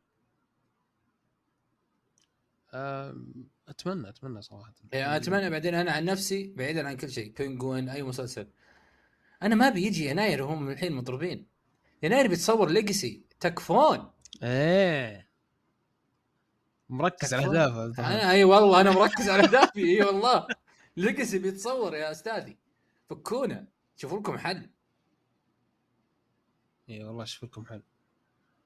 أتمنى 3.68 4.08
أتمنى 4.08 4.42
صراحة. 4.42 4.74
يعني 4.92 5.16
أتمنى 5.16 5.50
بعدين 5.50 5.74
أنا 5.74 5.92
عن 5.92 6.04
نفسي 6.04 6.52
بعيدا 6.56 6.88
عن 6.88 6.96
كل 6.96 7.10
شيء 7.10 7.32
Penguin 7.38 7.88
أي 7.88 8.02
مسلسل. 8.02 8.48
أنا 9.42 9.54
ما 9.54 9.68
بيجي 9.70 10.06
يناير 10.06 10.42
وهم 10.42 10.70
الحين 10.70 10.92
مضروبين 10.92 11.46
يناير 12.02 12.28
بيتصور 12.28 12.70
Legacy 12.70 13.24
تكفون. 13.40 14.10
إيه. 14.42 15.28
مركز 16.88 17.34
على 17.34 17.46
اهدافه 17.46 17.84
أنا 17.98 18.30
أي 18.30 18.44
والله 18.44 18.80
أنا 18.80 18.90
مركز 18.90 19.28
على 19.28 19.42
اهدافي 19.42 19.80
إي 19.80 20.02
والله. 20.02 20.46
Legacy 20.96 21.38
بيتصور 21.38 21.94
يا 21.94 22.10
أستاذي. 22.10 22.56
فكونا. 23.10 23.66
شوفوا 23.96 24.18
لكم 24.18 24.38
حل. 24.38 24.70
إي 26.88 27.04
والله 27.04 27.24
شوفوا 27.24 27.48
لكم 27.48 27.66
حل. 27.66 27.82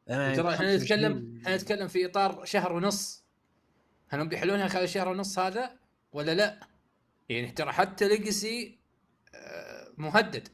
ترى 0.07 0.55
إحنا 0.55 0.77
نتكلم 0.77 1.41
إحنا 1.43 1.57
نتكلم 1.57 1.89
في 1.89 2.07
إطار 2.07 2.45
شهر 2.45 2.73
ونص. 2.73 3.25
هل 4.09 4.21
هم 4.21 4.29
بيحلونها 4.29 4.69
خلال 4.69 4.89
شهر 4.89 5.09
ونص 5.09 5.39
هذا 5.39 5.79
ولا 6.13 6.35
لا؟ 6.35 6.61
يعني 7.29 7.51
ترى 7.51 7.73
حتى 7.73 8.09
ليجسي 8.09 8.79
آه، 9.35 9.93
مهدد. 9.97 10.49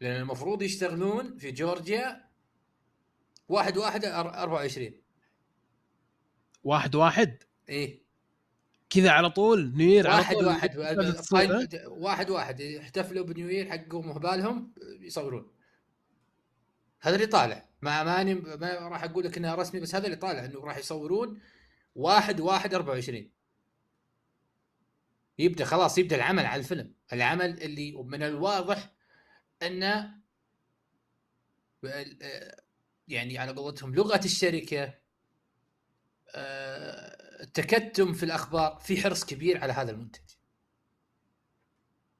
لأن 0.00 0.20
المفروض 0.20 0.62
يشتغلون 0.62 1.38
في 1.38 1.50
جورجيا 1.50 2.24
واحد 3.48 3.76
واحد 3.76 4.04
24 4.04 4.92
واحد 6.64 6.94
واحد؟ 6.94 7.42
إيه. 7.68 8.04
كذا 8.90 9.10
على 9.10 9.30
طول 9.30 9.72
نير 9.76 10.06
واحد 10.06 10.24
على 10.24 10.34
طول. 10.34 10.46
واحد. 10.46 10.78
واحد, 10.78 11.84
واحد 11.86 12.30
واحد. 12.30 12.60
يحتفلوا 12.60 13.24
بنيو 13.24 13.48
يير 13.48 13.70
حقهم 13.70 14.10
وهبالهم 14.10 14.74
يصورون. 15.00 15.50
هذا 17.00 17.14
اللي 17.14 17.26
طالع. 17.26 17.68
ما 17.82 18.02
ماني 18.02 18.34
ما 18.34 18.88
راح 18.88 19.04
أقول 19.04 19.24
لك 19.24 19.36
انها 19.36 19.54
رسمي 19.54 19.80
بس 19.80 19.94
هذا 19.94 20.06
اللي 20.06 20.16
طالع 20.16 20.44
إنه 20.44 20.60
راح 20.60 20.76
يصورون 20.76 21.40
1 21.94 22.40
1 22.40 22.74
24 22.74 23.30
يبدا 25.38 25.64
خلاص 25.64 25.98
يبدأ 25.98 26.16
العمل 26.16 26.46
على 26.46 26.60
الفيلم. 26.60 26.94
العمل 27.12 27.62
اللي 27.62 27.92
من 27.92 28.22
الواضح 28.22 28.92
إنه 29.62 30.14
يعني 33.08 33.38
على 33.38 33.52
قولتهم 33.52 33.94
لغة 33.94 34.20
الشركة 34.24 34.94
التكتم 37.40 38.12
في 38.12 38.22
الأخبار 38.22 38.78
في 38.80 39.02
حرص 39.02 39.24
كبير 39.24 39.62
على 39.62 39.72
هذا 39.72 39.90
المنتج. 39.90 40.30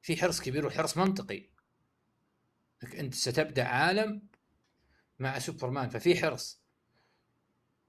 في 0.02 0.16
حرص 0.16 0.40
كبير 0.40 0.66
وحرص 0.66 0.96
منطقي. 0.96 1.50
أنت 2.94 3.14
ستبدأ 3.14 3.64
عالم 3.64 4.28
مع 5.18 5.38
سوبرمان 5.38 5.88
ففي 5.88 6.16
حرص. 6.16 6.60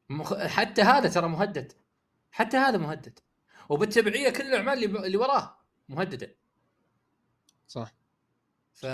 مخ... 0.09 0.33
حتى 0.33 0.81
هذا 0.81 1.09
ترى 1.09 1.27
مهدد. 1.27 1.73
حتى 2.31 2.57
هذا 2.57 2.77
مهدد. 2.77 3.19
وبالتبعية 3.69 4.29
كل 4.29 4.43
الأعمال 4.43 4.83
اللي, 4.83 5.05
اللي 5.05 5.17
وراه 5.17 5.57
مهددة. 5.89 6.35
صح. 7.67 7.95
ف 8.73 8.85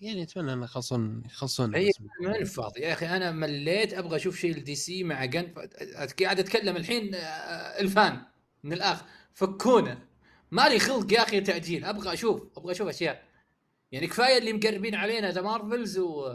يعني 0.00 0.22
أتمنى 0.22 0.52
ان 0.52 0.62
يخلصون 0.62 1.22
يخلصون 1.26 1.74
اي 1.74 1.90
من 2.20 2.44
فاضي. 2.44 2.80
يا 2.80 2.92
أخي 2.92 3.06
أنا 3.06 3.30
مليت 3.30 3.94
أبغى 3.94 4.16
أشوف 4.16 4.36
شيء 4.36 4.56
ال 4.56 4.74
DC 4.74 5.04
مع 5.04 5.24
Gunn 5.24 5.54
قاعد 6.22 6.38
أتكلم 6.40 6.76
الحين 6.76 7.14
آه، 7.14 7.20
ال 7.80 7.90
fan 7.90 8.22
من 8.64 8.72
الآخر. 8.72 9.04
فكونا. 9.34 9.98
مالي 10.50 10.78
خلق 10.78 11.12
يا 11.12 11.22
أخي 11.22 11.40
تأجيل. 11.40 11.84
أبغى 11.84 12.12
أشوف 12.12 12.42
أبغى 12.56 12.72
أشوف 12.72 12.88
أشياء. 12.88 13.24
يعني 13.92 14.06
كفاية 14.06 14.38
اللي 14.38 14.52
مقربين 14.52 14.94
علينا 14.94 15.30
The 15.30 15.40
Marvels 15.40 15.98
و 15.98 16.32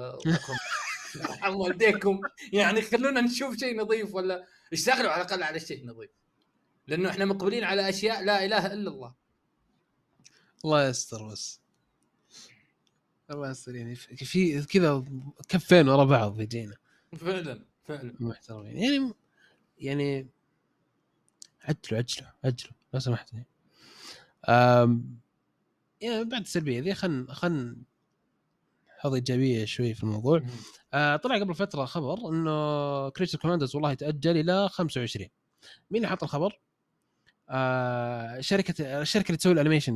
والديكم 1.49 2.19
يعني 2.54 2.82
خلونا 2.82 3.21
نشوف 3.21 3.58
شيء 3.58 3.82
نظيف 3.82 4.15
ولا؟ 4.15 4.45
اشتغلوا 4.73 5.12
على 5.12 5.21
الأقل 5.21 5.43
على 5.43 5.60
شيء 5.60 5.88
نظيف. 5.88 6.10
لأنه 6.88 7.10
إحنا 7.10 7.26
مقبلين 7.26 7.63
على 7.63 7.89
أشياء 7.89 8.23
لا 8.23 8.45
إله 8.45 8.65
إلا 8.65 8.89
الله. 8.89 9.13
الله 10.65 10.88
يستر 10.89 11.28
بس. 11.28 11.62
الله 13.34 13.50
يستر 13.50 13.76
يعني 13.76 13.96
في 13.96 14.62
كذا 14.65 15.04
كفين 15.50 15.89
ورا 15.89 16.04
بعض 16.04 16.41
يجينا. 16.41 16.76
فعلا 17.17 17.65
فعلا. 17.84 18.13
محترمين. 18.19 18.78
يعني 18.78 19.13
يعني 19.78 20.28
عجلوا 21.62 22.00
عجلوا 22.00 22.30
عجلوا 22.43 22.74
لو 22.93 23.00
سمحت. 23.00 23.34
يعني. 23.34 23.46
يعني 26.02 26.24
بعد 26.24 26.41
السلبية 26.41 26.80
ذي 26.82 26.93
خلنا 26.93 27.34
خلنا 27.34 27.76
نحط 29.00 29.12
إيجابية 29.13 29.65
شوي 29.65 29.93
في 29.93 30.04
الموضوع. 30.04 30.41
آه 30.93 31.15
طلع 31.15 31.39
قبل 31.39 31.56
فترة 31.56 31.86
خبر 31.86 32.30
إنه 32.30 33.10
Creature 33.10 33.38
Commandos 33.38 33.76
والله 33.76 33.91
يتاجل 33.91 34.38
إلى 34.38 34.69
25 34.69 35.30
مين 35.91 36.04
اللي 36.04 36.08
حط 36.15 36.24
الخبر؟ 36.24 36.60
آه 37.50 38.39
شركة 38.39 39.02
الشركة 39.02 39.28
اللي 39.28 39.38
تسوي 39.38 39.54
ال 39.54 39.58
animation 39.58 39.96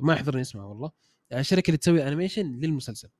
ما 0.00 0.12
يحضرني 0.14 0.40
اسمها 0.40 0.64
والله. 0.64 0.92
الشركة 1.32 1.68
اللي 1.68 1.78
تسوي 1.78 2.08
animation 2.08 2.52
للمسلسل. 2.52 3.10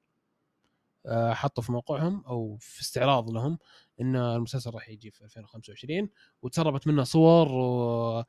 آه 1.06 1.34
حطوا 1.34 1.62
في 1.62 1.72
موقعهم 1.72 2.24
أو 2.26 2.56
في 2.60 2.80
استعراض 2.80 3.30
لهم 3.30 3.58
إن 4.00 4.16
المسلسل 4.16 4.70
راح 4.70 4.88
يجي 4.88 5.10
في 5.10 5.24
2025 5.24 6.08
وتسربت 6.42 6.86
منه 6.86 7.04
صور 7.04 7.52
و 7.52 8.24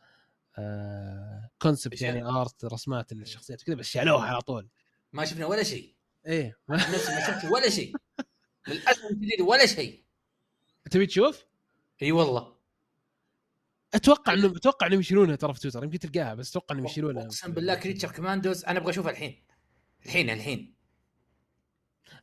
concept 1.61 2.01
يعني 2.01 2.23
art 2.25 2.65
رسمات 2.65 3.11
الشخصيات 3.11 3.61
كذا 3.61 3.75
بس 3.75 3.85
شالوها 3.85 4.25
على 4.25 4.41
طول. 4.41 4.69
ما 5.13 5.25
شفنا 5.25 5.45
ولا 5.45 5.63
شيء. 5.63 5.95
إيه. 6.25 6.57
ما 6.67 6.77
شفت 6.77 7.51
ولا 7.51 7.69
شيء. 7.69 7.95
للأسف 8.67 9.05
الجديد 9.11 9.41
ولا 9.41 9.65
شيء. 9.65 10.03
تبي 10.91 11.05
تشوف؟ 11.05 11.45
إي 12.01 12.11
والله. 12.11 12.55
أتوقع 13.93 14.33
انهم 14.33 14.55
أتوقع 14.55 14.87
إنهم 14.87 14.99
يشيلونها 14.99 15.35
ترى 15.35 15.53
في 15.53 15.59
تويتر 15.59 15.83
يمكن 15.83 15.99
تلقاها 15.99 16.33
بس 16.33 16.49
أتوقع 16.49 16.75
إنهم 16.75 16.85
يشيلونها 16.85 17.25
أقسم 17.25 17.53
بالله 17.53 17.75
Creature 17.75 18.11
Commandos 18.11 18.65
أنا 18.65 18.79
أبغى 18.79 18.89
أشوفها 18.89 19.11
الحين. 19.11 19.43
الحين 20.05 20.29
الحين. 20.29 20.75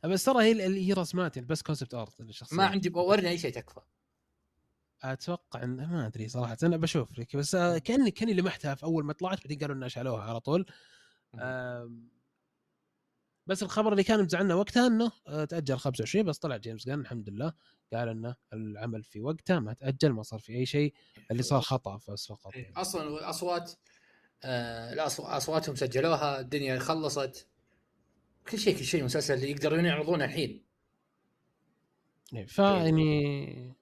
بس 0.03 0.23
ترى 0.23 0.43
هي 0.43 0.87
هي 0.87 0.93
رسمات 0.93 1.39
بس 1.39 1.61
concept 1.61 1.93
art 1.93 2.21
الشخصيه 2.21 2.57
ما 2.57 2.65
عندي 2.65 2.89
ورني 2.89 3.29
أي 3.29 3.37
شيء 3.37 3.51
تكفى. 3.51 3.81
أتوقع 5.03 5.63
ان 5.63 5.75
ما 5.75 6.07
أدري 6.07 6.27
صراحة 6.29 6.57
أنا 6.63 6.77
بشوف 6.77 7.19
لك 7.19 7.35
بس 7.35 7.55
كاني 7.55 8.11
كأني 8.11 8.33
لمحتها 8.33 8.75
في 8.75 8.83
أول 8.83 9.05
ما 9.05 9.13
طلعت 9.13 9.37
بعدين 9.41 9.59
قالوا 9.59 9.75
إنها 9.75 9.87
شالوها 9.87 10.21
على 10.23 10.39
طول. 10.39 10.65
بس 13.47 13.63
الخبر 13.63 13.91
اللي 13.91 14.03
كان 14.03 14.23
مزعلنا 14.23 14.55
وقتها 14.55 14.87
إنه 14.87 15.11
آه، 15.27 15.45
تأجل 15.45 15.77
25 15.77 16.25
بس 16.25 16.37
طلع 16.37 16.57
James 16.57 16.85
Gunn 16.85 16.99
الحمد 16.99 17.29
لله. 17.29 17.53
قال 17.93 18.09
إنه 18.09 18.35
العمل 18.53 19.03
في 19.03 19.21
وقته 19.21 19.59
ما 19.59 19.73
تأجل 19.73 20.09
ما 20.09 20.23
صار 20.23 20.39
في 20.39 20.53
أي 20.53 20.65
شيء. 20.65 20.93
اللي 21.31 21.43
صار 21.43 21.61
خطأ 21.61 21.99
بس 22.09 22.27
فقط. 22.27 22.55
يعني. 22.55 22.73
أصلا 22.75 23.03
الأصوات 23.03 23.71
آه 24.43 25.05
أصواتهم 25.19 25.75
سجلوها 25.75 26.39
الدنيا 26.39 26.79
خلصت. 26.79 27.47
كل 28.49 28.59
شيء 28.59 28.77
كل 28.77 28.85
شيء 28.85 29.03
مسلسل 29.03 29.33
اللي 29.33 29.51
يقدرون 29.51 29.85
يعرضونه 29.85 30.25
الحين. 30.25 30.63
إيه، 32.33 32.45
فيعني 32.45 33.75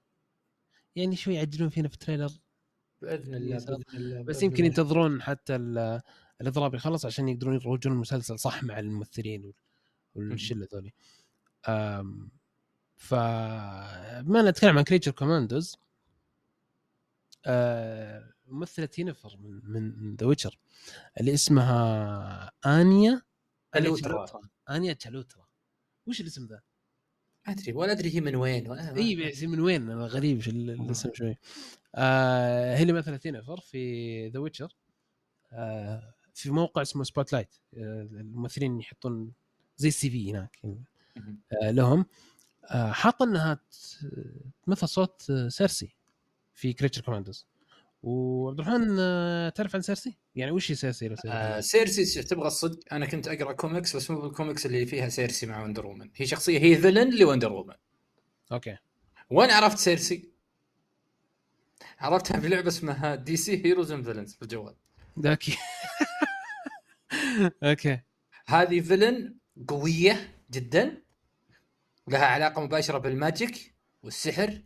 يعني 0.96 1.16
شوي 1.16 1.34
يعجلون 1.34 1.68
فينا 1.68 1.88
في 1.88 1.94
التريلر. 1.94 2.30
بإذن 3.02 3.34
الله 3.34 3.56
بإذن 3.56 3.84
الله 3.94 4.22
بس 4.22 4.42
يمكن 4.42 4.64
ينتظرون 4.64 5.22
حتى 5.22 5.56
الإضراب 6.40 6.74
يخلص 6.74 7.06
عشان 7.06 7.28
يقدرون 7.28 7.54
يروجون 7.54 7.92
المسلسل 7.92 8.38
صح 8.38 8.62
مع 8.62 8.78
الممثلين 8.78 9.52
والشلة 10.14 10.68
ذولي. 10.74 10.92
ف 12.96 13.14
بما 14.24 14.50
نتكلم 14.50 14.78
عن 14.78 14.84
Creature 14.84 15.10
Commandos 15.10 15.76
آه، 17.46 18.32
ممثلة 18.46 18.88
Yennefer 18.98 19.36
من 19.40 19.90
من 19.92 20.16
The 20.16 20.26
Witcher 20.26 20.58
اللي 21.20 21.34
اسمها 21.34 22.52
Anya 22.66 23.22
Chalotra 23.72 24.40
Anya 24.70 24.92
Chalotra. 24.92 25.46
وش 26.06 26.20
الاسم 26.20 26.46
ذا؟ 26.46 26.62
أدري 27.46 27.72
ولا 27.72 27.92
أدري 27.92 28.14
هي 28.14 28.20
من 28.20 28.36
وين 28.36 28.72
اي 28.72 29.46
من 29.46 29.60
وين؟ 29.60 29.90
أنا 29.90 30.06
غريب 30.06 30.40
الاسم 30.48 31.10
شوي. 31.14 31.36
آه 31.94 32.76
هي 32.76 32.82
اللي 32.82 32.92
مثلت 32.92 33.26
Yennefer 33.26 33.60
في 33.60 34.28
The 34.28 34.38
Witcher 34.38 34.76
آه 35.52 36.14
في 36.34 36.50
موقع 36.50 36.82
اسمه 36.82 37.04
Spotlight 37.04 37.54
آه 37.74 38.02
الممثلين 38.02 38.80
يحطون 38.80 39.32
زي 39.76 39.88
ال 39.88 40.10
CV 40.10 40.30
هناك. 40.30 40.58
آه 41.62 41.70
لهم. 41.70 42.06
آه 42.64 42.92
حاطة 42.92 43.24
إنها 43.24 43.60
تمثل 44.66 44.88
صوت 44.88 45.32
Circe 45.48 45.96
في 46.54 46.72
Creature 46.72 47.02
Commandos 47.02 47.46
وعبد 48.06 48.60
الرحمن 48.60 48.96
آه، 49.00 49.48
تعرف 49.48 49.74
عن 49.74 49.82
Circe؟ 49.82 50.18
يعني 50.34 50.50
وش 50.50 50.70
هي 50.70 50.92
Circe؟ 50.92 51.28
آه 51.28 51.60
Circe 51.60 52.22
تبغى 52.22 52.46
الصدق؟ 52.46 52.78
أنا 52.92 53.06
كنت 53.06 53.28
أقرأ 53.28 53.52
كوميكس 53.52 53.96
بس 53.96 54.10
مو 54.10 54.20
بالكوميكس 54.20 54.66
اللي 54.66 54.86
فيها 54.86 55.08
Circe 55.08 55.46
مع 55.46 55.62
Wonder 55.62 55.86
Woman 55.86 56.10
هي 56.16 56.26
شخصية 56.26 56.58
هي 56.58 56.76
villain 56.76 57.18
ل 57.18 57.23
Wonder 57.23 57.52
Woman 57.52 57.74
okay. 58.52 58.76
وين 59.30 59.50
عرفت 59.50 59.78
Circe؟ 59.78 60.30
عرفتها 61.98 62.40
في 62.40 62.48
لعبة 62.48 62.68
اسمها 62.68 63.14
DC 63.14 63.64
Heroes 63.64 63.92
and 63.92 64.04
Villains 64.04 64.34
في 64.34 64.42
الجوال. 64.42 64.74
okay 65.26 65.56
okay. 67.62 68.00
هذه 68.46 68.80
villain 68.80 69.36
قوية 69.68 70.34
جدا 70.50 71.02
لها 72.08 72.26
علاقة 72.26 72.62
مباشرة 72.62 72.98
بال 72.98 73.20
magic 73.20 73.74
والسحر 74.02 74.62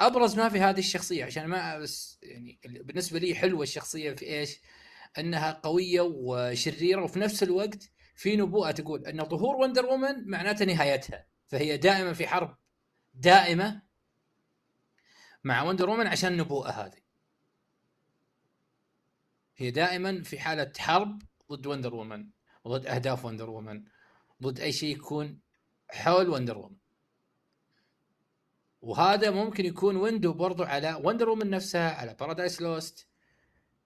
أبرز 0.00 0.36
ما 0.36 0.48
في 0.48 0.60
هذه 0.60 0.78
الشخصية 0.78 1.24
عشان 1.24 1.46
ما 1.46 1.78
بس 1.78 2.18
يعني 2.22 2.60
بالنسبة 2.64 3.18
لي 3.18 3.34
حلوة 3.34 3.62
الشخصية 3.62 4.12
في 4.12 4.26
إيش؟ 4.26 4.60
إنها 5.18 5.52
قوية 5.52 6.00
وشريرة 6.00 7.02
وفي 7.02 7.18
نفس 7.18 7.42
الوقت 7.42 7.90
في 8.14 8.36
نبوءة 8.36 8.70
تقول 8.70 9.06
إن 9.06 9.24
ظهور 9.24 9.56
Wonder 9.56 9.86
Woman 9.86 10.30
معناته 10.30 10.64
نهايتها 10.64 11.26
فهي 11.46 11.76
دائما 11.76 12.12
في 12.12 12.26
حرب 12.26 12.56
دائمه 13.14 13.82
مع 15.44 15.62
Wonder 15.62 15.90
Woman 15.90 16.06
عشان 16.06 16.32
النبوءه 16.32 16.70
هذه 16.70 17.00
هي 19.56 19.70
دائما 19.70 20.22
في 20.22 20.40
حالة 20.40 20.72
حرب 20.78 21.22
ضد 21.52 21.66
Wonder 21.66 21.94
Woman 21.94 22.28
وضد 22.64 22.86
أهداف 22.86 23.24
Wonder 23.24 23.50
Woman 23.50 23.84
ضد 24.42 24.60
أي 24.60 24.72
شيء 24.72 24.96
يكون 24.96 25.40
حول 25.90 26.28
Wonder 26.28 26.58
Woman 26.58 26.79
وهذا 28.82 29.30
ممكن 29.30 29.64
يكون 29.66 29.96
window 29.96 30.32
برضو 30.32 30.62
على 30.62 31.00
Wonder 31.04 31.28
Woman 31.28 31.50
نفسها 31.50 31.90
على 31.90 32.14
Paradise 32.20 32.62
Lost 32.62 33.08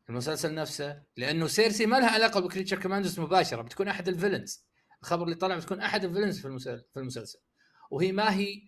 المسلسل 0.08 0.54
نفسه 0.54 1.02
لأنه 1.16 1.46
Circe 1.46 1.86
ما 1.86 1.96
لها 1.96 2.10
علاقة 2.10 2.40
ب 2.40 2.45
Creature 2.45 2.82
Commandos 2.82 3.20
مباشرة 3.20 3.62
بتكون 3.62 3.88
أحد 3.88 4.08
ال 4.08 4.14
villains 4.14 4.64
الخبر 5.04 5.24
اللي 5.24 5.34
طلع 5.34 5.56
بتكون 5.56 5.80
أحد 5.80 6.04
ال 6.04 6.08
villains 6.08 6.40
في 6.40 6.44
المسلسل 6.44 6.84
في 6.92 7.00
المسلسل. 7.00 7.38
وهي 7.90 8.12
ما 8.12 8.34
هي 8.34 8.62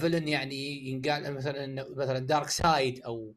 villain 0.00 0.28
آه، 0.28 0.30
يعني 0.30 0.88
ينقال 0.88 1.34
مثلا 1.34 1.86
مثلا 1.96 2.18
Darkseid 2.18 3.02
أو 3.02 3.34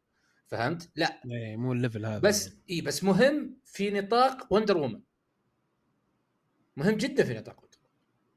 فهمت؟ 0.48 0.90
لا. 0.96 1.22
إيه 1.32 1.58
مو 1.58 1.74
ال 1.74 1.79
level 1.79 2.06
هذا. 2.06 2.20
بس 2.20 2.50
اي 2.70 2.82
بس 2.82 3.04
مهم 3.04 3.58
في 3.66 3.92
نطاق 3.92 4.54
Wonder 4.54 4.78
Woman. 4.78 5.02
مهم 6.78 6.96
جدا 6.98 7.24
في 7.24 7.34
نطاق 7.34 7.64
Wonder 7.64 7.78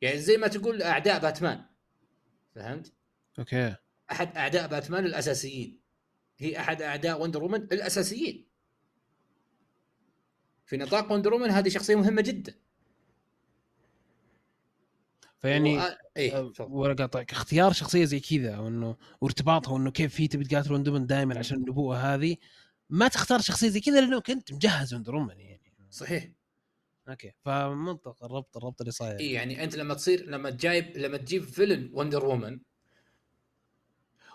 يعني 0.01 0.19
زي 0.19 0.37
ما 0.37 0.49
تقول 0.49 0.83
أعداء 0.83 1.21
باتمان. 1.21 1.65
فهمت؟ 2.55 2.93
okay. 3.41 3.77
أحد 4.13 4.37
أعداء 4.37 4.69
باتمان 4.69 5.07
الأساسيين. 5.07 5.81
هي 6.39 6.61
أحد 6.61 6.83
أعداء 6.83 7.23
Wonder 7.23 7.43
Woman 7.43 7.63
الأساسيين. 7.63 8.47
في 10.67 10.77
نطاق 10.77 11.13
Wonder 11.13 11.35
Woman 11.35 11.51
هذه 11.51 11.69
شخصية 11.69 11.95
مهمة 11.95 12.23
جدا. 12.23 12.55
فيعني 15.39 15.81
إيه 16.17 16.39
آه، 16.39 16.49
تفضل. 16.51 16.73
ولا 16.73 16.95
قاطعك 16.95 17.33
اختيار 17.33 17.73
شخصية 17.73 18.05
زي 18.05 18.21
كذا 18.21 18.59
وإنه 18.59 18.97
وارتباطها 19.21 19.73
وإنه 19.73 19.91
كيف 19.91 20.21
هي 20.21 20.29
تبي 20.29 20.45
تقاتل 20.45 20.73
Wonder 20.73 20.97
دائما 20.97 21.39
عشان 21.39 21.57
النبوة 21.57 22.15
هذه 22.15 22.37
ما 22.91 23.09
تختار 23.09 23.41
شخصية 23.41 23.69
زي 23.69 23.81
كذا 23.81 24.01
لأنه 24.01 24.21
كنت 24.21 24.53
مجهز 24.53 24.95
Wonder 24.95 25.35
يعني. 25.37 25.75
صحيح. 25.91 26.29
okay. 27.09 27.33
فمنطق 27.45 28.25
الربط 28.25 28.57
الربط 28.57 28.81
اللي 28.81 28.93
صاير. 28.93 29.21
اي 29.21 29.33
يعني 29.33 29.65
أنت 29.65 29.77
لما 29.77 29.95
تصير 29.95 30.27
لما 30.27 30.51
تجايب 30.51 30.97
لما 30.97 31.17
تجيب 31.17 31.45
villain 31.45 31.91
Wonder 31.93 32.25
Woman 32.25 32.61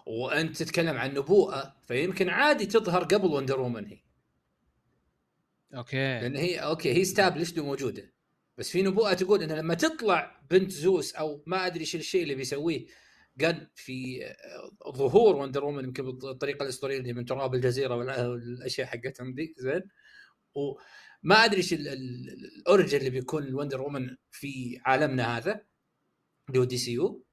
وأنت 0.06 0.58
تتكلم 0.64 0.98
عن 0.98 1.14
نبوءة 1.14 1.76
فيمكن 1.88 2.30
عادي 2.30 2.66
تظهر 2.66 3.04
قبل 3.04 3.28
Wonder 3.28 3.60
Woman 3.60 3.86
هي. 3.86 4.00
Okay. 5.76 5.98
لأن 5.98 6.36
هي 6.36 6.58
okay 6.60 6.94
هي 6.94 7.04
established 7.06 7.60
وموجودة. 7.60 8.14
بس 8.58 8.70
في 8.70 8.82
نبوءة 8.82 9.14
تقول 9.14 9.44
ان 9.44 9.52
لما 9.52 9.74
تطلع 9.74 10.42
بنت 10.52 10.72
زوس 10.72 11.16
أو 11.16 11.44
ما 11.48 11.66
أدري 11.66 11.80
إيش 11.80 11.96
الشيء 11.96 12.24
اللي 12.24 12.36
بيسويه 12.36 12.86
قد 13.42 13.68
في 13.76 14.26
آه، 14.26 14.92
ظهور 14.92 15.36
Wonder 15.36 15.64
Woman 15.66 15.84
يمكن 15.84 16.04
بالطريقة 16.06 16.64
الأسطورية 16.64 16.98
اللي 16.98 17.14
من 17.14 17.26
تراب 17.26 17.56
الجزيرة 17.56 17.96
والأشياء 17.96 18.88
حقتهم 18.88 19.34
دي 19.34 19.56
زين. 19.58 19.82
وما 20.56 21.36
أدري 21.46 21.58
إيش 21.58 21.74
ال- 21.74 21.88
ال- 21.88 22.30
ال- 22.30 22.60
ال 22.62 22.67
origin 22.67 22.98
اللي 22.98 23.10
بيكون 23.10 23.44
ال 23.44 23.49
Wonder 23.49 23.82
Woman 23.82 24.16
في 24.32 24.80
عالمنا 24.86 25.38
هذا 25.38 25.66
اللي 26.50 26.60
هو 26.60 26.64
DCU 26.64 27.25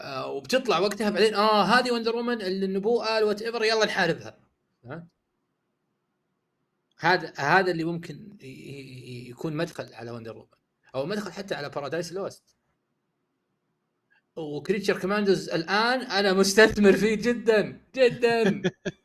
آه 0.00 0.26
وبتطلع 0.26 0.78
وقتها 0.78 1.10
بعدين 1.10 1.34
آه 1.34 1.62
هذه 1.62 1.90
Wonder 1.90 2.16
Woman 2.16 2.42
النبوءة 2.42 3.18
ال 3.18 3.42
whatever 3.42 3.64
يلا 3.64 3.86
نحاربها 3.86 4.38
ها؟ 4.84 5.06
هذا 6.98 7.32
هذا 7.36 7.70
اللي 7.70 7.84
ممكن 7.84 8.36
يكون 9.30 9.56
مدخل 9.56 9.94
على 9.94 10.10
Wonder 10.10 10.36
Woman 10.36 10.48
أو 10.94 11.06
مدخل 11.06 11.32
حتى 11.32 11.54
على 11.54 11.68
Paradise 11.68 12.12
Lost 12.12 12.56
و 14.36 14.43
Creature 14.43 15.00
Commandos 15.00 15.48
الآن 15.48 16.00
أنا 16.00 16.32
مستثمر 16.32 16.92
فيه 16.92 17.14
جدا 17.14 17.80
جدا 17.94 18.62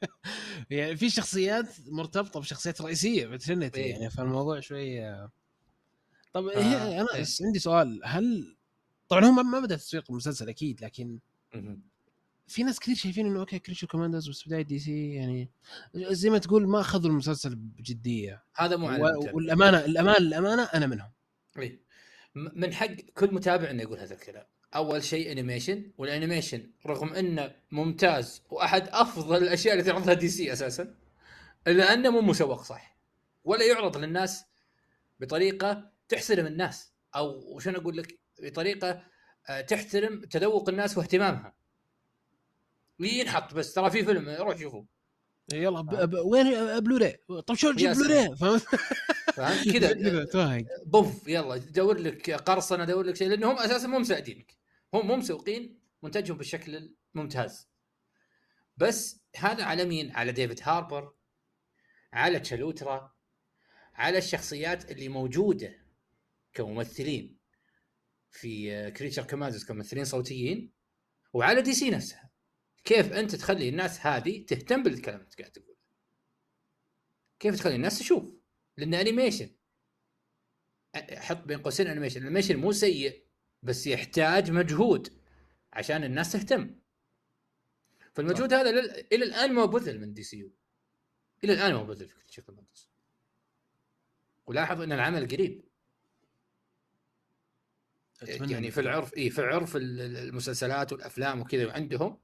يعني 0.69 0.97
في 0.97 1.09
شخصيات 1.09 1.65
مرتبطة 1.87 2.39
بشخصيات 2.39 2.81
رئيسية 2.81 3.27
ب 3.27 3.34
Trinity 3.34 3.81
إيه. 3.81 3.91
يعني 3.91 4.09
فالموضوع 4.09 4.59
شوي 4.59 5.05
آه. 5.05 5.31
طب 6.33 6.47
آه، 6.47 6.59
هي 6.59 7.01
أنا 7.01 7.15
إيه. 7.15 7.25
عندي 7.41 7.59
سؤال 7.59 8.01
هل 8.03 8.54
طبعا 9.07 9.25
هم 9.25 9.51
ما 9.51 9.59
بدأ 9.59 9.75
تسويق 9.75 10.03
المسلسل 10.09 10.49
أكيد 10.49 10.81
لكن 10.83 11.19
في 12.47 12.63
ناس 12.63 12.79
كثير 12.79 12.95
شايفين 12.95 13.25
إنه 13.25 13.39
okay 13.39 13.59
Creature 13.59 13.87
Commandos 13.87 14.29
بس 14.29 14.47
بداية 14.47 14.61
DC 14.61 15.13
يعني 15.13 15.49
زي 15.95 16.29
ما 16.29 16.37
تقول 16.37 16.67
ما 16.67 16.79
أخذوا 16.81 17.09
المسلسل 17.11 17.55
بجدية. 17.55 18.43
هذا 18.55 18.75
مو 18.75 18.87
و-. 18.87 19.35
والأمانة 19.35 19.85
الأمانة 19.85 20.17
الأمانة 20.17 20.63
أنا 20.63 20.85
منهم. 20.87 21.11
م- 22.35 22.61
من 22.61 22.73
حق 22.73 22.87
كل 23.13 23.33
متابع 23.33 23.69
إنه 23.69 23.83
يقول 23.83 23.99
هذا 23.99 24.13
الكلام. 24.13 24.45
أول 24.75 25.03
شيء 25.03 25.31
animation 25.31 25.91
وال 25.97 26.11
animation 26.11 26.71
رغم 26.85 27.13
إنه 27.13 27.55
ممتاز 27.71 28.41
وأحد 28.49 28.87
أفضل 28.87 29.43
الأشياء 29.43 29.73
اللي 29.73 29.83
تعرضها 29.85 30.13
DC 30.13 30.53
أساسا 30.53 30.95
إلا 31.67 31.93
أنه 31.93 32.09
مو 32.09 32.21
مسوق 32.21 32.63
صح. 32.63 32.97
ولا 33.43 33.65
يعرض 33.65 33.97
للناس 33.97 34.45
بطريقة 35.19 35.91
تحترم 36.09 36.45
الناس. 36.45 36.91
أو 37.15 37.55
وشنو 37.55 37.79
أقول 37.79 37.97
لك؟ 37.97 38.19
بطريقة 38.43 39.03
آه، 39.49 39.61
تحترم 39.61 40.21
تذوق 40.21 40.69
الناس 40.69 40.97
واهتمامها. 40.97 41.55
ينحط 42.99 43.53
بس 43.53 43.73
ترى 43.73 43.91
في 43.91 44.05
فيلم 44.05 44.29
روح 44.29 44.57
شوفه. 44.57 44.85
يلا 45.53 45.81
ب... 45.81 46.09
ب... 46.09 46.13
وين 46.25 46.79
بلوراي 46.79 47.17
طب 47.47 47.55
شو 47.55 47.67
يا 47.67 47.73
تجيب 47.73 47.93
سلام. 47.93 48.07
بلوراي 48.07 48.35
فهمت؟ 48.37 48.61
فهمت؟ 49.35 49.69
كذا 49.73 50.25
بوف 50.85 51.27
يلا 51.27 51.57
دور 51.57 51.97
لك 51.97 52.31
قرصنة 52.31 52.85
دور 52.85 53.03
لك 53.05 53.15
شيء 53.15 53.29
لأنهم 53.29 53.57
أساسا 53.57 53.87
مو 53.87 53.99
مساعدينك 53.99 54.57
هم 54.93 55.07
مو 55.07 55.15
مسوقين 55.15 55.79
منتجهم 56.03 56.37
بالشكل 56.37 56.91
الممتاز. 57.15 57.69
بس 58.77 59.21
هذا 59.37 59.63
على 59.63 59.85
مين؟ 59.85 60.11
على 60.11 60.31
ديفيد 60.31 60.59
هاربر 60.63 61.13
على 62.13 62.39
تشالوترا 62.39 63.15
على 63.95 64.17
الشخصيات 64.17 64.91
اللي 64.91 65.09
موجودة 65.09 65.73
كممثلين. 66.53 67.37
في 68.35 68.91
Creature 68.91 69.23
Commandos 69.23 69.63
كممثلين 69.63 70.05
صوتيين. 70.05 70.71
وعلى 71.33 71.61
DC 71.61 71.89
نفسها. 71.89 72.31
كيف 72.83 73.13
أنت 73.13 73.35
تخلي 73.35 73.69
الناس 73.69 74.05
هذه 74.05 74.45
تهتم 74.45 74.83
بالكلام 74.83 75.19
اللي 75.19 75.31
قاعد 75.39 75.51
تقوله؟ 75.51 75.75
كيف 77.39 77.55
تخلي 77.55 77.75
الناس 77.75 77.99
تشوف؟ 77.99 78.23
لأن 78.77 78.93
animation 78.93 79.55
حط 81.11 81.43
بين 81.43 81.59
قوسين 81.59 81.87
animation 81.87 82.21
ال 82.21 82.25
animation 82.25 82.55
مو 82.55 82.71
سيء 82.71 83.25
بس 83.63 83.87
يحتاج 83.87 84.51
مجهود 84.51 85.21
عشان 85.73 86.03
الناس 86.03 86.31
تهتم. 86.31 86.79
فالمجهود 88.13 88.53
هذا 88.53 88.71
لل... 88.71 88.89
إلى 89.13 89.25
الآن 89.25 89.53
ما 89.53 89.65
بذل 89.65 89.99
من 89.99 90.13
DCU 90.13 90.51
إلى 91.43 91.53
الآن 91.53 91.73
ما 91.73 91.83
بذل 91.83 92.07
في 92.07 92.15
Creature 92.15 92.41
Commandos 92.41 92.89
ولاحظ 94.45 94.81
أن 94.81 94.91
العمل 94.91 95.27
قريب. 95.27 95.65
أتمنى 98.29 98.51
يعني 98.51 98.71
إنه- 98.71 98.73
في 98.73 98.79
العرف 98.81 99.17
اي 99.17 99.29
في 99.29 99.41
عرف 99.41 99.75
ال- 99.75 100.01
ال- 100.01 100.17
المسلسلات 100.17 100.93
والأفلام 100.93 101.41
وكذا 101.41 101.71
عندهم 101.71 102.17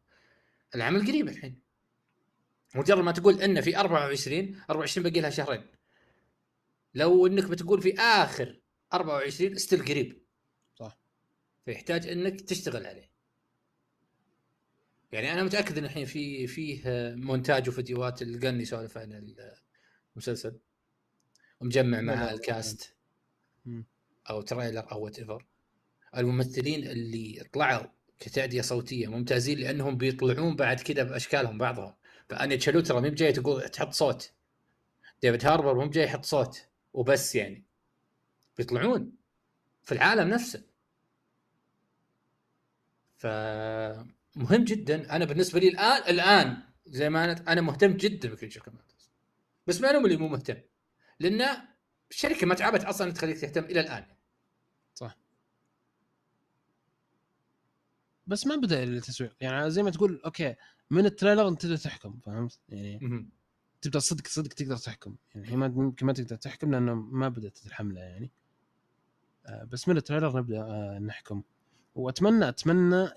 العمل 0.75 1.07
قريب 1.07 1.27
الحين. 1.27 1.61
مجرد 2.75 3.03
ما 3.03 3.11
تقول 3.11 3.41
إن 3.41 3.61
في 3.61 3.77
24 3.77 4.61
24 4.69 5.03
باقي 5.03 5.21
لها 5.21 5.29
شهرين. 5.29 5.65
لو 6.93 7.27
إنك 7.27 7.45
بتقول 7.49 7.81
في 7.81 7.99
آخر 7.99 8.59
24 8.93 9.55
ستيل 9.57 9.85
قريب. 9.85 10.21
صح. 10.75 10.99
فيحتاج 11.65 12.07
إنك 12.07 12.41
تشتغل 12.41 12.85
عليه. 12.85 13.11
يعني 15.11 15.33
أنا 15.33 15.43
متأكد 15.43 15.77
إن 15.77 15.85
الحين 15.85 16.05
في 16.05 16.47
فيه 16.47 16.81
مونتاج 17.15 17.69
وفيديوهات 17.69 18.21
القن 18.21 18.61
يسولف 18.61 18.97
عن 18.97 19.35
المسلسل. 20.15 20.59
ومجمع 21.61 21.97
لا، 21.99 22.03
مع 22.03 22.13
لا، 22.13 22.33
ال 22.33 22.44
cast. 22.44 22.95
أو 24.29 24.41
trailer 24.41 24.91
أو 24.91 25.03
whatever 25.03 25.45
الممثلين 26.17 26.83
اللي 26.87 27.49
طلعوا 27.53 27.87
كتأدية 28.19 28.61
صوتية 28.61 29.07
ممتازين 29.07 29.59
لأنهم 29.59 29.97
بيطلعون 29.97 30.55
بعد 30.55 30.79
كذا 30.79 31.03
بأشكالهم 31.03 31.57
بعضها 31.57 31.97
فأنيا 32.29 32.57
تشالوترا 32.57 32.99
مو 32.99 33.09
بجاي 33.09 33.31
تقول 33.31 33.69
تحط 33.69 33.93
صوت. 33.93 34.31
ديفيد 35.21 35.45
هاربر 35.45 35.75
مو 35.75 35.87
بجاي 35.87 36.03
يحط 36.03 36.25
صوت. 36.25 36.65
وبس 36.93 37.35
يعني. 37.35 37.63
بيطلعون. 38.57 39.11
في 39.83 39.91
العالم 39.91 40.29
نفسه. 40.29 40.63
فمهم 43.17 44.63
جدا. 44.63 45.15
أنا 45.15 45.25
بالنسبة 45.25 45.59
لي 45.59 45.67
الان 45.67 46.01
الآن 46.09 46.63
زي 46.85 47.09
ما 47.09 47.23
أنا 47.23 47.43
أنا 47.47 47.61
مهتم 47.61 47.93
جدا 47.97 48.29
ب 48.29 48.33
Creature 48.33 48.61
Commandos 48.61 49.11
بس 49.67 49.81
ما 49.81 49.97
اللي 49.97 50.17
مو 50.17 50.27
مهتم. 50.27 50.57
لأن 51.19 51.41
الشركة 52.11 52.47
ما 52.47 52.55
تعبت 52.55 52.83
أصلا 52.83 53.11
تخليك 53.11 53.39
تهتم 53.39 53.63
إلى 53.63 53.79
الآن 53.79 54.05
صح 54.95 55.17
بس 58.31 58.47
ما 58.47 58.55
بدأ 58.55 58.83
التسويق. 58.83 59.35
يعني 59.41 59.71
زي 59.71 59.83
ما 59.83 59.89
تقول 59.89 60.21
okay 60.25 60.55
من 60.89 61.05
ال 61.05 61.11
trailer 61.11 61.47
أنت 61.47 61.61
تقدر 61.61 61.77
تحكم 61.77 62.19
فهمت؟ 62.25 62.59
يعني. 62.69 63.27
تبدا 63.81 63.99
صدق 63.99 64.27
صدق 64.27 64.47
تقدر 64.53 64.77
تحكم. 64.77 65.15
يعني 65.35 65.45
الحين 65.45 65.59
ما 65.59 65.65
يمكن 65.65 66.05
ما 66.05 66.13
تقدر 66.13 66.35
تحكم 66.35 66.71
لأنه 66.71 66.93
ما 66.95 67.29
بدأت 67.29 67.59
الحملة 67.65 68.01
يعني. 68.01 68.31
آه، 69.45 69.63
بس 69.63 69.87
من 69.87 69.97
ال 69.97 70.02
trailer 70.02 70.37
نبدأ 70.39 70.61
آه، 70.61 70.99
نحكم. 70.99 71.41
وأتمنى 71.95 72.49
أتمنى 72.49 73.09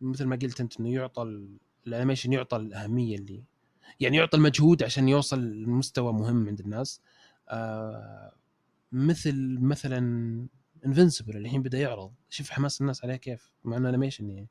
مثل 0.00 0.24
ما 0.24 0.36
قلت 0.36 0.60
أنت 0.60 0.80
إنه 0.80 0.92
يعطى 0.94 1.22
ال- 1.22 1.56
ال 1.86 1.91
animation 1.91 2.32
يعطى 2.32 2.56
الأهمية 2.56 3.16
اللي 3.16 3.44
يعني 4.00 4.16
يعطى 4.16 4.36
المجهود 4.36 4.82
عشان 4.82 5.08
يوصل 5.08 5.40
لمستوى 5.40 6.12
مهم 6.12 6.48
عند 6.48 6.60
الناس. 6.60 7.00
آه، 7.48 8.32
مثل 8.92 9.58
مثلا 9.60 10.46
Invincible 10.86 11.36
الحين 11.36 11.62
بدا 11.62 11.78
يعرض. 11.78 12.12
شوف 12.30 12.50
حماس 12.50 12.80
الناس 12.80 13.04
عليه 13.04 13.16
كيف 13.16 13.52
مع 13.64 13.76
إنه 13.76 13.88
animation 13.88 14.30
يعني. 14.30 14.48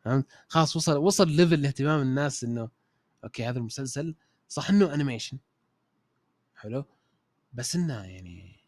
فهمت؟ 0.00 0.26
خلاص 0.48 0.76
وصل 0.76 0.96
وصل 0.96 1.28
level 1.28 1.66
اهتمام 1.66 2.00
الناس 2.00 2.44
إنه 2.44 2.68
okay 3.24 3.44
هذا 3.44 3.58
المسلسل 3.58 4.14
صح 4.48 4.70
إنه 4.70 4.94
animation 4.94 5.38
حلو؟ 6.54 6.84
بس 7.52 7.76
إنه 7.76 8.04
يعني 8.04 8.60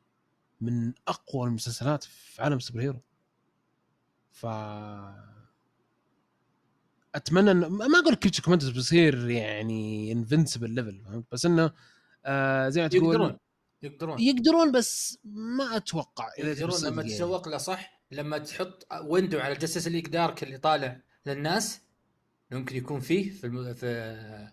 من 0.61 0.93
أقوى 1.09 1.49
المسلسلات 1.49 2.05
في 2.05 2.43
عالم 2.43 2.57
ال 2.57 2.61
super 2.61 2.81
hero 2.81 3.01
ف 4.31 4.47
أتمنى 7.15 7.51
إنه 7.51 7.69
ما 7.69 7.99
أقول 7.99 8.15
Creature 8.15 8.41
Commandos 8.41 8.71
بيصير 8.71 9.31
يعني 9.31 10.13
Invincible 10.13 10.71
level 10.71 11.03
فهمت؟ 11.05 11.25
بس 11.33 11.47
إنه 11.47 11.73
آه 12.25 12.69
زي 12.69 12.83
ما 12.83 12.89
تقول 12.89 13.05
يقدرون. 13.05 13.39
يقدرون. 13.83 14.21
يقدرون 14.21 14.73
بس 14.73 15.19
ما 15.25 15.77
أتوقع 15.77 16.29
اذا 16.39 16.51
يقدرون 16.51 16.85
لما 16.85 17.03
يعني. 17.03 17.15
تسوق 17.15 17.49
له 17.49 17.59
صح؟ 17.59 18.03
لما 18.11 18.39
تحط 18.39 18.87
window 19.05 19.39
على 19.39 19.55
Justice 19.55 19.89
League 19.89 20.07
Dark 20.07 20.43
اللي 20.43 20.59
طالع 20.59 21.01
للناس 21.27 21.81
ممكن 22.51 22.77
يكون 22.77 23.01
فيه 23.01 23.31
في 23.31 23.45
الم... 23.45 23.75
في 23.75 24.53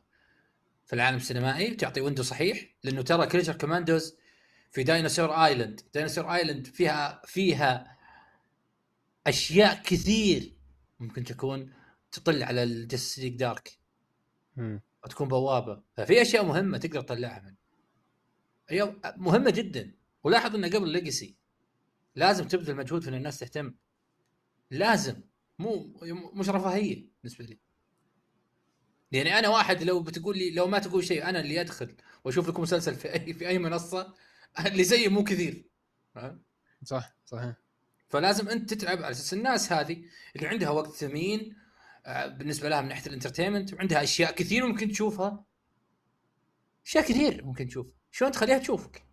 في 0.86 0.94
العالم 0.94 1.18
السينمائي 1.18 1.72
وتعطي 1.72 2.02
window 2.02 2.24
صحيح 2.24 2.76
لأنه 2.84 3.02
ترى 3.02 3.28
Creature 3.28 3.56
Commandos 3.56 4.16
في 4.72 4.84
Dinosaur 4.84 5.46
Island 5.46 5.82
Dinosaur 5.94 6.34
Island 6.36 6.68
فيها 6.68 7.22
فيها 7.26 7.98
أشياء 9.28 9.82
كثير 9.84 10.54
ممكن 11.00 11.24
تكون 11.24 11.74
تطل 12.12 12.44
على 12.44 12.64
ال 12.64 12.71
Justice 12.71 13.20
League 13.20 13.36
Dark. 13.36 13.80
وتكون 15.04 15.28
بوابة. 15.28 15.82
ففي 15.98 16.22
أشياء 16.22 16.46
مهمة 16.46 16.78
تقدر 16.78 17.02
تطلعها 17.02 17.40
من 17.40 17.56
هي 18.70 18.96
مهمة 19.18 19.50
جدا. 19.50 19.92
ولاحظ 20.24 20.56
انه 20.56 20.68
قبل 20.68 20.90
Legacy 20.90 21.36
لازم 22.16 22.48
تبذل 22.48 22.76
مجهود 22.76 23.02
في 23.02 23.10
إن 23.10 23.14
الناس 23.14 23.40
تهتم. 23.40 23.74
لازم. 24.72 25.22
مو 25.60 26.00
مش 26.34 26.50
رفاهية 26.50 27.10
بالنسبة 27.24 27.46
لي. 27.46 27.60
يعني 29.12 29.40
أنا 29.40 29.50
واحد 29.50 29.84
لو 29.84 30.00
بتقول 30.00 30.38
لي 30.38 30.52
لو 30.52 30.68
ما 30.68 30.80
تقول 30.80 31.06
شيء 31.06 31.30
أنا 31.30 31.40
اللي 31.40 31.62
أدخل 31.62 31.96
وأشوف 32.24 32.50
لكم 32.50 32.62
مسلسل 32.62 32.96
في 32.96 33.14
اي 33.14 33.34
في 33.34 33.48
أي 33.48 33.60
منصة 33.60 34.14
اللي 34.66 34.84
زيي 34.84 35.08
مو 35.08 35.24
كثير؟ 35.24 35.66
صح 36.84 37.16
صحيح. 37.26 37.56
فلازم 38.10 38.50
أنت 38.50 38.74
تتعب 38.74 38.98
على 38.98 39.12
أساس 39.12 39.34
الناس 39.34 39.74
هذه 39.74 40.06
اللي 40.36 40.48
عندها 40.48 40.70
وقت 40.70 40.92
ثمين 40.92 41.56
آه، 42.06 42.28
بالنسبة 42.28 42.70
لها 42.70 42.82
من 42.82 42.88
ناحية 42.88 43.08
الانترتينمنت 43.08 43.74
وعندها 43.74 44.04
أشياء 44.04 44.32
كثير 44.32 44.66
ممكن 44.68 44.92
تشوفها. 44.92 45.46
أشياء 46.86 47.04
كثير 47.04 47.46
ممكن 47.46 47.68
تشوف 47.68 47.88
شلون 48.12 48.32
تخليها 48.32 48.58
تشوفك؟ 48.58 49.04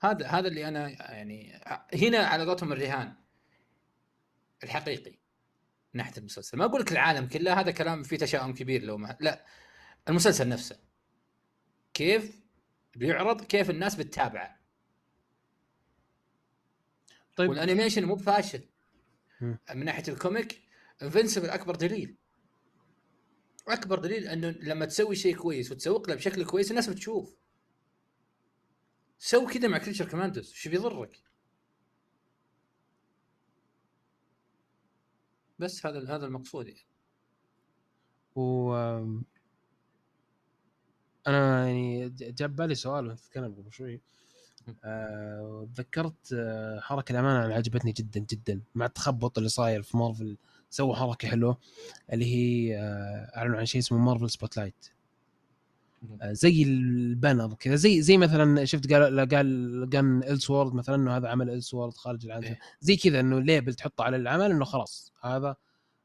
هذا 0.00 0.26
هذا 0.26 0.48
اللي 0.48 0.68
أنا 0.68 0.88
يعني 0.88 1.60
هنا 1.94 2.18
على 2.18 2.44
قولتهم 2.44 2.72
الرهان 2.72 3.14
الحقيقي 4.64 5.10
من 5.94 5.98
ناحية 5.98 6.16
المسلسل. 6.18 6.58
ما 6.58 6.64
أقول 6.64 6.80
لك 6.80 6.92
العالم 6.92 7.28
كله 7.28 7.60
هذا 7.60 7.70
كلام 7.70 8.02
فيه 8.02 8.16
تشاؤم 8.18 8.54
كبير 8.54 8.82
لو 8.82 8.98
ما 8.98 9.16
لا 9.20 9.46
المسلسل 10.08 10.48
نفسه. 10.48 10.78
كيف 11.94 12.40
بيعرض 12.96 13.44
كيف 13.44 13.70
الناس 13.70 13.94
بتتابعه. 13.94 14.58
طيب. 17.36 17.50
وال 17.50 17.60
animation 17.60 18.04
مو 18.04 18.14
بفاشل. 18.14 18.68
من 19.40 19.84
ناحية 19.84 20.12
ال 20.12 20.20
comic 20.20 20.62
Invincible 21.02 21.50
أكبر 21.50 21.76
دليل. 21.76 22.16
أكبر 23.70 23.98
دليل 23.98 24.28
أنه 24.28 24.50
لما 24.50 24.86
تسوي 24.86 25.16
شيء 25.16 25.36
كويس 25.36 25.72
وتسوق 25.72 26.08
له 26.08 26.14
بشكل 26.14 26.44
كويس 26.44 26.70
الناس 26.70 26.88
بتشوف. 26.88 27.36
سوي 29.18 29.52
كذا 29.52 29.68
مع 29.68 29.78
Creature 29.78 30.08
Commandos 30.10 30.52
شو 30.52 30.70
بيضرك؟ 30.70 31.22
بس 35.58 35.86
هذا 35.86 36.16
هذا 36.16 36.26
المقصود 36.26 36.66
يعني. 36.68 36.86
و 38.36 38.74
أنا 41.26 41.66
يعني 41.66 42.08
جاب 42.10 42.56
بالي 42.56 42.74
سؤال 42.74 43.06
وانت 43.06 43.20
تتكلم 43.20 43.54
قبل 43.54 43.72
شوي. 43.72 44.00
آه، 44.84 45.68
تذكرت 45.74 46.32
آه، 46.32 46.80
حركة 46.80 47.12
الأمانة 47.12 47.42
اللي 47.44 47.54
عجبتني 47.54 47.92
جدا 47.92 48.20
جدا 48.20 48.60
مع 48.74 48.86
التخبط 48.86 49.38
اللي 49.38 49.48
صاير 49.48 49.82
في 49.82 49.96
مارفل 49.96 50.36
سووا 50.70 50.96
حركة 50.96 51.28
حلوة 51.28 51.58
اللي 52.12 52.24
هي 52.24 52.76
آه، 52.78 53.32
أعلنوا 53.36 53.58
عن 53.58 53.66
شيء 53.66 53.80
اسمه 53.80 53.98
Marvel 53.98 54.30
Spotlight 54.30 54.90
زي 56.24 56.62
ال 56.62 56.75
banner 56.75 57.54
كذا 57.54 57.74
زي 57.74 58.02
زي 58.02 58.16
مثلا 58.16 58.64
شفت 58.64 58.92
قال 58.92 59.28
قال 59.28 59.90
قال 59.92 60.24
Elseworld 60.24 60.74
مثلا 60.74 60.94
إنه 60.94 61.16
هذا 61.16 61.28
عمل 61.28 61.50
Elseworld 61.50 61.92
خارج 61.94 62.26
العالم. 62.26 62.44
إيه. 62.44 62.58
زي 62.80 62.96
كذا 62.96 63.20
إنه 63.20 63.40
label 63.40 63.74
تحطه 63.74 64.04
على 64.04 64.16
العمل 64.16 64.50
إنه 64.50 64.64
خلاص 64.64 65.12
هذا 65.22 65.56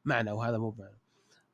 معنى 0.04 0.30
وهذا 0.30 0.58
مو 0.58 0.70
بمعنى 0.70 0.98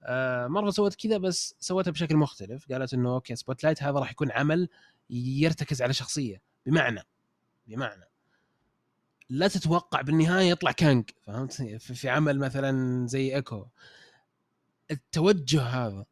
آه 0.03 0.47
مارفل 0.47 0.73
سوت 0.73 0.95
كذا 0.95 1.19
بس 1.19 1.55
سوتها 1.61 1.91
بشكل 1.91 2.17
مختلف. 2.17 2.73
قالت 2.73 2.95
إنه 2.95 3.15
okay 3.15 3.37
Spotlight 3.37 3.83
هذا 3.83 3.99
راح 3.99 4.11
يكون 4.11 4.31
عمل 4.31 4.69
يرتكز 5.11 5.83
على 5.83 5.93
شخصية 5.93 6.43
بمعنى 6.67 7.03
بمعنى. 7.67 8.10
لا 9.31 9.49
تتوقع 9.49 10.01
بالنهاية 10.01 10.51
يطلع 10.51 10.73
Kang 10.73 11.11
فهمت؟ 11.23 11.63
في 11.77 12.09
عمل 12.09 12.39
مثلا 12.39 13.07
زي 13.07 13.37
إيكو. 13.37 13.67
التوجه 14.91 15.63
هذا 15.63 16.07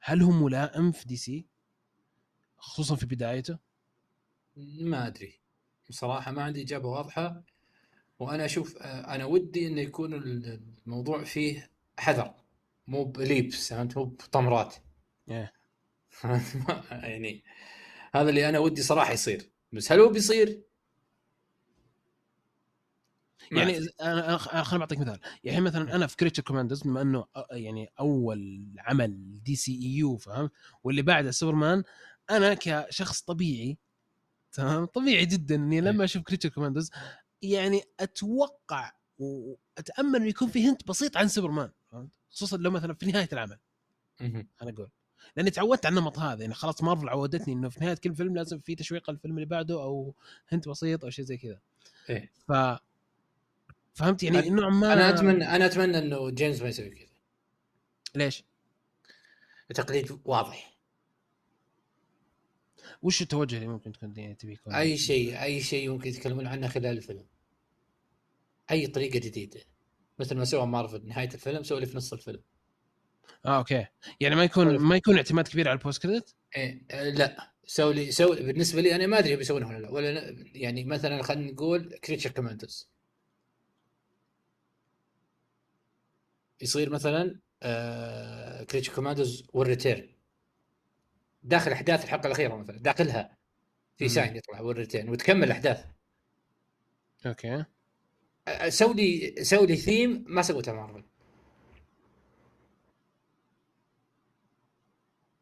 هل 0.00 0.22
هو 0.22 0.30
ملائم 0.30 0.92
في 0.92 1.06
DC؟ 1.06 1.46
خصوصا 2.58 2.96
في 2.96 3.06
بدايته؟ 3.06 3.58
ما 4.56 5.06
أدري. 5.06 5.40
بصراحة 5.88 6.32
ما 6.32 6.42
عندي 6.42 6.62
إجابة 6.62 6.88
واضحة. 6.88 7.42
وأنا 8.18 8.44
أشوف 8.44 8.76
آه، 8.76 9.14
أنا 9.14 9.24
ودي 9.24 9.66
إنه 9.66 9.80
يكون 9.80 10.14
الموضوع 10.14 11.24
فيه 11.24 11.70
حذر. 11.98 12.34
مو 12.86 13.04
ب 13.04 13.15
leaps 13.15 13.68
فهمت؟ 13.68 13.96
مو 13.96 14.04
بطمرات. 14.04 14.74
يعني 16.90 17.44
هذا 18.14 18.30
اللي 18.30 18.48
أنا 18.48 18.58
ودي 18.58 18.82
صراحة 18.82 19.12
يصير. 19.12 19.50
بس 19.72 19.92
هل 19.92 20.00
هو 20.00 20.08
بيصير؟ 20.08 20.69
يعني. 23.52 23.88
أنا 24.00 24.38
خليني 24.38 24.78
بعطيك 24.78 24.98
مثال. 24.98 25.18
يعني 25.44 25.60
مثلا 25.60 25.96
أنا 25.96 26.06
في 26.06 26.16
Creature 26.16 26.42
Commandos 26.42 26.82
بما 26.82 27.02
إنه 27.02 27.26
يعني 27.50 27.92
أول 28.00 28.66
عمل 28.78 29.42
DCEU 29.42 30.16
فهمت؟ 30.16 30.52
واللي 30.84 31.02
بعده 31.02 31.30
سوبرمان 31.30 31.82
أنا 32.30 32.56
كشخص 32.60 33.20
طبيعي 33.20 33.78
تمام؟ 34.52 34.84
طبيعي 34.84 35.26
جدا 35.26 35.54
إني 35.54 35.80
لما 35.80 36.04
أشوف 36.04 36.22
Creature 36.22 36.48
Commandos 36.48 36.90
يعني 37.42 37.82
أتوقع 38.00 38.92
وأتأمل 39.18 40.16
إنه 40.16 40.26
يكون 40.26 40.48
في 40.48 40.68
hint 40.68 40.88
بسيط 40.88 41.16
عن 41.16 41.28
سوبرمان 41.28 41.70
فهمت؟ 41.92 42.10
خصوصا 42.30 42.56
لو 42.56 42.70
مثلا 42.70 42.94
في 42.94 43.06
نهاية 43.06 43.28
العمل. 43.32 43.58
أنا 44.62 44.70
أقول. 44.70 44.88
لأني 45.36 45.50
تعودت 45.50 45.86
على 45.86 45.98
النمط 45.98 46.18
هذا 46.18 46.40
يعني 46.40 46.54
خلاص 46.54 46.82
مارفل 46.82 47.08
عودتني 47.08 47.54
إنه 47.54 47.68
في 47.68 47.80
نهاية 47.80 47.94
كل 47.94 48.14
فيلم 48.14 48.36
لازم 48.36 48.58
في 48.58 48.74
تشويق 48.74 49.10
الفيلم 49.10 49.34
اللي 49.34 49.46
بعده 49.46 49.82
أو 49.82 50.14
hint 50.48 50.68
بسيط 50.68 51.04
أو 51.04 51.10
شيء 51.10 51.24
زي 51.24 51.36
كذا. 51.36 51.60
إيه. 52.10 52.30
ف 52.48 52.52
فهمت 54.00 54.22
يعني 54.22 54.50
نوعا 54.50 54.70
ما 54.70 54.92
أنا 54.92 55.10
اتمنى 55.10 55.56
أنا 55.56 55.66
أتمنى 55.66 55.98
إنه 55.98 56.30
جيمس 56.30 56.62
ما 56.62 56.68
يسوي 56.68 56.90
كذا. 56.90 57.08
ليش؟ 58.14 58.44
تقليد 59.74 60.20
واضح. 60.24 60.76
وش 63.02 63.22
التوجه 63.22 63.56
اللي 63.56 63.66
ممكن 63.66 63.92
تكون 63.92 64.14
يعني 64.16 64.34
تبي 64.34 64.52
يكون؟ 64.52 64.74
أي 64.74 64.98
شيء 64.98 65.42
أي 65.42 65.62
شيء 65.62 65.90
ممكن 65.90 66.08
يتكلمون 66.08 66.46
عنه 66.46 66.68
خلال 66.68 66.96
الفيلم. 66.96 67.26
أي 68.70 68.86
طريقة 68.86 69.18
جديدة. 69.18 69.60
مثل 70.18 70.36
ما 70.36 70.44
سوى 70.44 70.66
مارفل 70.66 71.06
نهاية 71.06 71.28
الفيلم 71.34 71.62
سوى 71.62 71.80
لي 71.80 71.86
في 71.86 71.96
نص 71.96 72.12
الفيلم. 72.12 72.42
آه 73.46 73.58
okay. 73.58 73.86
يعني 74.20 74.34
ما 74.34 74.44
يكون 74.44 74.78
ما 74.78 74.96
يكون 74.96 75.16
اعتماد 75.16 75.48
كبير 75.48 75.68
على 75.68 75.78
ال 75.78 76.02
post-credit؟ 76.02 76.34
آه، 76.56 77.10
لا. 77.10 77.52
سوي 77.66 77.94
لي 77.94 78.12
سوي 78.12 78.42
بالنسبة 78.42 78.80
لي 78.80 78.94
أنا 78.94 79.06
ما 79.06 79.18
أدري 79.18 79.36
بيسوونها 79.36 79.68
ولا 79.68 79.78
لا. 79.78 79.90
ولا 79.90 80.36
يعني 80.54 80.84
مثلا 80.84 81.22
خلينا 81.22 81.52
نقول 81.52 81.98
Creature 82.04 82.30
Commandos 82.30 82.90
يصير 86.60 86.90
مثلا 86.90 87.40
آه 87.62 88.64
Creature 88.64 88.94
Commandos 88.94 89.44
will 89.52 89.74
return 89.74 90.08
داخل 91.42 91.72
أحداث 91.72 92.04
الحلقة 92.04 92.26
الأخيرة 92.26 92.56
مثلا 92.56 92.78
داخلها 92.78 93.36
في. 93.96 94.08
sign 94.08 94.36
يطلع 94.36 94.60
will 94.60 94.79
return 94.79 95.08
وتكمل 95.08 95.44
الأحداث. 95.44 95.84
okay. 97.26 97.64
آه، 98.48 98.68
سوي 98.68 98.94
لي 98.94 99.44
سوي 99.44 99.66
لي 99.66 99.76
ثيم 99.76 100.24
ما 100.28 100.42
سويته 100.42 100.72
مارفل. 100.72 101.04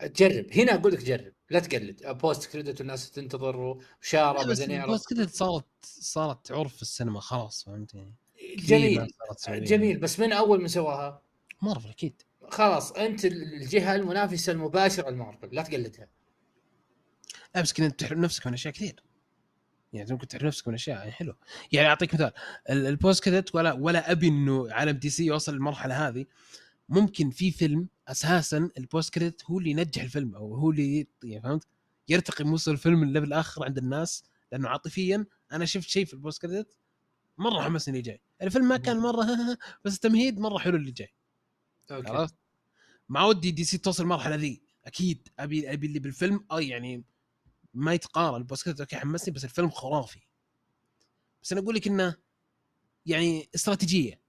جرب. 0.03 0.53
هنا 0.53 0.75
أقول 0.75 0.93
لك 0.93 0.99
جرب. 1.05 1.33
لا 1.51 1.61
تقلد. 1.61 2.07
post-credit 2.07 2.81
والناس 2.81 3.11
تنتظر 3.11 3.57
وشارة 3.57 4.47
بعدين 4.47 4.83
البوست 4.83 5.09
كريدت 5.15 5.35
صارت 5.35 5.67
صارت 5.83 6.53
عرف 6.53 6.77
في 6.77 6.83
السينما 6.83 7.21
خلاص 7.21 7.65
فهمت 7.65 7.95
يعني 7.95 8.15
كثير 8.15 8.28
جميل. 8.57 9.07
جميل. 9.49 9.99
بس 9.99 10.21
من 10.21 10.33
أول 10.33 10.61
من 10.61 10.69
سواها؟ 10.69 11.23
مارفل 11.63 11.89
أكيد. 11.89 12.23
خلاص 12.49 12.93
أنت 12.93 13.25
الجهة 13.25 13.95
المنافسة 13.95 14.53
المباشرة 14.53 15.11
لمارفل 15.11 15.49
لا 15.53 15.63
تقلدها. 15.63 16.09
بس 17.57 17.73
كذا 17.73 17.89
تحرم 17.89 18.21
نفسك 18.21 18.47
من 18.47 18.53
أشياء 18.53 18.75
كثير. 18.75 19.03
يعني 19.93 20.13
ممكن 20.13 20.29
تحرم 20.29 20.47
نفسك 20.47 20.69
من 20.69 20.75
أشياء 20.75 20.99
يعني 20.99 21.13
حلو. 21.13 21.35
يعني 21.73 21.89
أعطيك 21.89 22.15
مثال 22.15 22.33
ال- 22.71 22.87
ال 22.87 23.25
post-credit 23.25 23.55
ولا 23.55 23.73
ولا 23.73 24.13
أبي 24.13 24.29
إنه 24.29 24.73
عالم 24.73 24.97
DC 24.99 25.25
يوصل 25.27 25.53
للمرحلة 25.55 26.09
هذه. 26.09 26.27
ممكن 26.89 27.31
في 27.31 27.51
فيلم 27.51 27.89
أساسا 28.09 28.71
ال 28.79 29.15
post-credit 29.15 29.45
هو 29.45 29.59
اللي 29.59 29.71
ينجح 29.71 30.03
الفيلم 30.03 30.35
أو 30.35 30.55
هو 30.55 30.71
اللي 30.71 31.07
يعني 31.25 31.43
فهمت؟ 31.43 31.67
يرتقي 32.09 32.45
موصل 32.45 32.71
الفيلم 32.71 33.03
ال 33.03 33.08
level 33.08 33.33
آخر 33.33 33.65
عند 33.65 33.79
الناس 33.79 34.25
لأنه 34.53 34.69
عاطفيا 34.69 35.27
أنا 35.53 35.65
شفت 35.65 35.89
شيء 35.89 36.05
في 36.05 36.15
ال 36.15 36.43
post-credit 36.43 36.77
مرة 37.39 37.63
حمسني 37.63 37.93
اللي 37.99 38.03
جاي. 38.03 38.21
الفيلم 38.43 38.69
ما 38.69 38.77
كان 38.77 38.97
مرة 38.97 39.27
بس 39.85 39.95
التمهيد 39.95 40.39
مرة 40.39 40.59
حلو 40.59 40.77
اللي 40.77 40.91
جاي. 40.91 41.15
okay. 41.91 42.11
عرفت؟ 42.11 42.35
ما 43.09 43.25
ودي 43.25 43.51
DC 43.51 43.79
توصل 43.79 44.03
المرحلة 44.03 44.37
ذي. 44.37 44.63
أكيد 44.85 45.29
أبي 45.39 45.73
أبي 45.73 45.87
اللي 45.87 45.99
بالفيلم 45.99 46.47
آه 46.51 46.61
يعني 46.61 47.05
ما 47.75 47.95
يتقارن. 47.95 48.45
post-credits 48.45 48.81
okay 48.81 48.97
حمسني 48.97 49.35
بس 49.35 49.45
الفيلم 49.45 49.71
خرافي. 49.71 50.21
بس 51.43 51.53
أنا 51.53 51.61
أقول 51.61 51.75
لك 51.75 51.87
إنه 51.87 52.17
يعني 53.07 53.49
استراتيجية. 53.55 54.21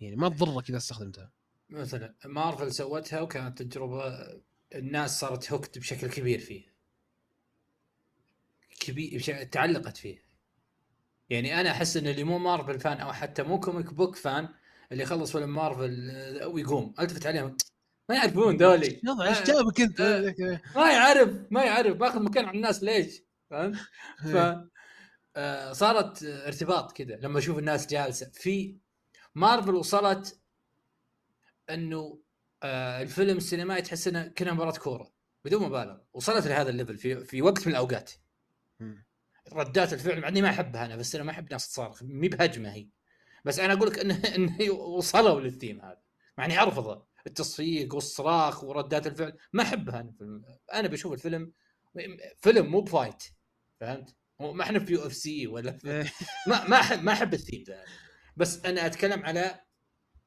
يعني 0.00 0.16
ما 0.16 0.28
تضرك 0.28 0.68
إذا 0.68 0.76
استخدمتها. 0.76 1.32
مثلا 1.70 2.14
مارفل 2.24 2.72
سوتها 2.72 3.20
وكانت 3.20 3.62
تجربة 3.62 4.40
الناس 4.74 5.20
صارت 5.20 5.52
hooked 5.52 5.78
بشكل 5.78 6.10
كبير 6.10 6.40
فيه. 6.40 6.74
كبير 8.80 9.44
تعلقت 9.44 9.96
فيه. 9.96 10.25
يعني 11.30 11.60
أنا 11.60 11.70
أحس 11.70 11.96
إن 11.96 12.06
اللي 12.06 12.24
مو 12.24 12.38
Marvel 12.38 12.80
fan 12.80 13.00
أو 13.00 13.12
حتى 13.12 13.42
مو 13.42 13.60
comic 13.60 13.94
book 13.94 14.16
fan 14.16 14.48
اللي 14.92 15.02
يخلص 15.02 15.32
فيلم 15.32 15.54
مارفل 15.54 16.10
آه، 16.10 16.48
ويقوم. 16.48 16.94
ألتفت 17.00 17.26
عليهم. 17.26 17.56
ما 18.08 18.14
يعرفون 18.14 18.56
دولي 18.56 19.00
إيش 19.28 19.42
جابك 19.42 19.80
أنت؟ 19.80 20.00
ما 20.76 20.92
يعرف 20.92 21.30
ما 21.50 21.64
يعرف. 21.64 21.96
بأخذ 21.96 22.22
مكان 22.22 22.44
على 22.44 22.56
الناس 22.56 22.82
ليش؟ 22.82 23.22
فهمت؟ 23.50 23.76
ف 24.32 24.36
آه، 25.36 25.72
صارت 25.72 26.22
ارتباط 26.22 26.92
كذا 26.92 27.16
لما 27.16 27.38
أشوف 27.38 27.58
الناس 27.58 27.86
جالسة. 27.86 28.30
في 28.34 28.76
مارفل 29.34 29.74
وصلت 29.74 30.40
إنه 31.70 32.18
آه، 32.62 33.02
الفيلم 33.02 33.36
السينمائي 33.36 33.82
تحس 33.82 34.08
إنه 34.08 34.28
كنا 34.28 34.52
مباراة 34.52 34.78
كورة 34.78 35.12
بدون 35.44 35.62
مبالغة. 35.62 36.04
وصلت 36.12 36.46
لهذا 36.46 36.70
ال 36.70 36.75
level 36.75 36.98
في 36.98 37.24
في 37.24 37.42
وقت 37.42 37.66
من 37.66 37.72
الأوقات. 37.72 38.12
ردات 39.52 39.92
الفعل 39.92 40.20
مع 40.20 40.28
اني 40.28 40.42
ما 40.42 40.50
أحبها 40.50 40.86
أنا 40.86 40.96
بس 40.96 41.14
أنا 41.14 41.24
ما 41.24 41.30
أحب 41.30 41.52
ناس 41.52 41.68
تصارخ 41.68 42.02
مي 42.02 42.28
بهجمة 42.28 42.72
هي. 42.72 42.88
بس 43.44 43.58
أنا 43.58 43.72
أقول 43.72 43.88
لك 43.88 43.98
إنه 43.98 44.22
إنه 44.36 44.72
وصلوا 44.72 45.40
للثيم 45.40 45.80
هذا. 45.80 46.02
مع 46.38 46.44
إني 46.44 46.62
أرفضه. 46.62 47.06
التصفيق 47.26 47.94
والصراخ 47.94 48.64
وردات 48.64 49.06
الفعل 49.06 49.38
ما 49.52 49.62
أحبها 49.62 50.00
أنا 50.00 50.42
أنا 50.74 50.88
بشوف 50.88 51.12
الفيلم 51.12 51.52
فيلم 52.38 52.66
مو 52.66 52.80
ب 52.80 52.86
fight. 52.86 53.22
فهمت؟ 53.80 54.16
ما 54.40 54.62
إحنا 54.62 54.78
في 54.78 54.92
UFC 54.92 55.46
ولا 55.46 55.78
إيه. 55.84 56.12
ما 56.48 56.68
ما 56.68 56.80
احب 56.80 57.02
ما 57.02 57.12
أحب 57.12 57.34
الثيم 57.34 57.64
ذا 57.68 57.84
بس 58.36 58.64
أنا 58.64 58.86
أتكلم 58.86 59.24
على 59.24 59.60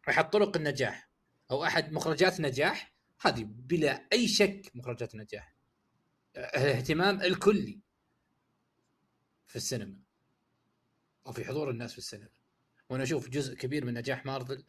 أحد 0.10 0.30
طرق 0.30 0.58
النجاح 0.58 1.10
أو 1.52 1.66
أحد 1.66 1.92
مخرجات 1.92 2.38
النجاح 2.38 2.94
هذه 3.22 3.44
بلا 3.48 4.08
أي 4.14 4.28
شك 4.28 4.72
مخرجات 4.76 5.14
النجاح 5.16 5.56
الاهتمام 6.38 7.22
الكلي. 7.22 7.82
في 9.50 9.56
السينما. 9.56 9.96
أو 11.28 11.32
في 11.32 11.46
حضور 11.46 11.70
الناس 11.70 11.92
في 11.92 11.98
السينما. 11.98 12.30
وأنا 12.90 13.04
أشوف 13.04 13.30
جزء 13.30 13.56
كبير 13.56 13.86
من 13.86 13.94
نجاح 13.94 14.26
مارفل 14.26 14.64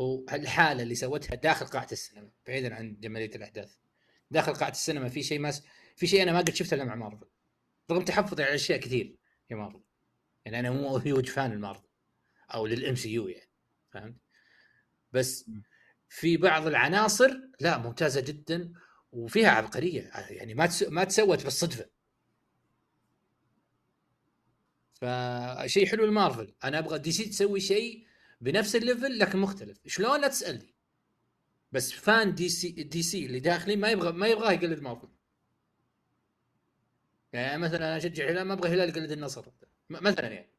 هو 0.00 0.24
الحالة 0.32 0.82
اللي 0.82 0.94
سوتها 0.94 1.34
داخل 1.34 1.66
قاعة 1.66 1.88
السينما 1.92 2.30
بعيدا 2.46 2.74
عن 2.74 3.00
جمالية 3.00 3.36
الأحداث. 3.36 3.76
داخل 4.30 4.54
قاعة 4.54 4.70
السينما 4.70 5.08
في 5.08 5.22
شيء 5.22 5.38
ما 5.38 5.52
في 5.96 6.06
شيء 6.06 6.22
أنا 6.22 6.32
ما 6.32 6.38
قد 6.38 6.54
شفته 6.54 6.74
إلا 6.74 6.84
مع 6.84 6.94
مارفل. 6.94 7.26
رغم 7.90 8.04
تحفظي 8.04 8.42
على 8.42 8.54
أشياء 8.54 8.80
كثير 8.80 9.16
في 9.48 9.54
مارفل. 9.54 9.80
يعني 10.44 10.58
أنا 10.58 10.70
مو 10.70 10.96
huge 10.96 11.28
fan 11.28 11.52
ال 11.52 11.57
Marvel 11.57 11.88
أو 12.54 12.66
لل 12.66 12.94
MCU 12.94 13.28
يعني 13.28 13.50
فهمت؟ 13.90 14.16
بس 15.12 15.50
في 16.08 16.36
بعض 16.36 16.66
العناصر 16.66 17.30
لا 17.60 17.78
ممتازة 17.78 18.20
جدا 18.20 18.72
وفيها 19.12 19.50
عبقرية. 19.50 20.10
يعني 20.30 20.54
ما 20.54 20.68
ما 20.88 21.04
تسوت 21.04 21.44
بالصدفة. 21.44 21.86
فشيء 25.02 25.86
حلو 25.86 26.04
المارفل 26.04 26.54
أنا 26.64 26.78
أبغى 26.78 26.98
DC 26.98 27.24
تسوي 27.24 27.60
شيء 27.60 28.06
بنفس 28.40 28.76
ال 28.76 28.83
level 28.83 29.18
لكن 29.18 29.38
مختلف. 29.38 29.78
شلون؟ 29.86 30.20
لا 30.20 30.28
تسألني. 30.28 30.74
بس 31.72 31.92
fan 31.92 32.34
DC 32.34 32.70
DC 32.70 33.26
اللي 33.26 33.40
داخلي 33.40 33.76
ما 33.76 33.90
يبغى 33.90 34.12
ما 34.12 34.26
يبغاه 34.26 34.52
يقلد 34.52 34.80
مارفل. 34.80 35.08
يعني 37.32 37.62
مثلا 37.62 37.76
أنا 37.78 37.96
أشجع 37.96 38.30
هلال 38.30 38.42
ما 38.42 38.52
أبغى 38.52 38.68
هلال 38.68 38.88
يقلد 38.88 39.10
النصر. 39.10 39.44
مثلا 39.90 40.28
يعني. 40.28 40.50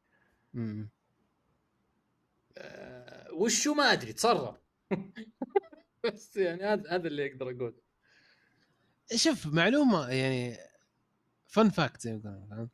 امم 0.54 0.88
آه 2.58 3.32
وشو 3.32 3.74
ما 3.74 3.92
أدري 3.92 4.12
تصرف. 4.12 4.56
بس 6.04 6.36
يعني 6.36 6.64
هذا 6.64 6.90
هذا 6.90 7.08
اللي 7.08 7.32
أقدر 7.32 7.50
أقول 7.50 7.74
شوف 9.14 9.46
معلومة 9.46 10.08
يعني 10.08 10.56
fun 11.46 11.70
fact 11.70 12.00
زي 12.00 12.12
ما 12.12 12.68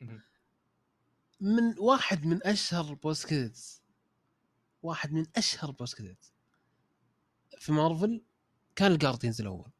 من 1.40 1.78
واحد 1.78 2.26
من 2.26 2.46
أشهر 2.46 2.94
post 2.94 3.82
واحد 4.82 5.12
من 5.12 5.26
أشهر 5.36 5.70
post 5.70 6.16
في 7.58 7.72
مارفل 7.72 8.22
كان 8.76 8.92
ال 8.92 8.97
Guardians 8.97 9.40
الأول. 9.40 9.70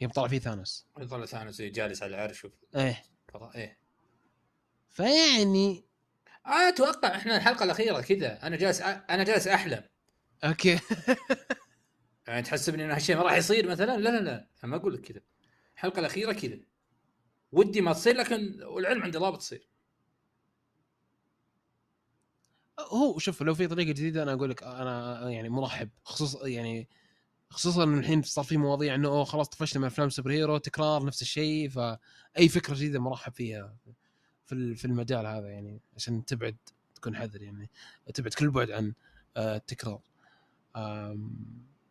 يوم 0.00 0.12
طلع 0.14 0.28
فيه 0.28 0.38
ثانوس. 0.38 0.86
طلع 1.10 1.26
ثانوس 1.26 1.62
جالس 1.62 2.02
على 2.02 2.14
العرش 2.14 2.46
إيه. 2.76 3.02
إيه. 3.54 3.78
فيعني 4.88 5.84
آه 6.46 6.68
أتوقع 6.68 7.16
إحنا 7.16 7.36
الحلقة 7.36 7.64
الأخيرة 7.64 8.00
كذا. 8.00 8.46
أنا 8.46 8.56
جالس 8.56 8.80
أنا 8.80 9.24
جالس 9.24 9.46
أحلم. 9.48 9.84
أوكي. 10.44 10.80
يعني 12.26 12.42
تحسبني 12.42 12.84
ان 12.84 12.90
هالشيء 12.90 13.16
ما 13.16 13.22
راح 13.22 13.32
يصير 13.32 13.68
مثلا؟ 13.68 13.96
لا 13.96 14.08
لا 14.08 14.20
لا. 14.20 14.48
أنا 14.64 14.70
ما 14.70 14.76
أقول 14.76 14.94
لك 14.94 15.00
كذا. 15.00 15.20
الحلقة 15.74 16.00
الأخيرة 16.00 16.32
كذا. 16.32 16.60
ودي 17.54 17.80
ما 17.80 17.92
تصير 17.92 18.16
لكن 18.16 18.62
والعلم 18.62 19.02
عندي 19.02 19.18
لا 19.18 19.30
بتصير 19.30 19.68
هو 22.80 23.18
شوف 23.18 23.42
لو 23.42 23.54
في 23.54 23.66
طريقة 23.66 23.88
جديدة 23.88 24.22
أنا 24.22 24.32
أقول 24.32 24.50
لك 24.50 24.62
أنا 24.62 25.30
يعني 25.30 25.48
مرحب 25.48 25.90
خصوصا 26.04 26.48
يعني 26.48 26.88
خصوصا 27.50 27.84
انه 27.84 27.98
الحين 27.98 28.22
صار 28.22 28.44
في 28.44 28.56
مواضيع 28.56 28.94
إنه 28.94 29.08
أوه 29.08 29.24
خلاص 29.24 29.48
طفشنا 29.48 29.80
من 29.80 29.86
أفلام 29.86 30.10
superhero 30.10 30.58
تكرار 30.58 31.04
نفس 31.04 31.22
الشيء 31.22 31.68
فأي 31.68 32.48
فكرة 32.48 32.74
جديدة 32.74 33.00
مرحب 33.00 33.32
فيها 33.32 33.76
في 34.46 34.74
في 34.74 34.84
المجال 34.84 35.26
هذا 35.26 35.48
يعني 35.48 35.80
عشان 35.96 36.24
تبعد 36.24 36.56
تكون 36.94 37.16
حذر 37.16 37.42
يعني 37.42 37.70
تبعد 38.14 38.34
كل 38.34 38.50
بعد 38.50 38.70
عن 38.70 38.94
آه، 39.36 39.56
التكرار. 39.56 40.00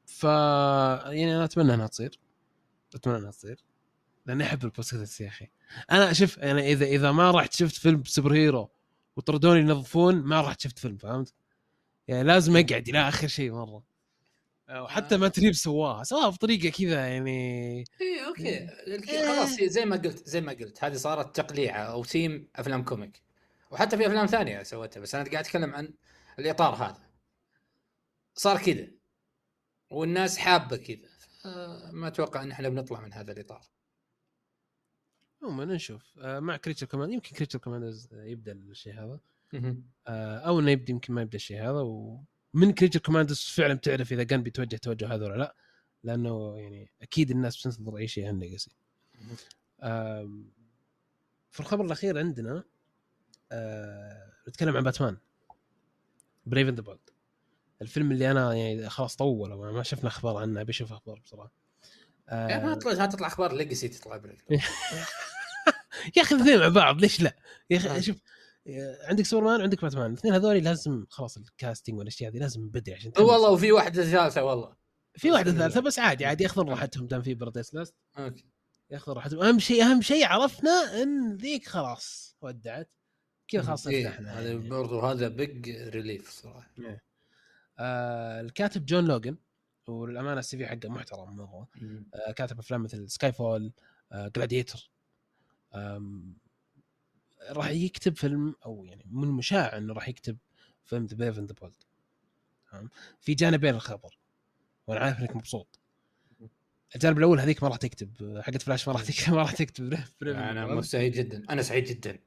ف 0.06 0.24
يعني 0.24 1.36
أنا 1.36 1.44
أتمنى 1.46 1.74
إنها 1.74 1.88
تصير. 1.88 2.20
أتمنى 2.96 3.18
إنها 3.18 3.32
تصير. 3.32 3.64
لأني 4.26 4.44
أحب 4.44 4.64
البودكاست 4.64 5.22
يا 5.22 5.28
أخي. 5.28 5.48
أنا 5.92 6.14
شوف 6.14 6.38
يعني 6.38 6.72
إذا 6.72 6.86
إذا 6.86 7.12
ما 7.12 7.32
رحت 7.32 7.54
شفت 7.54 7.76
فيلم 7.76 8.04
superhero 8.04 8.72
وطردوني 9.16 9.60
ينظفون 9.60 10.16
ما 10.16 10.42
رحت 10.42 10.62
شفت 10.62 10.80
فيلم 10.80 10.98
فهمت؟ 10.98 11.34
يعني 12.08 12.24
لازم 12.24 12.58
أقعد 12.58 12.88
إلى 12.90 13.08
آخر 13.08 13.28
شيء 13.28 13.52
مرة. 13.52 13.84
وحتى 14.70 15.18
ما 15.18 15.28
تريب 15.28 15.54
سواها 15.54 16.04
سواها 16.04 16.30
بطريقة 16.30 16.70
كذا 16.70 17.08
يعني. 17.08 17.78
إي 18.02 18.26
أوكي. 18.28 18.68
خلاص 19.28 19.50
زي 19.62 19.86
ما 19.86 19.96
قلت 19.96 20.30
زي 20.30 20.42
ما 20.42 20.52
قلت 20.52 20.84
هذه 20.84 20.96
صارت 20.96 21.36
تقليعه 21.42 21.84
أو 21.84 22.04
تيم 22.04 22.48
أفلام 22.56 22.84
comic. 22.84 23.22
وحتى 23.72 23.98
في 23.98 24.08
أفلام 24.08 24.26
ثانية 24.26 24.64
سوتها 24.64 25.00
بس 25.02 25.16
أنا 25.16 25.24
قاعد 25.24 25.46
أتكلم 25.46 25.76
عن 25.76 25.94
الإطار 26.40 26.74
هذا. 26.76 27.04
صار 28.36 28.58
كذا. 28.58 28.88
والناس 29.90 30.38
حابة 30.38 30.78
كذا. 30.78 31.10
ما 31.92 32.08
أتوقع 32.08 32.44
إن 32.44 32.52
إحنا 32.52 32.70
بنطلع 32.70 33.02
من 33.02 33.14
هذا 33.14 33.32
الإطار. 33.32 33.62
عموما 35.44 35.66
نشوف. 35.66 36.02
آه، 36.20 36.40
مع 36.40 36.58
Creature 36.58 36.86
Com 36.86 37.14
يمكن 37.14 37.36
Creature 37.36 37.60
Com 37.60 37.94
يبدأ 38.12 38.52
الشيء 38.52 38.94
هذا. 38.94 39.20
آه، 40.08 40.38
أو 40.38 40.60
إنه 40.60 40.72
يبدأ 40.72 40.92
يمكن 40.92 41.14
ما 41.14 41.22
يبدأ 41.22 41.36
الشيء 41.36 41.62
هذا. 41.62 41.80
ومن 41.80 42.74
Creature 42.74 43.00
Commandos 43.00 43.40
فعلا 43.40 43.74
بتعرف 43.74 44.12
إذا 44.14 44.24
كان 44.24 44.44
بيتوجه 44.44 44.76
توجه 44.76 45.16
هذا 45.16 45.26
ولا 45.26 45.38
لا. 45.38 45.56
لأنه 46.04 46.58
يعني 46.58 46.92
أكيد 47.02 47.32
الناس 47.32 47.58
بتنتظر 47.58 47.98
أي 47.98 48.08
شيء 48.08 48.28
عن 48.28 48.40
Legacy 48.40 48.72
في 51.52 51.60
الخبر 51.60 51.86
الأخير 51.86 52.18
عندنا 52.20 52.64
آه 53.52 54.32
نتكلم 54.50 54.78
عن 54.78 54.84
باتمان 54.84 55.18
Brave 56.46 56.70
and 56.70 56.76
the 56.76 56.82
Bold 56.82 57.10
الفيلم 57.82 58.12
اللي 58.12 58.32
أنا 58.32 58.54
يعني 58.54 58.90
خلاص 58.90 59.16
طول 59.16 59.54
ما 59.54 59.84
شفنا 59.84 60.08
أخبار 60.08 60.38
عنه 60.38 60.62
أبي 60.62 60.72
أشوف 60.72 60.92
أخبار 60.92 61.20
بصراحه 61.20 61.52
آه 62.30 62.66
ما 62.66 62.76
تطلع 62.76 63.06
تطلع 63.06 63.28
أخبار 63.28 63.54
Legacy 63.54 63.88
تطلع 63.88 64.22
يا 66.18 66.22
أخي 66.22 66.36
الاثنين 66.36 66.60
مع 66.60 66.68
بعض 66.68 67.02
ليش 67.02 67.22
لا؟ 67.22 67.36
يا 67.70 67.78
أخي 67.78 68.02
شوف 68.02 68.16
عندك 69.08 69.26
سوبر 69.26 69.46
مان 69.46 69.60
وعندك 69.60 69.82
باتمان 69.82 70.12
الاثنين 70.12 70.34
هذول 70.34 70.58
لازم 70.58 71.06
خلاص 71.10 71.38
ال 71.38 71.45
casting 71.45 71.98
والأشياء 71.98 72.32
هذه 72.32 72.38
لازم 72.38 72.70
بدري 72.70 72.96
عشان 72.96 73.12
والله 73.18 73.52
وفي 73.52 73.72
واحدة 73.72 74.04
ثالثة 74.04 74.44
والله. 74.44 74.76
في 75.16 75.32
واحدة 75.32 75.52
ثالثة 75.52 75.82
بس 75.82 76.00
عادي 76.00 76.26
عادي 76.26 76.44
ياخذون 76.44 76.70
راحتهم 76.70 77.08
دام 77.08 77.22
في 77.22 77.34
Paradise 77.34 77.74
Lost. 77.74 77.96
أوكي. 78.18 78.46
ياخذون 78.90 79.16
راحتهم. 79.16 79.42
أهم 79.42 79.60
شيء 79.60 79.84
أهم 79.84 80.02
شيء 80.02 80.26
عرفنا 80.26 81.02
إن 81.04 81.36
ذيك 81.36 81.68
خلاص 81.68 82.36
ودعت. 82.42 82.94
كذا 83.48 83.62
خلاص 83.62 83.88
إيه 83.88 84.10
هذا 84.10 84.50
يعني. 84.50 84.70
برضو 84.70 85.00
هذا 85.00 85.28
بيج 85.28 85.70
ريليف 85.70 86.30
صراحة. 86.30 86.72
إيه. 86.80 87.04
آه 87.80 88.42
الكاتب 88.42 88.86
جون 88.86 89.06
لوجن 89.06 89.38
وللامانه 89.88 90.40
ال 90.40 90.58
CV 90.58 90.66
حقه 90.68 90.90
محترم 90.90 91.36
مره 91.36 91.68
آه 92.14 92.32
كاتب 92.32 92.60
أفلام 92.60 92.84
مثل 92.84 93.10
Skyfall 93.10 93.74
آه 94.12 94.28
Gladiator 94.36 94.92
راح 97.50 97.70
يكتب 97.70 98.18
فيلم 98.18 98.56
أو 98.66 98.86
يعني 98.86 99.06
من 99.12 99.24
المشاع 99.24 99.78
إنه 99.78 99.94
راح 99.94 100.10
يكتب 100.10 100.38
فيلم 100.84 101.06
The 101.06 101.16
Brave 101.16 101.40
and 101.40 101.47
the 101.47 101.54
Bold 101.62 101.84
في 103.20 103.34
جانبين 103.34 103.76
الخبر 103.76 104.18
وأنا 104.88 105.00
عارف 105.00 105.20
إنك 105.20 105.36
مبسوط. 105.36 105.80
الجانب 106.96 107.18
الأول 107.18 107.40
هذيك 107.40 107.64
ما 107.64 107.70
راح 107.70 107.78
تكتب 107.78 108.40
حقت 108.42 108.62
فلاش 108.62 108.88
ما 108.88 108.94
راح 108.94 109.04
تكتب 109.04 109.34
ما 109.34 109.40
راح 109.40 109.52
تكتب. 109.52 109.94
أنا 110.24 110.82
سعيد 110.82 111.12
جدا. 111.12 111.44
أنا 111.50 111.62
سعيد 111.62 111.84
جدا. 111.84 112.20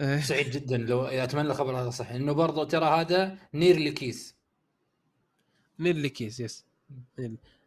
إيه. 0.00 0.20
سعيد 0.20 0.50
جدا. 0.50 0.76
لو 0.76 1.04
أتمنى 1.04 1.48
الخبر 1.48 1.80
هذا 1.80 1.90
صح 1.90 2.10
إنه 2.10 2.32
برضو 2.32 2.64
ترى 2.64 2.84
هذا 2.84 3.38
near 3.54 3.90
case 3.90 4.36
near 5.78 6.06
case 6.06 6.40
yes 6.40 6.64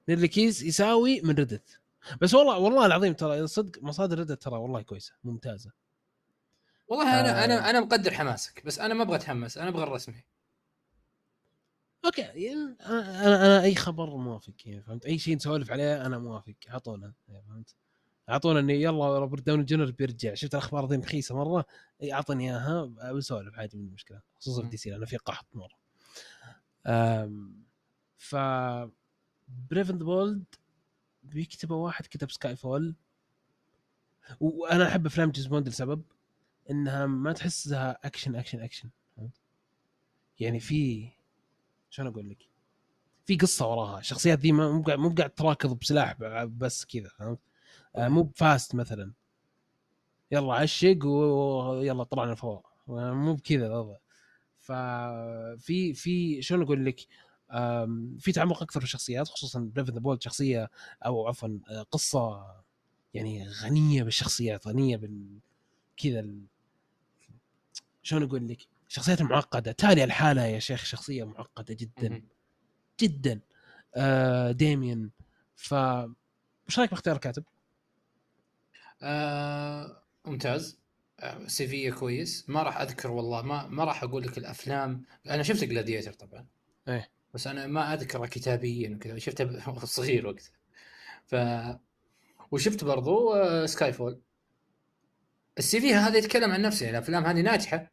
near 0.10 0.26
case 0.26 0.64
يساوي 0.64 1.22
من 1.22 1.36
Reddit 1.36 1.79
بس 2.22 2.34
والله 2.34 2.58
والله 2.58 2.86
العظيم 2.86 3.14
ترى 3.14 3.48
صدق 3.48 3.84
مصادر 3.84 4.20
Reddit 4.20 4.42
ترى 4.44 4.58
والله 4.58 4.82
كويسة 4.82 5.14
ممتازة. 5.24 5.72
والله 6.88 7.20
أنا 7.20 7.42
آه. 7.42 7.46
أنا 7.46 7.70
أنا 7.70 7.80
مقدر 7.80 8.14
حماسك 8.14 8.66
بس 8.66 8.80
أنا 8.80 8.94
ما 8.94 9.04
أبغى 9.04 9.16
أتحمس 9.16 9.58
أنا 9.58 9.70
أبغى 9.70 9.84
الرسمي. 9.84 10.24
أوكي 12.06 12.22
يعني 12.22 12.78
أنا 12.86 13.46
أنا 13.46 13.64
أي 13.64 13.76
خبر 13.76 14.16
موافق 14.16 14.54
يعني 14.66 14.82
فهمت؟ 14.82 15.06
أي 15.06 15.20
شيء 15.20 15.36
نسولف 15.36 15.72
عليه 15.72 16.06
أنا 16.06 16.18
موافق 16.18 16.54
اعطونا 16.70 17.14
يعني 17.28 17.44
فهمت؟ 17.48 17.76
اعطونا 18.30 18.60
إني 18.60 18.82
يلا 18.82 19.20
روبرت 19.20 19.42
داون 19.44 19.66
جونر 19.66 19.92
بيرجع. 19.92 20.34
شفت 20.34 20.54
الأخبار 20.54 20.86
ذي 20.86 20.96
رخيصه 20.98 21.36
مرة؟ 21.36 21.66
أعطني 22.12 22.50
إياها 22.52 22.86
بسولف 23.12 23.60
عادي 23.60 23.78
من 23.78 23.88
المشكلة 23.88 24.22
خصوصا 24.40 24.62
في 24.62 24.70
DC 24.70 24.90
لأنه 24.90 25.06
في 25.06 25.18
قحط 25.18 25.48
مرة. 25.54 25.80
ف 28.18 28.36
Brave 29.70 29.87
and 29.87 29.98
Bold 29.98 30.44
بيكتبه 31.30 31.76
واحد 31.76 32.06
كتب 32.06 32.32
Skyfall 32.32 32.96
وأنا 34.40 34.88
أحب 34.88 35.06
أفلام 35.06 35.32
جيمس 35.32 35.48
بوند 35.48 35.68
لسبب 35.68 36.04
إنها 36.70 37.06
ما 37.06 37.34
تحسها 37.34 38.00
action 38.04 38.36
action 38.36 38.60
action. 38.62 38.90
يعني 40.40 40.60
في 40.60 41.10
شلون 41.90 42.08
أقول 42.08 42.30
لك؟ 42.30 42.38
في 43.26 43.36
قصة 43.36 43.68
وراها. 43.68 44.00
الشخصيات 44.00 44.40
ذي 44.40 44.52
مو 44.52 44.82
قاعد 44.82 45.00
مو 45.00 45.10
قاعد 45.10 45.30
تراكض 45.30 45.80
بسلاح 45.80 46.16
بس 46.46 46.86
كذا 46.86 47.10
فهمت؟ 47.10 47.40
آه، 47.96 48.08
مو 48.08 48.24
ب 48.24 48.34
Fast 48.34 48.76
مثلا. 48.76 49.14
يلا 50.32 50.54
عشق 50.54 51.06
ويلا 51.06 52.04
طلعنا 52.04 52.32
الفضاء 52.32 52.64
مو 52.88 53.34
بكذا 53.36 53.68
الوضع. 53.68 53.98
ففي 54.60 55.94
في 55.94 56.42
شلون 56.42 56.62
أقول 56.62 56.86
لك؟ 56.86 57.08
في 58.20 58.32
تعمق 58.34 58.62
أكثر 58.62 58.80
في 58.80 58.86
الشخصيات 58.86 59.28
خصوصا 59.28 59.60
Brave 59.76 59.90
and 59.90 59.95
the 59.95 60.00
Bold 60.00 60.22
شخصية 60.22 60.70
أو 61.06 61.28
عفوا 61.28 61.50
آه، 61.70 61.82
قصة 61.82 62.46
يعني 63.14 63.48
غنية 63.48 64.04
بالشخصيات 64.04 64.68
غنية 64.68 64.98
بال 64.98 65.40
كذا 65.98 66.20
ال... 66.20 66.46
شلون 68.04 68.24
أقول 68.24 68.48
لك؟ 68.48 68.58
شخصيات 68.88 69.22
معقدة. 69.22 69.72
طالع 69.72 70.04
الحالة 70.04 70.46
يا 70.46 70.60
شيخ 70.60 70.86
شخصية 70.86 71.24
معقدة 71.24 71.74
جدا 71.74 72.22
جدا. 73.00 73.40
آه 73.96 74.52
ديميان. 74.52 75.10
ف 75.56 75.74
وش 76.68 76.80
رأيك 76.80 76.90
باختيار 76.92 77.16
الكاتب؟ 77.16 77.44
آه 79.02 80.04
ممتاز. 80.26 80.80
آه 81.20 81.48
سيفية 81.48 81.92
كويس. 81.92 82.50
ما 82.50 82.64
راح 82.64 82.82
أذكر 82.82 83.12
والله 83.12 83.42
ما 83.42 83.68
ما 83.68 83.84
راح 83.84 84.04
أقول 84.04 84.24
لك 84.24 84.38
الأفلام. 84.38 85.06
أنا 85.30 85.44
شفت 85.44 85.64
Gladiator 85.64 86.14
طبعا. 86.14 86.46
إيه. 86.88 87.10
بس 87.34 87.48
أنا 87.48 87.68
ما 87.68 87.94
أذكره 87.94 88.26
كتابيا 88.26 88.96
وكذا 88.96 89.18
شفته 89.18 89.76
صغير 89.86 90.28
وقتها. 90.28 90.52
ف 91.26 91.36
وشفت 92.52 92.84
برضو 92.84 93.34
آه 93.34 93.66
Skyfall 93.66 94.22
ال 95.58 95.82
CV 95.82 95.94
هذا 95.94 96.18
يتكلم 96.18 96.52
عن 96.52 96.62
نفسه 96.62 96.86
يعني 96.86 96.98
الأفلام 96.98 97.26
هذه 97.26 97.42
ناجحة. 97.42 97.92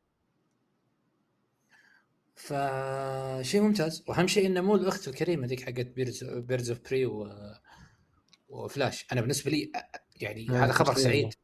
فشيء 2.35 3.61
ممتاز. 3.61 4.05
وأهم 4.09 4.27
شيء 4.27 4.47
إنه 4.47 4.61
مو 4.61 4.75
الأخت 4.75 5.09
الكريمة 5.09 5.47
ذيك 5.47 5.61
حقت 5.61 5.87
Birds 5.87 6.25
Birds 6.25 6.71
of 6.71 6.81
Prey 6.81 7.07
و... 7.07 7.33
وفلاش 8.49 9.07
أنا 9.13 9.21
بالنسبة 9.21 9.51
لي 9.51 9.73
يعني 10.17 10.49
هذا 10.49 10.73
خبر 10.73 10.95
سعيد. 10.95 11.35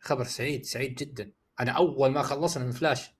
خبر 0.00 0.24
سعيد 0.24 0.64
سعيد 0.64 0.94
جدا. 0.94 1.32
أنا 1.60 1.72
أول 1.72 2.10
ما 2.10 2.22
خلصنا 2.22 2.64
من 2.64 2.72
فلاش 2.72 3.10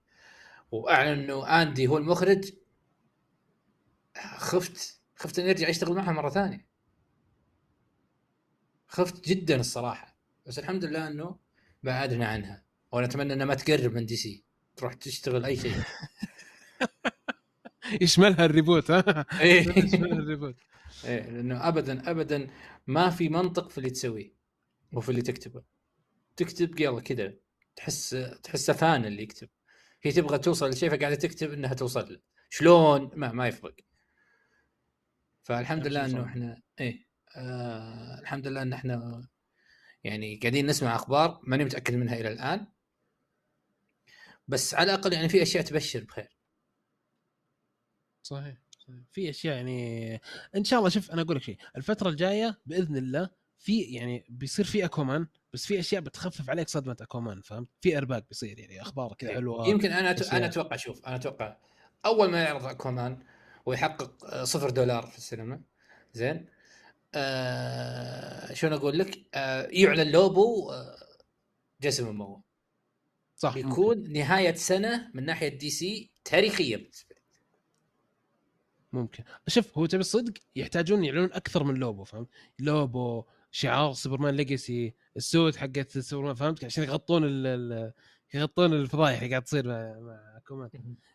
واعلن 0.71 1.21
إنه 1.21 1.63
Andy 1.63 1.87
هو 1.87 1.99
المخرج 1.99 2.53
خفت 4.37 5.01
خفت 5.17 5.39
انه 5.39 5.49
يرجع 5.49 5.69
يشتغل 5.69 5.95
معها 5.95 6.13
مرة 6.13 6.31
ثانية. 6.31 6.67
خفت 8.89 9.29
جدا 9.29 9.61
الصراحة. 9.61 10.17
بس 10.47 10.59
الحمد 10.59 10.85
لله 10.85 11.09
إنه 11.09 11.37
بعدنا 11.83 12.27
عنها. 12.29 12.65
وأنا 12.93 13.07
أتمنى 13.07 13.33
إنها 13.33 13.47
ما 13.47 13.55
تقرب 13.55 13.93
من 13.95 14.07
DC 14.07 14.45
تروح 14.77 14.95
تشتغل 14.95 15.45
أي 15.45 15.57
شيء. 15.57 15.75
يشملها 18.03 18.45
ال 18.45 18.51
reboot 18.51 18.91
ها؟ 18.91 19.27
إيه. 19.41 19.79
يشملها 19.85 20.19
ال 20.19 20.23
reboot. 20.23 20.57
إيه 21.05 21.31
لأنه 21.31 21.69
ابدا 21.69 22.11
ابدا 22.11 22.51
ما 22.87 23.11
في 23.11 23.29
منطق 23.29 23.71
في 23.71 23.79
اللي 23.79 23.91
تسويه 23.91 24.35
وفي 24.93 25.09
اللي 25.09 25.23
تكتبه. 25.23 25.63
تكتب 26.37 26.81
يلا 26.81 27.01
كذا 27.01 27.35
تحس 27.77 28.17
تحسه 28.43 28.73
فان 28.73 29.05
اللي 29.05 29.23
يكتب. 29.23 29.49
هي 30.03 30.13
تبغى 30.13 30.39
توصل 30.39 30.69
لشيء 30.69 30.91
فقاعدة 30.91 31.15
تكتب 31.15 31.53
إنها 31.53 31.75
توصل 31.75 32.13
له. 32.13 32.21
شلون؟ 32.51 33.11
ما 33.15 33.33
ما 33.33 33.49
يفرق. 33.49 33.75
فالحمد 35.43 35.87
لله 35.87 36.05
إنه 36.05 36.25
إحنا 36.25 36.63
إيه 36.81 37.07
آه 37.37 38.19
الحمد 38.21 38.47
لله 38.47 38.63
إن 38.63 38.73
إحنا 38.73 39.23
يعني 40.05 40.37
قاعدين 40.37 40.67
نسمع 40.67 40.97
أخبار 40.97 41.41
ماني 41.43 41.65
متأكد 41.65 41.95
منها 41.95 42.15
إلى 42.15 42.29
الآن. 42.29 42.67
بس 44.49 44.75
على 44.75 44.95
الأقل 44.95 45.13
يعني 45.13 45.29
في 45.29 45.43
أشياء 45.43 45.65
تبشر 45.65 46.05
بخير. 46.05 46.37
صحيح 48.23 48.57
صحيح. 48.71 48.97
في 49.13 49.31
أشياء 49.31 49.57
يعني 49.57 50.21
إن 50.57 50.65
شاء 50.65 50.79
الله 50.79 50.91
شوف 50.91 51.11
أنا 51.11 51.23
أقول 51.23 51.37
لك 51.37 51.43
شيء 51.43 51.59
الفترة 51.77 52.09
الجاية 52.09 52.61
بإذن 52.67 52.97
الله 52.97 53.31
في 53.59 53.81
يعني 53.81 54.25
بيصير 54.29 54.65
في 54.65 54.85
Aquaman 54.85 55.27
بس 55.53 55.67
في 55.67 55.81
أشياء 55.81 56.03
بتخفف 56.03 56.51
عليك 56.51 56.69
صدمة 56.69 56.97
Aquaman 57.01 57.41
فهمت؟ 57.41 57.69
في 57.81 57.99
أرباك 57.99 58.29
بيصير 58.29 58.59
يعني 58.59 58.83
أخبار 58.83 59.15
كذا 59.15 59.35
حلوة 59.35 59.69
يمكن 59.69 59.93
أنا 59.93 60.13
أشياء. 60.13 60.37
أنا 60.37 60.47
أتوقع 60.47 60.77
شوف 60.77 61.07
أنا 61.07 61.17
أتوقع 61.17 61.57
أول 62.05 62.31
ما 62.31 62.43
يعرض 62.43 62.65
Aquaman 62.65 63.23
ويحقق 63.67 64.43
صفر 64.45 64.71
دولار 64.71 65.07
في 65.07 65.19
السينما. 65.19 65.61
زين. 66.13 66.47
آه 67.15 68.55
شلون 68.55 68.73
أقول 68.73 68.99
لك؟ 68.99 69.27
آه 69.35 69.69
يعلن 69.71 70.11
Lobo 70.11 70.71
آه 70.71 70.97
Jason 71.83 72.17
Momoa 72.17 72.43
صح 73.37 73.57
يكون 73.57 73.99
ممكن. 73.99 74.13
نهاية 74.13 74.55
سنة 74.55 75.11
من 75.15 75.25
ناحية 75.25 75.49
DC 75.49 76.11
تاريخية 76.25 76.77
بالنسبة 76.77 77.15
لي. 77.15 77.21
ممكن. 78.93 79.25
شوف 79.49 79.79
هو 79.79 79.87
تبي 79.87 80.01
الصدق 80.01 80.33
يحتاجون 80.57 81.05
يعلنون 81.05 81.33
أكثر 81.33 81.65
من 81.65 81.75
Lobo 81.75 82.05
فهمت؟ 82.05 82.29
Lobo 82.59 83.25
شعار 83.51 83.93
سوبرمان 83.93 84.35
Legacy 84.37 84.95
السوت 85.17 85.57
حقت 85.57 85.99
سوبرمان 85.99 86.35
فهمت؟ 86.35 86.65
عشان 86.65 86.85
يغطون 86.85 87.23
ال 87.25 87.93
يغطون 88.35 88.73
الفضايح 88.73 89.19
اللي 89.19 89.31
قاعد 89.31 89.43
تصير 89.43 89.69
مع 90.01 90.41
Aquaman 90.49 90.71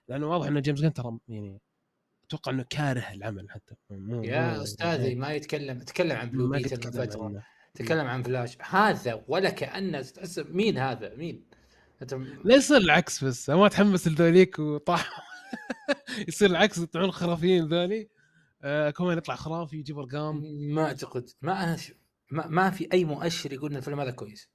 لأنه 0.07 0.27
واضح 0.27 0.47
إنه 0.47 0.59
James 0.59 0.81
Gunn 0.81 0.93
ترى 0.93 1.17
يعني 1.27 1.61
أتوقع 2.27 2.51
إنه 2.51 2.65
كاره 2.69 3.13
العمل 3.13 3.49
حتى. 3.49 3.75
مو 3.89 4.23
يا 4.23 4.63
أستاذي 4.63 5.15
ما 5.15 5.33
يتكلم 5.33 5.79
تكلم 5.79 6.17
عن 6.17 6.29
Blue 6.29 6.49
Beetle 6.49 6.85
من 6.85 7.05
فتره 7.05 7.43
تكلم 7.73 8.07
عن 8.07 8.23
فلاش 8.23 8.57
هذا 8.61 9.23
ولا 9.27 9.49
كانه 9.49 10.01
تحس 10.01 10.39
مين 10.39 10.77
هذا؟ 10.77 11.15
مين؟ 11.15 11.45
لا 12.43 12.55
يصير 12.55 12.77
العكس 12.77 13.23
بس. 13.23 13.49
ما 13.49 13.67
تحمس 13.67 14.07
لذوليك 14.07 14.59
وطاح. 14.59 15.09
يصير 16.27 16.49
العكس 16.49 16.77
يطلعون 16.77 17.11
خرافيين 17.11 17.67
ذولي. 17.67 18.09
آه 18.63 18.89
كمان 18.89 19.17
يطلع 19.17 19.35
خرافي 19.35 19.77
يجيب 19.77 19.99
أرقام. 19.99 20.43
ما 20.73 20.85
أعتقد. 20.85 21.29
ما 21.41 21.77
ما, 22.31 22.47
ما 22.47 22.69
في 22.69 22.89
أي 22.93 23.05
مؤشر 23.05 23.53
يقول 23.53 23.71
إن 23.71 23.77
الفيلم 23.77 23.99
هذا 23.99 24.11
كويس. 24.11 24.49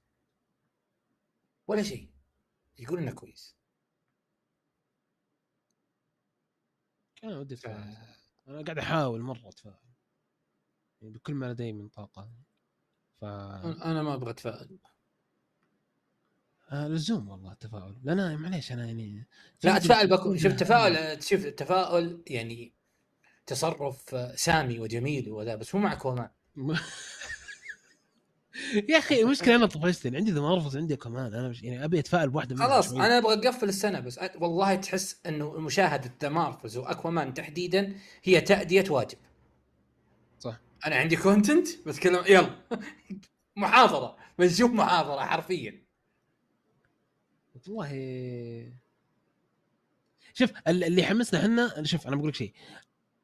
ولا 1.67 1.83
شيء. 1.83 2.09
يقول 2.79 2.99
إنه 2.99 3.11
كويس. 3.11 3.55
أنا 7.23 7.39
ودي 7.39 7.53
اتفائل 7.53 7.97
أنا 8.47 8.61
قاعد 8.63 8.77
أحاول 8.77 9.21
مرة 9.21 9.47
اتفائل 9.49 9.75
يعني 11.01 11.13
بكل 11.13 11.33
ما 11.33 11.45
لدي 11.45 11.73
من 11.73 11.87
طاقة. 11.89 12.31
ف 13.21 13.23
أنا 13.23 14.03
ما 14.03 14.13
أبغى 14.13 14.29
اتفائل 14.29 14.79
آه 16.71 16.87
لزوم 16.87 17.29
والله 17.29 17.51
التفاؤل. 17.51 17.99
لا 18.03 18.13
أنا 18.13 18.35
معليش 18.37 18.71
أنا 18.71 18.85
يعني 18.85 19.27
لا 19.63 19.77
اتفائل 19.77 20.07
بكون 20.07 20.37
شوف 20.37 20.53
تفاؤل 20.53 21.23
شوف 21.23 21.45
التفاؤل 21.45 22.23
يعني 22.27 22.73
تصرف 23.45 24.15
سامي 24.39 24.79
وجميل 24.79 25.29
وذا 25.31 25.55
بس 25.55 25.75
مو 25.75 25.81
مع 25.81 25.95
Aquaman 25.95 26.29
يا 28.89 28.97
أخي 28.97 29.21
المشكلة 29.21 29.55
أنا 29.55 29.65
طفشت 29.65 30.05
يعني 30.05 30.17
عندي 30.17 30.31
The 30.31 30.41
Marvels 30.41 30.77
عندي 30.77 30.95
Aquaman. 30.95 31.33
أنا 31.33 31.49
مش 31.49 31.63
يعني 31.63 31.85
أبي 31.85 31.99
أتفائل 31.99 32.29
بواحده 32.29 32.55
خلاص 32.55 32.93
أنا 32.93 33.17
أبغى 33.17 33.33
أقفل 33.33 33.69
السنة 33.69 33.99
بس. 33.99 34.19
والله 34.35 34.75
تحس 34.75 35.19
إنه 35.25 35.51
مشاهدة 35.51 36.13
The 36.21 36.29
Marvels 36.29 36.77
و 36.77 36.84
Aquaman 36.84 37.33
تحديدا 37.33 37.95
هي 38.23 38.41
تأدية 38.41 38.83
واجب. 38.89 39.17
صح. 40.39 40.59
أنا 40.85 40.95
عندي 40.95 41.15
content 41.15 41.67
بتكلم 41.87 42.23
يلا. 42.29 42.55
محاضرة. 43.55 44.17
بنشوف 44.39 44.71
محاضرة 44.71 45.25
حرفيا. 45.25 45.83
والله. 47.67 48.73
شوف 50.33 50.51
اللي 50.67 51.03
حمسنا 51.03 51.39
إحنا 51.39 51.83
شوف 51.83 52.07
أنا 52.07 52.15
بقول 52.15 52.29
لك 52.29 52.35
شيء. 52.35 52.53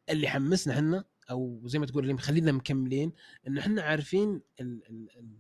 اللي 0.10 0.28
حمسنا 0.28 0.74
إحنا 0.74 1.04
أو 1.30 1.62
زي 1.66 1.80
ما 1.80 1.86
تقول 1.86 2.04
اللي 2.04 2.14
مخلينا 2.14 2.52
مكملين 2.52 3.12
انه 3.48 3.62
إحنا 3.62 3.82
عارفين 3.82 4.42
ال 4.60 4.82
ال 4.90 5.10
ال 5.20 5.38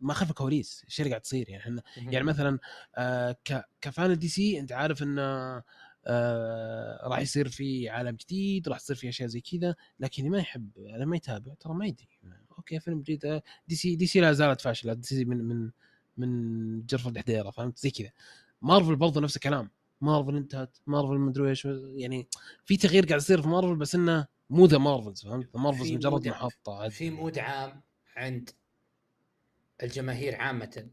ما 0.00 0.14
خلف 0.14 0.30
الكواليس 0.30 0.82
إيش 0.84 1.00
اللي 1.00 1.10
قاعد 1.10 1.20
تصير 1.20 1.48
يعني 1.50 1.62
إحنا 1.62 1.82
يعني 1.96 2.24
مثلا 2.24 2.58
آه 2.96 3.36
ك 3.80 4.18
fan 4.18 4.28
DC 4.28 4.60
أنت 4.60 4.72
عارف 4.72 5.02
إنه 5.02 5.62
آه 6.06 7.08
راح 7.08 7.18
يصير 7.18 7.48
في 7.48 7.88
عالم 7.88 8.16
جديد 8.16 8.68
راح 8.68 8.78
تصير 8.78 8.96
في 8.96 9.08
أشياء 9.08 9.28
زي 9.28 9.40
كذا 9.40 9.74
لكن 10.00 10.22
اللي 10.22 10.30
ما 10.30 10.38
يحب 10.38 10.70
اللي 10.76 11.06
ما 11.06 11.16
يتابع 11.16 11.54
ترى 11.60 11.74
ما 11.74 11.86
يدري. 11.86 12.08
أوكي 12.58 12.80
فيلم 12.80 13.00
جديد 13.00 13.24
آه، 13.26 13.42
DC 13.68 13.96
DC 13.96 14.20
لا 14.20 14.32
زالت 14.32 14.60
فاشلة 14.60 14.92
DC 14.92 15.24
من 15.24 15.44
من 15.44 15.70
من 16.16 16.86
جرف 16.86 17.08
لدحديرة 17.08 17.50
فهمت؟ 17.50 17.78
زي 17.78 17.90
كذا. 17.90 18.10
مارفل 18.62 18.96
برضو 18.96 19.20
نفس 19.20 19.36
الكلام. 19.36 19.70
مارفل 20.00 20.36
انتهت 20.36 20.78
مارفل 20.86 21.18
مدري 21.18 21.48
إيش 21.48 21.64
يعني 21.96 22.28
في 22.64 22.76
تغيير 22.76 23.06
قاعد 23.06 23.20
يصير 23.20 23.42
في 23.42 23.48
مارفل 23.48 23.76
بس 23.76 23.94
إنه 23.94 24.26
مو 24.50 24.66
The 24.66 24.78
Marvels 24.78 25.22
فهمت؟ 25.24 25.56
Marvels 25.56 25.92
مجرد 25.92 26.28
محطة 26.28 26.88
في 26.88 27.10
mood 27.10 27.38
عام 27.38 27.82
عند 28.16 28.50
الجماهير 29.82 30.36
عامة. 30.36 30.90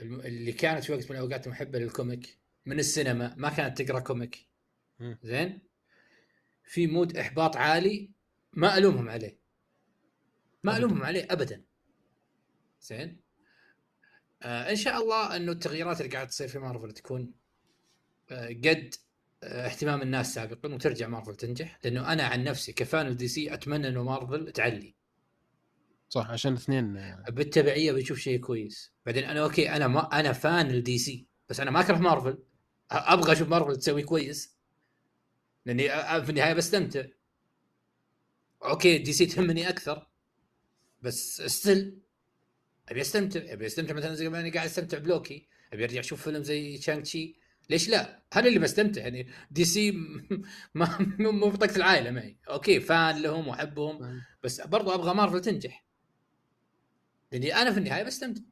اللي 0.00 0.52
كانت 0.52 0.84
في 0.84 0.92
وقت 0.92 1.10
من 1.10 1.16
الأوقات 1.16 1.48
محبة 1.48 1.78
لل 1.78 1.95
comic 1.95 2.38
من 2.66 2.78
السينما 2.78 3.34
ما 3.36 3.48
كانت 3.50 3.82
تقرأ 3.82 4.00
comic. 4.00 4.48
زين؟ 5.22 5.62
في 6.64 6.86
mood 6.86 7.16
إحباط 7.16 7.56
عالي 7.56 8.10
ما 8.52 8.78
ألومهم 8.78 9.08
عليه. 9.08 9.38
ما 10.64 10.76
ألومهم 10.76 11.02
عليه 11.02 11.26
ابدا. 11.30 11.64
زين؟ 12.80 13.20
آه 14.42 14.70
إن 14.70 14.76
شاء 14.76 15.02
الله 15.02 15.36
إنه 15.36 15.52
التغييرات 15.52 16.00
اللي 16.00 16.12
قاعد 16.12 16.28
تصير 16.28 16.48
في 16.48 16.58
مارفل 16.58 16.92
تكون 16.92 17.34
آه 18.30 18.48
قد 18.48 18.94
اهتمام 19.42 20.02
الناس 20.02 20.34
سابقا 20.34 20.74
وترجع 20.74 21.08
مارفل 21.08 21.34
تنجح 21.34 21.78
لأنه 21.84 22.12
أنا 22.12 22.22
عن 22.22 22.44
نفسي 22.44 22.72
ك 22.72 23.16
fan 23.16 23.28
DC 23.28 23.54
أتمنى 23.54 23.88
إنه 23.88 24.02
مارفل 24.02 24.52
تعلي. 24.52 24.94
صح 26.08 26.30
عشان 26.30 26.54
اثنين 26.54 27.14
بالتبعية 27.28 27.92
بنشوف 27.92 28.18
شيء 28.18 28.40
كويس. 28.40 28.92
بعدين 29.06 29.24
أنا 29.24 29.40
أوكي 29.40 29.70
أنا 29.70 29.86
ما 29.88 30.20
أنا 30.20 30.32
fan 30.32 30.70
ال 30.70 30.98
DC 30.98 31.26
بس 31.48 31.60
أنا 31.60 31.70
ما 31.70 31.80
أكره 31.80 31.96
مارفل. 31.96 32.38
أبغى 32.90 33.32
أشوف 33.32 33.48
مارفل 33.48 33.76
تسوي 33.76 34.02
كويس. 34.02 34.56
لأني 35.66 35.88
في 36.24 36.30
النهاية 36.30 36.52
بستمتع. 36.52 37.04
أوكي 38.64 38.98
DC 38.98 39.26
تهمني 39.26 39.68
أكثر 39.68 40.06
بس 41.02 41.42
still 41.42 41.98
أبي 42.88 43.00
أستمتع. 43.00 43.40
أبي 43.52 43.66
أستمتع 43.66 43.94
مثلا 43.94 44.14
زي 44.14 44.28
ما 44.28 44.40
أنا 44.40 44.52
قاعد 44.52 44.66
أستمتع 44.66 44.98
بلوكي. 44.98 45.48
أبي 45.72 45.84
أرجع 45.84 46.00
أشوف 46.00 46.22
فيلم 46.22 46.42
زي 46.42 46.78
Shang-Chi. 46.78 47.39
ليش 47.70 47.88
لا؟ 47.88 48.22
هذا 48.32 48.48
اللي 48.48 48.58
بستمتع 48.58 49.00
يعني 49.00 49.26
DC 49.50 49.92
ما 50.74 50.98
مو 51.18 51.50
بطاقة 51.50 51.76
العائلة 51.76 52.10
معي. 52.10 52.38
أوكي 52.48 52.80
fan 52.80 53.22
لهم 53.22 53.48
وأحبهم 53.48 54.22
بس 54.44 54.60
برضو 54.60 54.94
أبغى 54.94 55.14
مارفل 55.14 55.40
تنجح. 55.40 55.84
لأني 57.32 57.54
أنا 57.54 57.72
في 57.72 57.78
النهاية 57.78 58.02
بستمتع. 58.02 58.42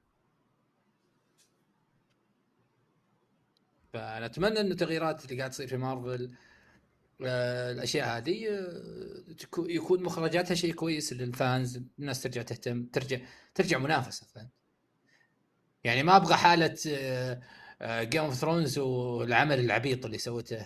فنتمنى 3.93 4.61
انه 4.61 4.71
التغييرات 4.71 5.25
اللي 5.25 5.39
قاعد 5.39 5.51
تصير 5.51 5.66
في 5.66 5.77
مارفل 5.77 6.35
آه، 7.25 7.73
الأشياء 7.73 8.19
هذه 8.19 8.49
آه، 8.49 9.25
يكون 9.59 10.03
مخرجاتها 10.03 10.55
شيء 10.55 10.75
كويس 10.75 11.12
لل 11.12 11.36
fans 11.36 11.82
الناس 11.99 12.23
ترجع 12.23 12.43
تهتم 12.43 12.85
ترجع 12.85 13.19
ترجع 13.55 13.79
منافسة 13.79 14.27
فهمت 14.27 14.51
يعني 15.85 16.03
ما 16.03 16.16
أبغى 16.16 16.35
حالة 16.35 16.75
Game 17.82 18.22
of 18.22 18.34
Thrones 18.34 18.78
والعمل 18.79 19.61
العبيط 19.61 20.05
اللي 20.05 20.18
سوته 20.18 20.57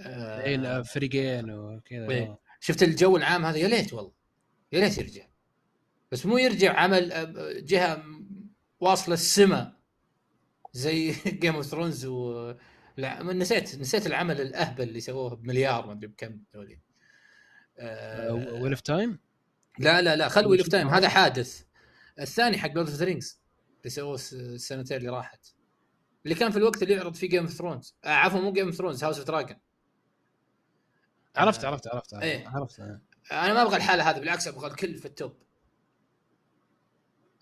آه 0.00 0.82
فريقين 0.82 1.50
وكذا. 1.50 2.10
إيه. 2.10 2.38
شفت 2.60 2.82
الجو 2.82 3.16
العام 3.16 3.44
هذا؟ 3.44 3.56
يا 3.58 3.68
ليت 3.68 3.92
والله 3.92 4.12
يا 4.72 4.80
ليت 4.80 4.98
يرجع. 4.98 5.26
بس 6.12 6.26
مو 6.26 6.38
يرجع 6.38 6.72
عمل 6.80 7.34
جهة 7.64 8.04
واصلة 8.80 9.14
السما 9.14 9.76
زي 10.72 11.14
Game 11.26 11.54
of 11.54 11.66
Thrones 11.66 12.06
و 12.06 12.54
لا 12.96 13.22
نسيت 13.22 13.74
نسيت 13.74 14.06
العمل 14.06 14.40
الأهبل 14.40 14.88
اللي 14.88 15.00
سووه 15.00 15.36
بمليار 15.36 15.86
ما 15.86 15.92
أدري 15.92 16.06
بكم 16.06 16.40
ذولي 16.54 16.80
Wheel 18.60 18.72
of 18.72 18.80
Time؟ 18.80 19.18
لا 19.78 20.02
لا 20.02 20.16
لا 20.16 20.28
خل 20.28 20.46
Wheel 20.46 20.60
of 20.60 20.68
Time 20.68 20.88
هذا 20.88 21.08
حادث. 21.08 21.64
الثاني 22.18 22.58
حق 22.58 22.72
Lord 22.72 22.88
of 22.88 22.96
the 22.98 23.04
Rings 23.04 23.43
اللي 23.84 23.90
سووه 23.90 24.14
السنتين 24.14 24.96
اللي 24.96 25.08
راحت. 25.08 25.54
اللي 26.24 26.34
كان 26.34 26.50
في 26.50 26.56
الوقت 26.56 26.82
اللي 26.82 26.94
يعرض 26.94 27.14
فيه 27.14 27.28
Game 27.28 27.42
of 27.42 27.52
Thrones 27.52 27.94
آه 28.04 28.08
عفوا 28.08 28.40
مو 28.40 28.52
Game 28.52 28.66
of 28.66 28.74
Thrones 28.74 29.04
House 29.04 29.18
of 29.18 29.26
Dragon 29.26 29.56
عرفت 31.36 31.64
عرفت 31.64 31.86
عرفت 31.86 32.14
عرفت, 32.14 32.24
إيه. 32.24 32.48
عرفت 32.48 32.80
أنا 33.32 33.54
ما 33.54 33.62
أبغى 33.62 33.76
الحالة 33.76 34.10
هذه 34.10 34.18
بالعكس 34.18 34.48
أبغى 34.48 34.66
الكل 34.66 34.98
في 34.98 35.06
ال 35.06 35.12
top. 35.12 35.36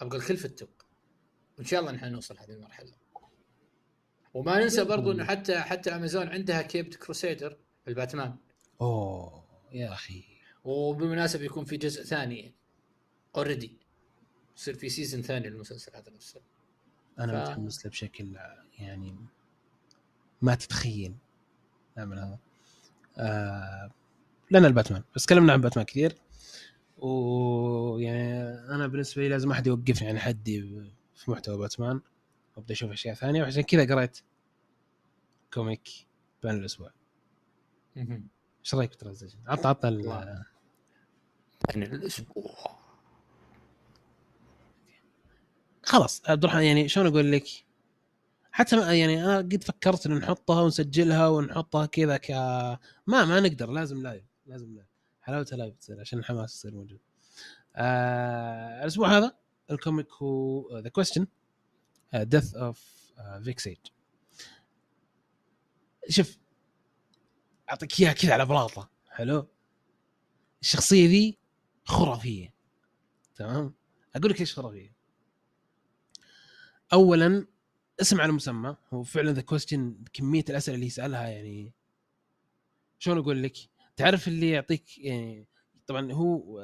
أبغى 0.01 0.19
الكل 0.19 0.37
في 0.37 0.45
ال 0.45 0.49
top. 0.49 0.69
وإن 1.59 1.67
شاء 1.67 1.81
الله 1.81 1.93
نحن 1.93 2.13
نوصل 2.13 2.39
هذه 2.39 2.51
المرحلة. 2.51 2.93
وما 4.35 4.59
ننسى 4.59 4.85
برضو 4.85 5.13
إنه 5.13 5.25
حتى 5.25 5.61
حتى 5.61 5.97
امازون 5.97 6.29
عندها 6.29 6.63
Caped 6.63 6.95
Crusader 6.95 7.59
ال 7.89 7.95
Batman. 7.95 8.37
أوه 8.81 9.45
يا 9.73 9.93
أخي. 9.93 10.25
وبالمناسبة 10.65 11.45
يكون 11.45 11.65
في 11.65 11.77
جزء 11.77 12.05
ثاني 12.05 12.55
already 13.37 13.82
يصير 14.63 14.75
في 14.75 14.89
season 14.89 15.23
ثاني 15.23 15.49
للمسلسل 15.49 15.97
هذا 15.97 16.11
نفسه. 16.11 16.41
أنا 17.19 17.45
ف... 17.45 17.49
متحمس 17.49 17.85
له 17.85 17.91
بشكل 17.91 18.37
يعني 18.79 19.17
ما 20.43 20.55
تتخيل. 20.55 21.15
نعمل 21.97 22.19
هذا. 22.19 22.39
آه 23.19 23.91
لنا 24.51 24.67
الباتمان. 24.67 25.03
بس 25.17 25.27
تكلمنا 25.27 25.53
عن 25.53 25.61
باتمان 25.61 25.85
كثير. 25.85 26.17
ويعني 26.99 28.43
أنا 28.75 28.87
بالنسبة 28.87 29.23
لي 29.23 29.29
لازم 29.29 29.51
أحد 29.51 29.67
يوقفني 29.67 30.09
عن 30.09 30.19
حدي 30.19 30.63
في 31.15 31.31
محتوى 31.31 31.59
باتمان. 31.59 32.01
وأبدأ 32.57 32.75
أشوف 32.75 32.91
أشياء 32.91 33.15
ثانية. 33.15 33.43
وعشان 33.43 33.63
كذا 33.63 33.95
قريت 33.95 34.21
comic 35.55 35.89
بين 36.43 36.55
الأسبوع. 36.55 36.91
إيش 37.97 38.75
رأيك 38.75 38.91
بال 38.91 38.98
transition؟ 38.98 39.39
عطنا 39.47 39.69
عطنا 39.69 39.91
بين 41.75 41.83
الأسبوع. 41.83 42.72
خلاص 45.93 46.23
عبد 46.27 46.45
الرحمن 46.45 46.63
يعني 46.63 46.89
شلون 46.89 47.07
أقول 47.07 47.33
لك؟ 47.33 47.47
حتى 48.53 48.99
يعني 48.99 49.25
أنا 49.25 49.37
قد 49.37 49.65
فكرت 49.65 50.07
إن 50.07 50.15
نحطها 50.15 50.63
ونسجلها 50.63 51.29
ونحطها 51.29 51.87
كذا 51.87 52.17
ك 52.17 52.31
ما 53.07 53.25
ما 53.25 53.41
نقدر 53.41 53.71
لازم 53.71 54.03
live 54.03 54.25
لازم 54.47 54.75
live 54.75 54.87
حلاوتها 55.23 55.57
live 55.57 55.77
تصير 55.77 56.01
عشان 56.01 56.19
الحماس 56.19 56.55
يصير 56.55 56.75
موجود. 56.75 57.01
آه 57.77 58.83
الأسبوع 58.83 59.19
هذا 59.19 59.37
ال 59.71 59.78
comic 59.78 60.13
هو 60.13 60.79
The 60.79 60.89
Question 60.89 61.10
Deaths 61.10 61.27
of 62.15 63.13
Vic 63.45 63.59
Sage 63.59 63.79
شوف 66.09 66.39
أعطيك 67.71 68.01
إياها 68.01 68.13
كذا 68.13 68.33
على 68.33 68.47
بلاطة. 68.47 68.91
حلو؟ 69.11 69.49
الشخصية 70.63 71.09
ذي 71.09 71.39
خرافية. 71.85 72.55
تمام؟ 73.35 73.75
أقول 74.17 74.31
لك 74.31 74.41
ليش 74.41 74.55
خرافية. 74.55 75.02
اولا 76.93 77.47
اسم 78.01 78.21
على 78.21 78.33
مسمى 78.33 78.77
هو 78.93 79.03
فعلا 79.03 79.33
The 79.33 79.41
Question 79.41 80.05
كمية 80.13 80.45
الأسئلة 80.51 80.75
اللي 80.75 80.87
يسألها 80.87 81.29
يعني 81.29 81.73
شلون 82.99 83.19
أقول 83.19 83.43
لك 83.43 83.57
تعرف 83.97 84.29
اللي 84.29 84.51
يعطيك 84.51 84.99
يعني 84.99 85.47
طبعا 85.87 86.13
هو 86.13 86.61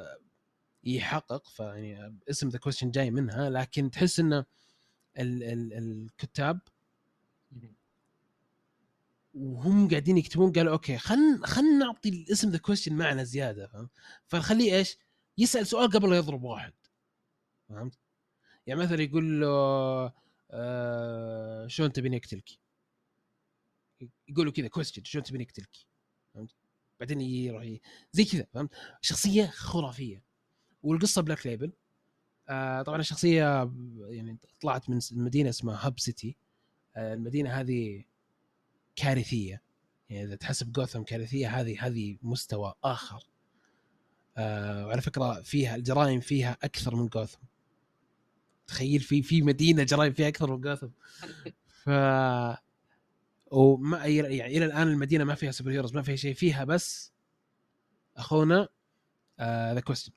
يحقق 0.85 1.49
فيعني 1.49 2.19
اسم 2.31 2.49
The 2.49 2.59
Question 2.59 2.91
جاي 2.91 3.11
منها 3.11 3.51
لكن 3.51 3.91
تحس 3.91 4.21
إنه 4.21 4.45
ال 5.19 5.43
ال 5.43 5.73
الكتاب 5.73 6.61
وهم 9.35 9.89
قاعدين 9.89 10.19
يكتبون 10.19 10.53
قالوا 10.53 10.73
أوكي 10.73 10.99
خلينا 10.99 11.47
خلينا 11.47 11.79
نعطي 11.79 12.09
الاسم 12.09 12.51
The 12.51 12.59
Question 12.59 12.93
معنى 12.93 13.25
زيادة 13.25 13.67
فهمت 13.67 13.91
فنخليه 14.27 14.75
إيش؟ 14.75 14.99
يسأل 15.39 15.67
سؤال 15.67 15.91
قبل 15.91 16.11
لا 16.11 16.17
يضرب 16.17 16.43
واحد 16.43 16.73
فهمت؟ 17.69 17.99
يعني 18.69 18.81
مثلا 18.81 19.03
يقول 19.03 19.41
له 19.41 20.13
آه 20.51 21.67
شلون 21.67 21.93
تبيني 21.93 22.17
اقتلك؟ 22.17 22.49
يقول 24.29 24.47
له 24.47 24.53
كذا 24.53 24.69
question 24.69 25.05
شلون 25.05 25.25
تبيني 25.25 25.45
اقتلك؟ 25.45 25.77
فهمت؟ 26.35 26.51
بعدين 27.01 27.21
يروح 27.21 27.67
زي 28.13 28.25
كذا 28.25 28.47
فهمت؟ 28.53 28.71
شخصية 29.01 29.47
خرافية 29.47 30.23
والقصة 30.83 31.23
Black 31.23 31.47
Label 31.47 31.73
آه 32.49 32.83
طبعا 32.83 33.01
الشخصية 33.01 33.73
يعني 34.09 34.39
طلعت 34.61 34.91
من 34.91 35.01
مدينة 35.13 35.49
اسمها 35.51 35.87
Hub 35.87 36.01
City 36.01 36.37
آه 36.97 37.15
المدينة 37.15 37.51
هذه 37.51 38.05
كارثية 38.97 39.63
يعني 40.11 40.25
إذا 40.25 40.37
تحسب 40.37 40.73
جوثم 40.73 41.03
كارثية 41.03 41.61
هذه 41.61 41.87
هذه 41.87 42.19
مستوى 42.23 42.75
آخر 42.85 43.25
آه 44.37 44.87
وعلى 44.87 45.01
فكرة 45.01 45.43
فيها 45.43 45.77
الجرائم 45.77 46.21
فيها 46.21 46.57
أكثر 46.63 46.97
من 46.97 47.07
جوثم 47.07 47.39
تخيل 48.69 49.01
في 49.01 49.23
في 49.23 49.43
مدينة 49.43 49.83
جرائم 49.83 50.13
فيها 50.13 50.29
أكثر 50.29 50.57
من 50.57 50.61
جوثم 50.61 50.89
ف 51.85 51.91
وما 53.51 54.05
يعني 54.07 54.57
إلى 54.57 54.65
الآن 54.65 54.89
المدينة 54.89 55.25
ما 55.25 55.35
فيها 55.35 55.51
superheroes 55.51 55.95
ما 55.95 56.03
فيها 56.03 56.17
شيء. 56.17 56.35
فيها 56.35 56.65
بس 56.65 57.13
أخونا 58.17 58.69
The 59.41 59.81
Question 59.81 60.13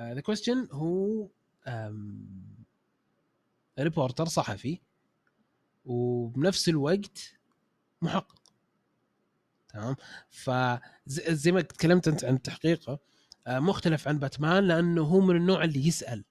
The 0.00 0.20
Question 0.20 0.68
هو 0.72 1.28
reporter 3.78 4.26
صحفي 4.26 4.80
وبنفس 5.84 6.68
الوقت 6.68 7.34
محقق. 8.02 8.42
تمام؟ 9.68 9.96
فزي 10.30 11.52
ما 11.52 11.60
تكلمت 11.60 12.08
أنت 12.08 12.24
عن 12.24 12.42
تحقيقه 12.42 12.98
آه، 13.46 13.58
مختلف 13.58 14.08
عن 14.08 14.18
باتمان 14.18 14.64
لأنه 14.64 15.02
هو 15.02 15.20
من 15.20 15.36
النوع 15.36 15.64
اللي 15.64 15.86
يسأل. 15.86 16.24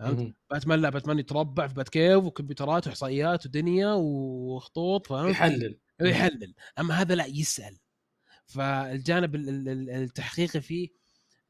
فهمت؟ 0.00 0.34
باتمان 0.50 0.80
لا 0.80 0.90
باتمان 0.90 1.18
يتربع 1.18 1.66
في 1.66 1.74
بات 1.74 1.88
كيف 1.88 2.24
وكمبيوترات 2.24 2.86
وإحصائيات 2.86 3.46
ودنيا 3.46 3.92
وخطوط 3.92 5.06
فهمت؟ 5.06 5.30
يحلل. 5.30 5.78
يحلل. 6.00 6.54
أما 6.78 6.94
هذا 6.94 7.14
لا 7.14 7.26
يسأل. 7.26 7.78
فالجانب 8.46 9.34
التحقيقي 9.34 10.60
فيه 10.60 10.88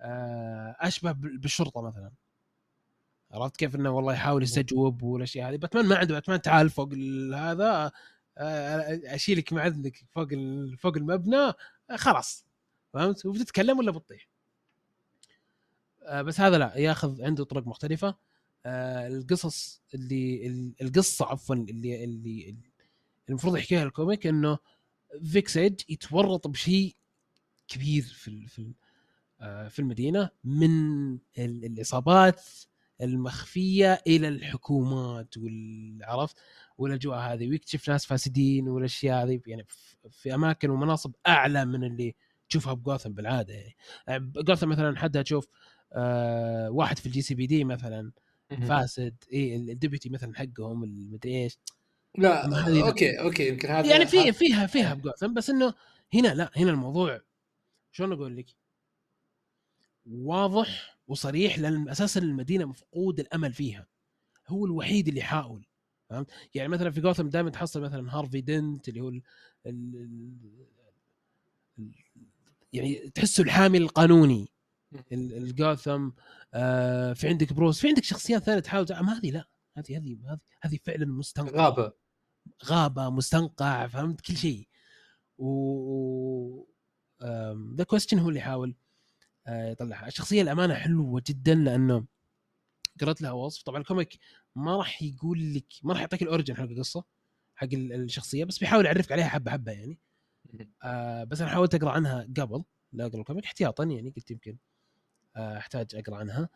آه، 0.00 0.76
أشبه 0.80 1.12
بالشرطة 1.12 1.82
مثلا. 1.82 2.12
عرفت 3.30 3.56
كيف 3.56 3.74
إنه 3.74 3.90
والله 3.90 4.12
يحاول 4.12 4.42
يستجوب 4.42 5.02
والأشياء 5.02 5.50
هذه. 5.50 5.56
باتمان 5.56 5.86
ما 5.86 5.96
عنده 5.96 6.14
باتمان 6.14 6.42
تعال 6.42 6.70
فوق 6.70 6.92
هذا 7.34 7.92
آه، 8.38 9.00
أشيلك 9.14 9.52
مع 9.52 9.66
إذنك 9.66 10.04
فوق 10.10 10.28
فوق 10.78 10.96
المبنى 10.96 11.52
خلاص. 11.96 12.46
فهمت؟ 12.92 13.26
وبتتكلم 13.26 13.78
ولا 13.78 13.90
بتطيح؟ 13.90 14.28
بس 16.12 16.40
هذا 16.40 16.58
لا 16.58 16.76
ياخذ 16.76 17.22
عنده 17.22 17.44
طرق 17.44 17.66
مختلفة. 17.66 18.08
آه 18.08 18.29
القصص 18.66 19.82
اللي 19.94 20.74
القصة 20.82 21.26
عفوا 21.26 21.54
اللي 21.54 22.04
اللي 22.04 22.56
المفروض 23.28 23.56
يحكيها 23.56 23.82
ال 23.82 23.89
comic 23.89 24.26
إنه 24.26 24.58
Vic 25.32 25.53
Sage 25.53 25.80
يتورط 25.88 26.46
بشيء 26.48 26.96
كبير 27.68 28.02
في 28.02 28.46
في 28.46 28.72
آه 29.40 29.68
في 29.68 29.78
المدينة 29.78 30.30
من 30.44 31.18
العصابات 31.38 32.42
المخفية 33.00 34.02
إلى 34.06 34.28
الحكومات 34.28 35.36
والعرفت 35.36 36.36
والأجواء 36.78 37.18
هذه. 37.18 37.48
ويكتشف 37.48 37.88
ناس 37.90 38.06
فاسدين 38.06 38.68
والأشياء 38.68 39.24
هذه 39.24 39.40
يعني 39.46 39.66
في 40.10 40.34
أماكن 40.34 40.70
ومناصب 40.70 41.12
أعلى 41.26 41.64
من 41.64 41.84
اللي 41.84 42.14
تشوفها 42.48 42.72
بجوثم 42.74 43.12
بالعادة. 43.12 43.54
يعني 43.54 44.32
جوثم 44.36 44.68
مثلا 44.68 44.98
حدها 44.98 45.22
تشوف 45.22 45.48
آه 45.92 46.70
واحد 46.70 46.98
في 46.98 47.06
ال 47.06 47.22
GCPD 47.22 47.64
مثلا 47.64 48.12
فاسد 48.56 49.14
اي 49.32 49.56
ال 49.56 49.64
deputy 49.64 50.08
مثلا 50.08 50.34
حقهم 50.34 50.84
المدري 50.84 51.42
إيش. 51.42 51.58
لا 52.18 52.86
okay 52.88 53.20
okay 53.20 53.48
يمكن 53.48 53.68
هذا 53.68 53.90
يعني 53.90 54.06
في 54.06 54.32
فيها 54.32 54.66
فيها 54.66 54.94
بجوثم 54.94 55.34
بس 55.34 55.50
إنه 55.50 55.74
هنا 56.14 56.34
لا 56.34 56.50
هنا 56.56 56.70
الموضوع 56.70 57.20
شلون 57.92 58.12
أقول 58.12 58.36
لك؟ 58.36 58.46
واضح 60.10 60.98
وصريح 61.08 61.58
لأن 61.58 61.88
أساسا 61.88 62.20
المدينة 62.20 62.64
مفقود 62.64 63.20
الأمل 63.20 63.52
فيها. 63.52 63.86
هو 64.48 64.66
الوحيد 64.66 65.08
اللي 65.08 65.20
يحاول 65.20 65.66
فهمت؟ 66.10 66.30
يعني 66.54 66.68
مثلا 66.68 66.90
في 66.90 67.00
جوثم 67.00 67.28
دائما 67.28 67.50
تحصل 67.50 67.80
مثلا 67.80 68.18
هارفي 68.18 68.40
دنت 68.40 68.88
اللي 68.88 69.00
هو 69.00 69.08
ال 69.08 69.22
ال 69.66 69.96
ال 71.78 71.92
يعني 72.72 73.10
تحسه 73.14 73.42
الحامي 73.42 73.78
القانوني. 73.78 74.48
الجوثم 75.12 76.10
آه 76.54 77.12
في 77.12 77.28
عندك 77.28 77.52
بروس 77.52 77.80
في 77.80 77.88
عندك 77.88 78.04
شخصيات 78.04 78.42
ثانية 78.42 78.60
تحاول 78.60 78.86
ما 78.90 79.18
هذه 79.18 79.30
لا 79.30 79.48
هذه 79.76 79.96
هذه 79.98 80.18
هذه 80.26 80.40
هذه 80.62 80.78
فعلا 80.84 81.06
مستنقع. 81.06 81.64
غابة. 81.64 81.92
غابة 82.64 83.10
مستنقع 83.10 83.86
فهمت؟ 83.86 84.20
كل 84.20 84.36
شيء. 84.36 84.68
و 85.38 86.64
The 87.76 87.84
Question 87.84 88.18
هو 88.18 88.28
اللي 88.28 88.40
يحاول 88.40 88.74
آه 89.46 89.70
يطلعها. 89.70 90.06
الشخصية 90.06 90.42
الأمانة 90.42 90.74
حلوة 90.74 91.22
جدا 91.26 91.54
لأنه 91.54 92.06
قرأت 93.00 93.22
لها 93.22 93.32
وصف. 93.32 93.62
طبعا 93.62 93.80
ال 93.80 93.86
comic 93.86 94.18
ما 94.56 94.76
راح 94.76 95.02
يقول 95.02 95.54
لك 95.54 95.66
ما 95.82 95.92
راح 95.92 96.00
يعطيك 96.00 96.22
ال 96.22 96.27
origin 96.27 96.56
حق 96.56 96.62
القصة 96.62 97.04
حق 97.54 97.68
الشخصية 97.72 98.44
بس 98.44 98.58
بيحاول 98.58 98.86
يعرفك 98.86 99.12
عليها 99.12 99.28
حبة 99.28 99.50
حبة 99.50 99.72
يعني. 99.72 99.98
آه 100.84 101.24
بس 101.24 101.40
أنا 101.40 101.50
حاولت 101.50 101.74
أقرأ 101.74 101.90
عنها 101.90 102.28
قبل 102.36 102.64
لا 102.92 103.06
أقرأ 103.06 103.20
ال 103.20 103.24
comic 103.24 103.44
احتياطا 103.44 103.84
يعني 103.84 104.10
قلت 104.10 104.30
يمكن 104.30 104.58
احتاج 105.36 105.86
اقرأ 105.94 106.16
عنها. 106.16 106.48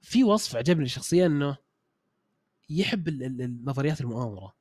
في 0.00 0.24
وصف 0.24 0.56
عجبني 0.56 0.84
الشخصيه 0.84 1.26
إنه 1.26 1.56
يحب 2.70 3.08
النظريات 3.08 4.00
المؤامرة. 4.00 4.54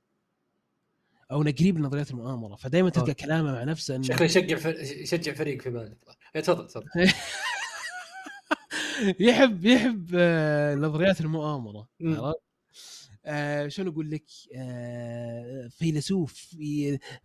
أو 1.32 1.40
قريب 1.42 1.78
لنظريات 1.78 2.12
المؤامرة. 2.12 2.56
فدائما 2.56 2.90
تلقى 2.90 3.14
كلامه 3.14 3.52
مع 3.52 3.64
نفسه 3.64 3.96
إنه 3.96 4.04
شكله 4.04 4.24
يشجع 4.26 4.70
يشجع 4.82 5.34
فريق 5.34 5.62
في 5.62 5.70
بالك 5.70 5.98
إيه، 6.36 6.42
تفضل 6.42 6.68
تفضل. 6.68 6.86
يحب 9.20 9.66
يحب 9.66 10.10
آه، 10.16 10.76
نظريات 10.76 11.22
المؤامرة. 11.22 11.88
عرفت؟ 12.02 12.36
آه 13.26 13.68
شلون 13.68 13.88
أقول 13.88 14.12
لك؟ 14.12 14.26
آه 14.56 15.68
فيلسوف 15.68 16.56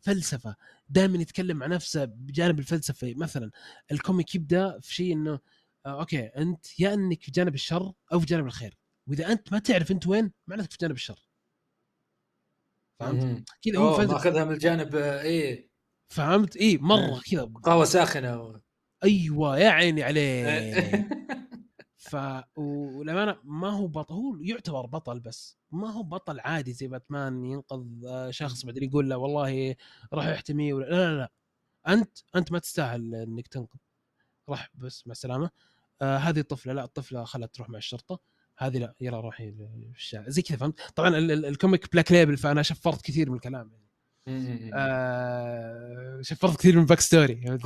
فلسفة. 0.00 0.56
دائما 0.88 1.18
يتكلم 1.18 1.62
عن 1.62 1.70
نفسه 1.70 2.04
بجانب 2.04 2.58
الفلسفة. 2.58 3.14
مثلا 3.16 3.50
الكوميك 3.92 4.34
يبدأ 4.34 4.80
في 4.80 4.94
شيء 4.94 5.12
إنه 5.12 5.38
أوكي. 5.86 6.26
أنت 6.26 6.80
يا 6.80 6.94
إنك 6.94 7.22
في 7.22 7.30
جانب 7.30 7.54
الشر 7.54 7.92
أو 8.12 8.20
في 8.20 8.26
جانب 8.26 8.46
الخير. 8.46 8.78
وإذا 9.06 9.32
أنت 9.32 9.52
ما 9.52 9.58
تعرف 9.58 9.90
أنت 9.90 10.06
وين 10.06 10.32
معناتك 10.46 10.70
في 10.72 10.78
جانب 10.80 10.94
الشر. 10.94 11.28
فهمت؟ 13.00 13.48
كذا 13.62 13.78
هو 13.78 13.98
ماخذها 13.98 14.44
من 14.44 14.52
الجانب 14.52 14.96
آه، 14.96 15.22
إيه. 15.22 15.70
فهمت؟ 16.08 16.56
اي 16.56 16.78
مرة 16.78 17.20
كذا. 17.30 17.44
قهوة 17.44 17.84
ساخنة 17.84 18.60
أيوه 19.04 19.58
يا 19.58 19.68
عيني 19.68 20.02
عليه 20.02 21.08
ف 21.96 22.16
وللأمانة 22.56 23.38
ما 23.44 23.70
هو 23.70 23.86
بطل 23.86 24.14
هو 24.14 24.36
يعتبر 24.36 24.86
بطل 24.86 25.20
بس. 25.20 25.58
ما 25.70 25.90
هو 25.90 26.02
بطل 26.02 26.40
عادي 26.40 26.72
زي 26.72 26.88
باتمان 26.88 27.44
ينقذ 27.44 28.06
آه، 28.06 28.30
شخص 28.30 28.64
بعدين 28.64 28.82
يقول 28.84 29.10
له 29.10 29.16
والله 29.16 29.76
راح 30.12 30.26
يحتمي 30.26 30.72
ولا 30.72 30.84
لا 30.84 30.96
لا 30.96 31.16
لا. 31.18 31.32
أنت 31.88 32.18
أنت 32.36 32.52
ما 32.52 32.58
تستاهل 32.58 33.14
إنك 33.14 33.46
تنقذ. 33.48 33.78
راح 34.48 34.70
بس 34.74 35.06
مع 35.06 35.12
السلامة. 35.12 35.50
آه 36.02 36.16
هذه 36.16 36.38
الطفلة 36.38 36.72
لا 36.72 36.84
الطفلة 36.84 37.24
خلت 37.24 37.54
تروح 37.54 37.68
مع 37.68 37.78
الشرطة. 37.78 38.20
هذه 38.58 38.78
لا 38.78 38.94
يلا 39.00 39.20
روحي 39.20 39.54
الشارع 39.94 40.28
زي 40.28 40.42
كذا 40.42 40.56
فهمت؟ 40.56 40.80
طبعا 40.94 41.18
ال 41.18 41.30
comic 41.30 41.92
Black 41.92 42.12
Label 42.12 42.36
فأنا 42.36 42.62
شفرت 42.62 43.02
كثير 43.02 43.30
من 43.30 43.36
الكلام. 43.36 43.70
يعني 44.26 44.70
آه 44.74 46.20
شفرت 46.22 46.56
كثير 46.56 46.76
من 46.78 46.86
backstory 46.86 47.58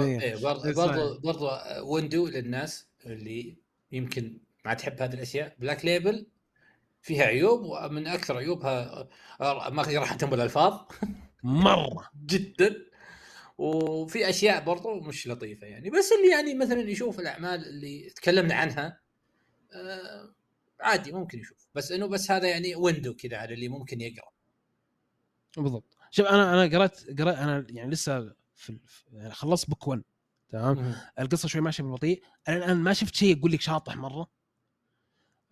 برضو 0.42 0.72
برضو 0.72 1.18
برضو 1.18 1.48
window 1.84 2.26
للناس 2.26 2.86
اللي 3.06 3.56
يمكن 3.92 4.38
ما 4.64 4.74
تحب 4.74 5.02
هذه 5.02 5.14
الأشياء. 5.14 5.56
Black 5.58 5.84
Label 5.84 6.26
فيها 7.02 7.24
عيوب 7.24 7.60
ومن 7.62 8.06
أكثر 8.06 8.36
عيوبها 8.36 9.08
ما 9.40 9.82
راح 9.82 10.14
تم 10.14 10.34
الالفاظ 10.34 10.80
مرة. 11.42 12.10
جدا. 12.26 12.89
وفي 13.60 14.28
أشياء 14.28 14.64
برضو 14.64 15.00
مش 15.00 15.28
لطيفة 15.28 15.66
يعني. 15.66 15.90
بس 15.90 16.12
اللي 16.12 16.30
يعني 16.30 16.54
مثلا 16.54 16.80
يشوف 16.80 17.20
الأعمال 17.20 17.66
اللي 17.66 18.10
تكلمنا 18.10 18.54
عنها 18.54 19.00
آه 19.72 20.34
عادي 20.80 21.12
ممكن 21.12 21.38
يشوف. 21.38 21.68
بس 21.74 21.92
إنه 21.92 22.06
بس 22.06 22.30
هذا 22.30 22.48
يعني 22.48 22.74
ويندو 22.74 23.14
كذا 23.14 23.36
على 23.36 23.54
اللي 23.54 23.68
ممكن 23.68 24.00
يقرأ. 24.00 24.30
بالضبط. 25.56 25.96
شوف 26.10 26.26
أنا 26.26 26.54
أنا 26.54 26.76
قرأت 26.76 27.20
قرأت 27.20 27.36
أنا 27.36 27.66
يعني 27.70 27.90
لسه 27.90 28.34
في 28.54 28.78
يعني 29.12 29.30
خلصت 29.30 29.68
بوك 29.70 29.88
1 29.88 30.02
تمام؟ 30.50 30.94
القصة 31.18 31.48
شوي 31.48 31.60
ماشية 31.60 31.82
بالبطيء 31.82 32.22
أنا 32.48 32.56
الآن 32.56 32.76
ما 32.76 32.92
شفت 32.92 33.14
شيء 33.14 33.36
يقول 33.38 33.52
لك 33.52 33.60
شاطح 33.60 33.96
مرة. 33.96 34.30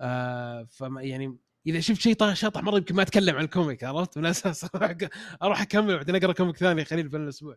آه 0.00 0.64
فما 0.64 1.02
يعني 1.02 1.36
إذا 1.66 1.80
شفت 1.80 2.00
شيء 2.00 2.34
شاطح 2.34 2.62
مرة 2.62 2.76
يمكن 2.76 2.94
ما 2.94 3.02
أتكلم 3.02 3.36
عن 3.36 3.44
ال 3.44 3.51
comic 3.51 3.84
عرفت؟ 3.84 4.18
من 4.18 4.26
أساس 4.26 4.66
أروح 5.42 5.61
أكمل 5.61 5.96
بعدين 5.96 6.16
أقرأ 6.16 6.32
comic 6.32 6.56
ثاني 6.56 6.84
خليل 6.84 7.09
بين 7.09 7.22
الأسبوع. 7.22 7.56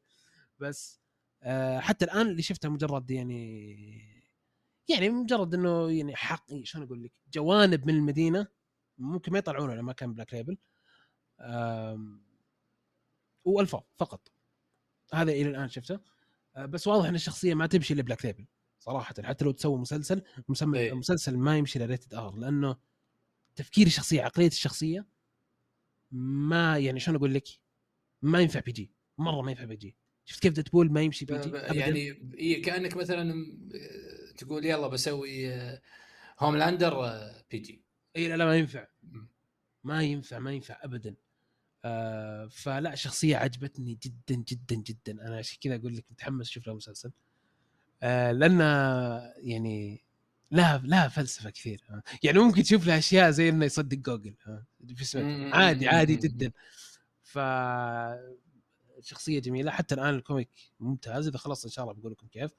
بس 0.61 1.01
آه 1.43 1.79
حتى 1.79 2.05
الآن 2.05 2.27
اللي 2.27 2.41
شفته 2.41 2.69
مجرد 2.69 3.11
يعني 3.11 4.21
يعني 4.89 5.09
مجرد 5.09 5.53
إنه 5.53 5.91
يعني 5.91 6.15
حق 6.15 6.45
شلون 6.63 6.85
أقول 6.85 7.03
لك 7.03 7.11
جوانب 7.33 7.87
من 7.87 7.95
المدينة 7.95 8.47
ممكن 8.97 9.31
ما 9.31 9.37
يطلعونه 9.37 9.75
لما 9.75 9.93
كان 9.93 10.13
Black 10.13 10.33
Label 10.33 10.57
والفاظ 13.45 13.81
فقط. 13.97 14.31
هذا 15.13 15.31
إلى 15.31 15.49
الآن 15.49 15.69
شفته. 15.69 15.99
آه، 16.55 16.65
بس 16.65 16.87
واضح 16.87 17.07
إن 17.07 17.15
الشخصية 17.15 17.53
ما 17.53 17.67
تمشي 17.67 17.93
إلا 17.93 18.01
Black 18.01 18.25
Label 18.25 18.45
صراحة. 18.79 19.15
حتى 19.23 19.45
لو 19.45 19.51
تسوي 19.51 19.77
مسلسل 19.77 20.23
مسمى 20.49 20.79
أيه. 20.79 20.93
مسلسل 20.93 21.37
ما 21.37 21.57
يمشي 21.57 21.79
إلا 21.79 21.85
rated 21.85 22.13
R 22.13 22.35
لأنه 22.35 22.77
تفكير 23.55 23.87
الشخصية 23.87 24.21
عقلية 24.21 24.47
الشخصية 24.47 25.07
ما 26.11 26.77
يعني 26.77 26.99
شلون 26.99 27.17
أقول 27.17 27.33
لك 27.33 27.43
ما 28.21 28.39
ينفع 28.39 28.59
PG 28.59 28.91
مرة 29.17 29.41
ما 29.41 29.51
ينفع 29.51 29.63
PG 29.63 29.95
شفت 30.25 30.41
كيف 30.41 30.53
ديدبول 30.53 30.91
ما 30.91 31.01
يمشي 31.01 31.25
PG 31.25 31.51
يعني 31.79 31.99
إيه 32.33 32.61
كأنك 32.61 32.97
مثلا 32.97 33.33
تقول 34.37 34.65
يلا 34.65 34.87
بسوي 34.87 35.53
هوملاندر 36.39 37.19
بي 37.51 37.59
جي 37.59 37.81
إي 38.15 38.27
لا 38.27 38.37
لا 38.37 38.45
ما 38.45 38.57
ينفع. 38.57 38.87
ما 39.83 40.03
ينفع 40.03 40.39
ما 40.39 40.51
ينفع 40.51 40.77
ابدا. 40.81 41.15
آه 41.85 42.47
فلا 42.47 42.95
شخصية 42.95 43.37
عجبتني 43.37 43.97
جدا 44.03 44.43
جدا 44.47 44.75
جدا. 44.75 45.27
أنا 45.27 45.37
عشان 45.37 45.57
كذا 45.61 45.75
أقول 45.75 45.97
لك 45.97 46.05
متحمس 46.11 46.47
أشوف 46.47 46.67
له 46.67 46.73
مسلسل. 46.73 47.11
آه 48.03 48.31
لأن 48.31 48.59
يعني 49.37 50.03
لها 50.51 50.81
لها 50.85 51.07
فلسفة 51.07 51.49
كثير. 51.49 51.83
يعني 52.23 52.39
ممكن 52.39 52.63
تشوف 52.63 52.87
لها 52.87 52.97
أشياء 52.97 53.31
زي 53.31 53.49
إنه 53.49 53.65
يصدق 53.65 53.97
جوجل. 53.97 54.35
عادي 55.53 55.87
عادي 55.87 56.15
جدا. 56.15 56.51
ف 57.23 57.39
شخصية 59.03 59.39
جميلة. 59.39 59.71
حتى 59.71 59.95
الآن 59.95 60.15
ال 60.15 60.21
comic 60.21 60.49
ممتاز. 60.79 61.27
إذا 61.27 61.37
خلص 61.37 61.65
إن 61.65 61.71
شاء 61.71 61.83
الله 61.85 61.95
بقول 61.95 62.11
لكم 62.11 62.27
كيف. 62.27 62.51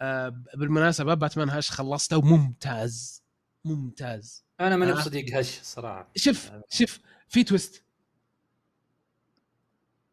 آه 0.00 0.28
بالمناسبة 0.54 1.14
باتمان 1.14 1.48
Hush 1.50 1.70
خلصته 1.70 2.16
وممتاز 2.16 3.22
ممتاز. 3.64 4.44
أنا 4.60 4.76
ماني 4.76 4.92
بصديق 4.92 5.38
Hush 5.38 5.60
صراحة. 5.62 6.10
شوف 6.16 6.50
شوف 6.70 6.98
في 7.28 7.44
twist. 7.44 7.82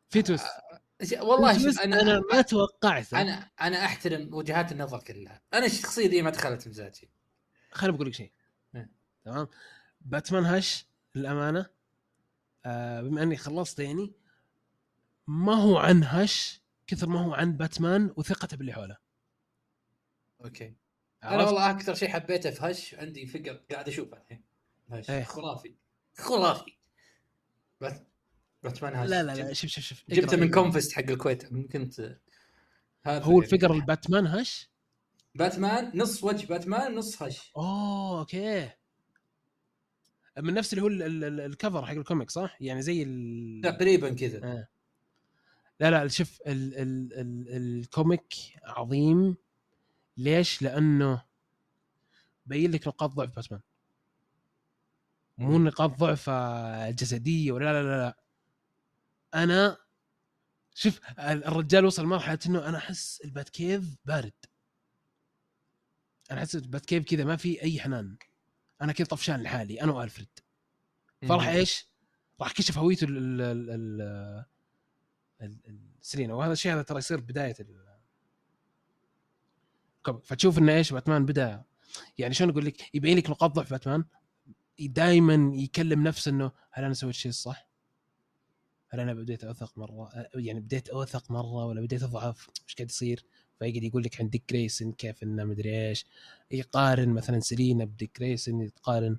في 0.09 0.21
twist. 0.21 0.45
آه، 0.45 1.23
والله 1.23 1.63
شوف 1.63 1.80
أنا 1.80 2.01
أنا 2.01 2.21
ما 2.34 2.41
توقعت 2.41 3.13
أنا 3.13 3.49
أنا 3.61 3.86
أحترم 3.86 4.34
وجهات 4.34 4.71
النظر 4.71 4.99
كلها. 4.99 5.41
أنا 5.53 5.65
الشخصية 5.65 6.07
دي 6.07 6.21
ما 6.21 6.30
دخلت 6.30 6.67
مزاجي 6.67 7.09
خليني 7.71 7.97
بقول 7.97 8.07
لك 8.07 8.13
شيء. 8.13 8.32
تمام؟ 9.25 9.47
باتمان 10.01 10.45
Hush 10.45 10.86
للأمانة 11.15 11.65
آه 12.65 13.01
بما 13.01 13.23
إني 13.23 13.38
خلصت 13.38 13.80
يعني 13.80 14.13
ما 15.28 15.53
هو 15.53 15.78
عن 15.78 16.03
Hush 16.03 16.61
كثر 16.88 17.09
ما 17.09 17.19
هو 17.19 17.34
عن 17.34 17.57
باتمان 17.57 18.13
وثقته 18.17 18.57
باللي 18.57 18.73
حوله. 18.73 18.97
okay. 20.45 20.75
أنا 21.23 21.43
والله 21.43 21.69
أكثر 21.69 21.93
شيء 21.93 22.09
حبيته 22.09 22.51
في 22.51 22.65
Hush 22.65 22.95
عندي 22.95 23.25
figure 23.25 23.61
قاعد 23.71 23.88
أشوفه 23.88 24.17
الحين. 24.17 24.43
Hush 24.89 25.09
إيه. 25.09 25.23
خرافي. 25.23 25.75
خرافي. 26.17 26.78
بس 27.82 27.93
باتمان 28.63 28.95
Hush. 28.95 29.09
لا 29.09 29.23
لا 29.23 29.36
لا 29.36 29.53
شوف 29.53 29.69
شوف 29.69 29.84
شوف. 29.84 30.03
جبته 30.09 30.38
من 30.38 30.51
كونفست 30.51 30.91
حق 30.91 31.03
الكويت. 31.03 31.53
ممكن 31.53 31.89
هو 33.07 33.41
ال 33.41 33.46
figure 33.46 33.73
الباتمان 33.73 34.28
Hush؟ 34.28 34.69
باتمان 35.36 35.91
نص 35.95 36.23
وجه 36.23 36.47
باتمان 36.47 36.95
نص 36.95 37.21
Hush. 37.21 37.51
أوه 37.57 38.19
okay. 38.19 38.69
من 40.38 40.53
نفس 40.53 40.73
اللي 40.73 40.84
هو 40.84 40.88
ال 41.45 41.52
cover 41.52 41.86
حق 41.86 41.93
ال 41.93 41.99
comic 41.99 42.30
صح؟ 42.32 42.57
يعني 42.61 42.82
زي 42.82 43.03
ال... 43.03 43.61
تقريبا 43.63 44.13
كذا. 44.13 44.43
آه. 44.43 44.67
لا 45.80 45.91
لا 45.91 46.07
شوف 46.07 46.41
ال 46.47 46.75
ال 46.75 47.13
ال 47.13 47.55
ال 47.80 47.88
comic 47.88 48.34
عظيم. 48.63 49.38
ليش؟ 50.17 50.61
لأنه 50.61 51.25
بين 52.45 52.71
لك 52.71 52.88
نقاط 52.88 53.09
ضعف 53.09 53.36
باتمان. 53.36 53.61
مو 55.38 55.57
نقاط 55.59 55.89
ضعف 55.99 56.30
جسدية 56.95 57.51
ولا 57.51 57.65
لا 57.73 57.84
لا 57.84 57.97
لا. 57.97 58.19
أنا 59.34 59.78
شوف 60.75 60.99
الرجال 61.19 61.86
وصل 61.86 62.03
لمرحلة 62.03 62.39
إنه 62.45 62.69
أنا 62.69 62.78
أحس 62.78 63.21
البات 63.25 63.49
كيف 63.49 63.95
بارد. 64.05 64.34
أنا 66.32 66.39
أحس 66.39 66.55
البات 66.55 66.86
كيف 66.86 67.05
كذا 67.05 67.23
ما 67.23 67.36
في 67.36 67.63
أي 67.63 67.80
حنان. 67.80 68.17
أنا 68.82 68.93
كذا 68.93 69.07
طفشان 69.07 69.43
لحالي 69.43 69.82
أنا 69.82 69.91
وألفريد. 69.91 70.39
فراح 71.28 71.47
إيش؟ 71.47 71.86
راح 72.41 72.51
كشف 72.51 72.78
هويته 72.78 73.07
السرينه 75.41 76.35
وهذا 76.38 76.53
الشيء 76.53 76.73
هذا 76.73 76.81
ترى 76.81 76.97
يصير 76.97 77.19
بداية 77.19 77.55
الكوميك 77.59 77.97
فتشوف 80.23 80.57
إنه 80.59 80.75
إيش 80.75 80.93
باتمان 80.93 81.25
بدأ. 81.25 81.63
يعني 82.17 82.33
شلون 82.33 82.49
أقول 82.49 82.65
لك؟ 82.65 82.95
يبين 82.95 83.17
لك 83.17 83.29
نقاط 83.29 83.51
ضعف 83.51 83.71
باتمان. 83.71 84.03
دائما 84.79 85.51
يكلم 85.55 86.03
نفسه 86.03 86.29
إنه 86.31 86.51
هل 86.71 86.83
أنا 86.83 86.93
سويت 86.93 87.15
الشيء 87.15 87.29
الصح؟ 87.29 87.69
هل 88.89 88.99
أنا 88.99 89.13
بديت 89.13 89.43
أوثق 89.43 89.77
مرة؟ 89.77 90.09
يعني 90.35 90.59
بديت 90.59 90.89
أوثق 90.89 91.31
مرة 91.31 91.65
ولا 91.65 91.81
بديت 91.81 92.03
أضعف؟ 92.03 92.49
إيش 92.67 92.75
قاعد 92.75 92.89
يصير؟ 92.89 93.25
فيقعد 93.59 93.83
يقول 93.83 94.03
لك 94.03 94.21
عن 94.21 94.29
ديك 94.29 94.43
جريسن 94.49 94.91
كيف 94.91 95.23
إنه 95.23 95.43
مدري 95.43 95.89
إيش. 95.89 96.05
يقارن 96.51 97.09
مثلا 97.09 97.39
سيلينا 97.39 97.85
بديك 97.85 98.19
جريسن 98.19 98.61
يتقارن 98.61 99.17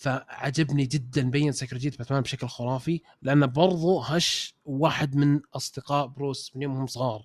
فعجبني 0.00 0.86
جدا 0.86 1.30
بين 1.30 1.52
سيكولوجيه 1.52 1.90
باتمان 1.90 2.20
بشكل 2.20 2.48
خرافي 2.48 3.00
لأنه 3.22 3.46
برضو 3.46 4.00
Hush 4.00 4.54
واحد 4.64 5.16
من 5.16 5.40
أصدقاء 5.54 6.06
بروس 6.06 6.56
من 6.56 6.62
يوم 6.62 6.76
هم 6.76 6.86
صغار. 6.86 7.24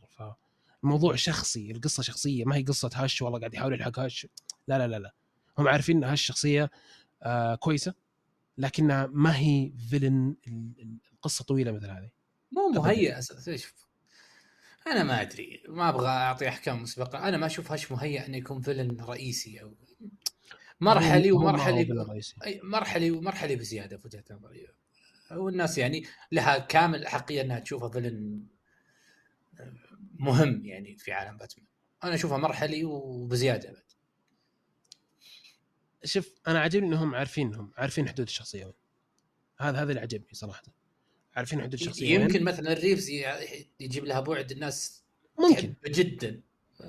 فالموضوع 0.82 1.15
شخصي 1.15 1.71
القصة 1.71 2.03
شخصية 2.03 2.45
ما 2.45 2.55
هي 2.55 2.63
قصة 2.63 2.89
هش 2.93 3.21
والله 3.21 3.39
قاعد 3.39 3.53
يحاول 3.53 3.73
يلحق 3.73 3.99
هش. 3.99 4.28
لا 4.67 4.78
لا 4.78 4.88
لا 4.88 4.99
لا. 4.99 5.13
هم 5.57 5.67
عارفين 5.67 6.03
إن 6.03 6.09
هش 6.09 6.21
شخصية 6.21 6.71
آه 7.23 7.55
كويسة 7.55 7.93
لكنها 8.57 9.09
ما 9.11 9.38
هي 9.38 9.71
فيلن 9.89 10.36
القصة 11.13 11.45
طويلة 11.45 11.71
مثل 11.71 11.89
هذه. 11.89 12.09
مو 12.51 12.82
مهيئ 12.82 13.21
شوف 13.57 13.88
أنا 14.88 15.03
ما 15.03 15.21
أدري. 15.21 15.63
ما 15.67 15.89
أبغى 15.89 16.07
أعطي 16.07 16.47
أحكام 16.47 16.84
مسبقة. 16.84 17.28
أنا 17.28 17.38
ما 17.38 17.45
أشوف 17.45 17.71
هش 17.71 17.91
مهيئ 17.91 18.26
إنه 18.26 18.38
يكون 18.38 18.61
فيلن 18.61 19.01
رئيسي 19.01 19.61
أو 19.61 19.76
مرحلي 20.80 21.32
ومرحلي 21.32 22.05
أي 22.45 22.61
مرحلي 22.63 23.11
ومرحلي 23.11 23.55
بزيادة 23.55 23.97
في 23.97 24.07
وجهه 24.07 24.23
نظري 24.32 24.67
والناس 25.32 25.78
يعني 25.78 26.03
لها 26.32 26.57
كامل 26.57 26.99
الاحقيه 26.99 27.41
أنها 27.41 27.59
تشوفه 27.59 27.89
فيلن 27.89 28.45
مهم 30.19 30.65
يعني 30.65 30.97
في 30.97 31.11
عالم 31.11 31.38
باتمان. 31.38 31.67
أنا 32.03 32.13
اشوفه 32.13 32.38
مرحلي 32.38 32.84
وبزيادة 32.84 33.71
بعد. 33.71 33.84
شوف 36.03 36.32
أنا 36.47 36.59
عجبني 36.59 36.88
إنهم 36.88 37.15
عارفين 37.15 37.47
إنهم 37.47 37.71
عارفين 37.78 38.07
حدود 38.07 38.28
الشخصية 38.28 38.65
وين. 38.65 38.73
هذا 39.57 39.82
هذا 39.82 39.89
اللي 39.89 40.01
عجبني 40.01 40.34
صراحة. 40.34 40.63
عارفين 41.36 41.61
حدود 41.61 41.73
الشخصية 41.73 42.19
يمكن 42.19 42.43
مثلا 42.43 42.73
ريفز 42.73 43.09
يجيب 43.80 44.05
لها 44.05 44.19
بعد 44.19 44.51
الناس 44.51 45.03
ممكن. 45.39 45.73
جدا. 45.88 46.41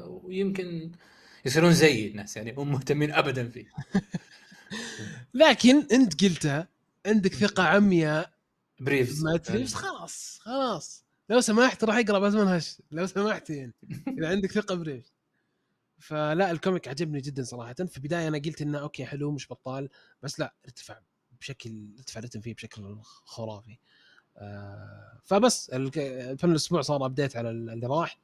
ويمكن 0.07 0.93
يصيرون 1.47 1.72
زي 1.72 2.09
الناس 2.09 2.36
يعني 2.36 2.53
مو 2.53 2.64
مهتمين 2.64 3.12
ابدا 3.12 3.49
فيه. 3.49 3.66
لكن 5.34 5.86
أنت 5.92 6.24
قلتها 6.24 6.68
عندك 7.07 7.34
ثقة 7.34 7.62
عمياء 7.62 8.30
بريفز. 8.80 9.24
مات 9.24 9.41
ريفز 9.51 9.74
خلاص 9.74 10.38
خلاص. 10.42 11.05
لو 11.28 11.40
سمحت 11.40 11.84
راح 11.84 11.97
يقرا 11.97 12.18
باتمان 12.18 12.49
Hush 12.49 12.83
لو 12.90 13.07
سمحت 13.07 13.51
يعني. 13.51 13.72
إذا 14.18 14.28
عندك 14.28 14.53
ثقة 14.53 14.74
بريفز. 14.74 15.12
فلا 15.99 16.51
ال 16.51 16.57
comic 16.57 16.89
عجبني 16.88 17.20
جدا 17.20 17.42
صراحة. 17.42 17.74
في 17.74 17.97
البداية 17.97 18.28
أنا 18.28 18.38
قلت 18.38 18.62
إنه 18.62 18.78
okay 18.79 19.07
حلو 19.07 19.30
مش 19.30 19.49
بطال 19.49 19.88
بس 20.22 20.40
لا 20.40 20.55
ارتفع 20.64 20.99
بشكل 21.40 21.88
ارتفع 21.99 22.18
الرتم 22.18 22.40
فيه 22.40 22.55
بشكل 22.55 22.97
خرافي. 23.03 23.78
آه 24.36 25.20
فبس 25.24 25.70
الفيلم 25.70 26.53
الأسبوع 26.53 26.80
صار 26.80 27.07
update 27.07 27.37
على 27.36 27.51
اللي 27.51 27.86
راح 27.86 28.18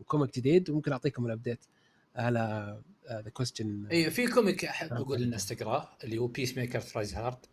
و 0.00 0.06
comic 0.06 0.36
جديد 0.36 0.70
وممكن 0.70 0.92
أعطيكم 0.92 1.26
ال 1.26 1.31
update 1.31 1.64
على 2.18 2.78
The 3.10 3.30
Question 3.30 3.86
اي 3.86 4.10
في 4.10 4.26
comic 4.26 4.64
أحب 4.64 4.92
أقول 4.92 5.20
للناس 5.20 5.46
تقراه 5.46 5.96
اللي 6.04 6.18
هو 6.18 6.26
Peacemaker 6.26 6.80
Tries 6.80 7.14
Hard 7.14 7.46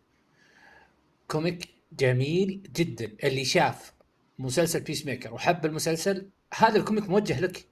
comic 1.28 1.68
جميل 1.92 2.70
جدا. 2.76 3.16
اللي 3.24 3.44
شاف 3.44 3.94
مسلسل 4.38 4.80
Peacemaker 4.80 5.34
وحب 5.34 5.66
المسلسل 5.66 6.30
هذا 6.54 6.76
ال 6.76 6.81
comic 6.81 7.08
موجه 7.08 7.40
لك 7.40 7.68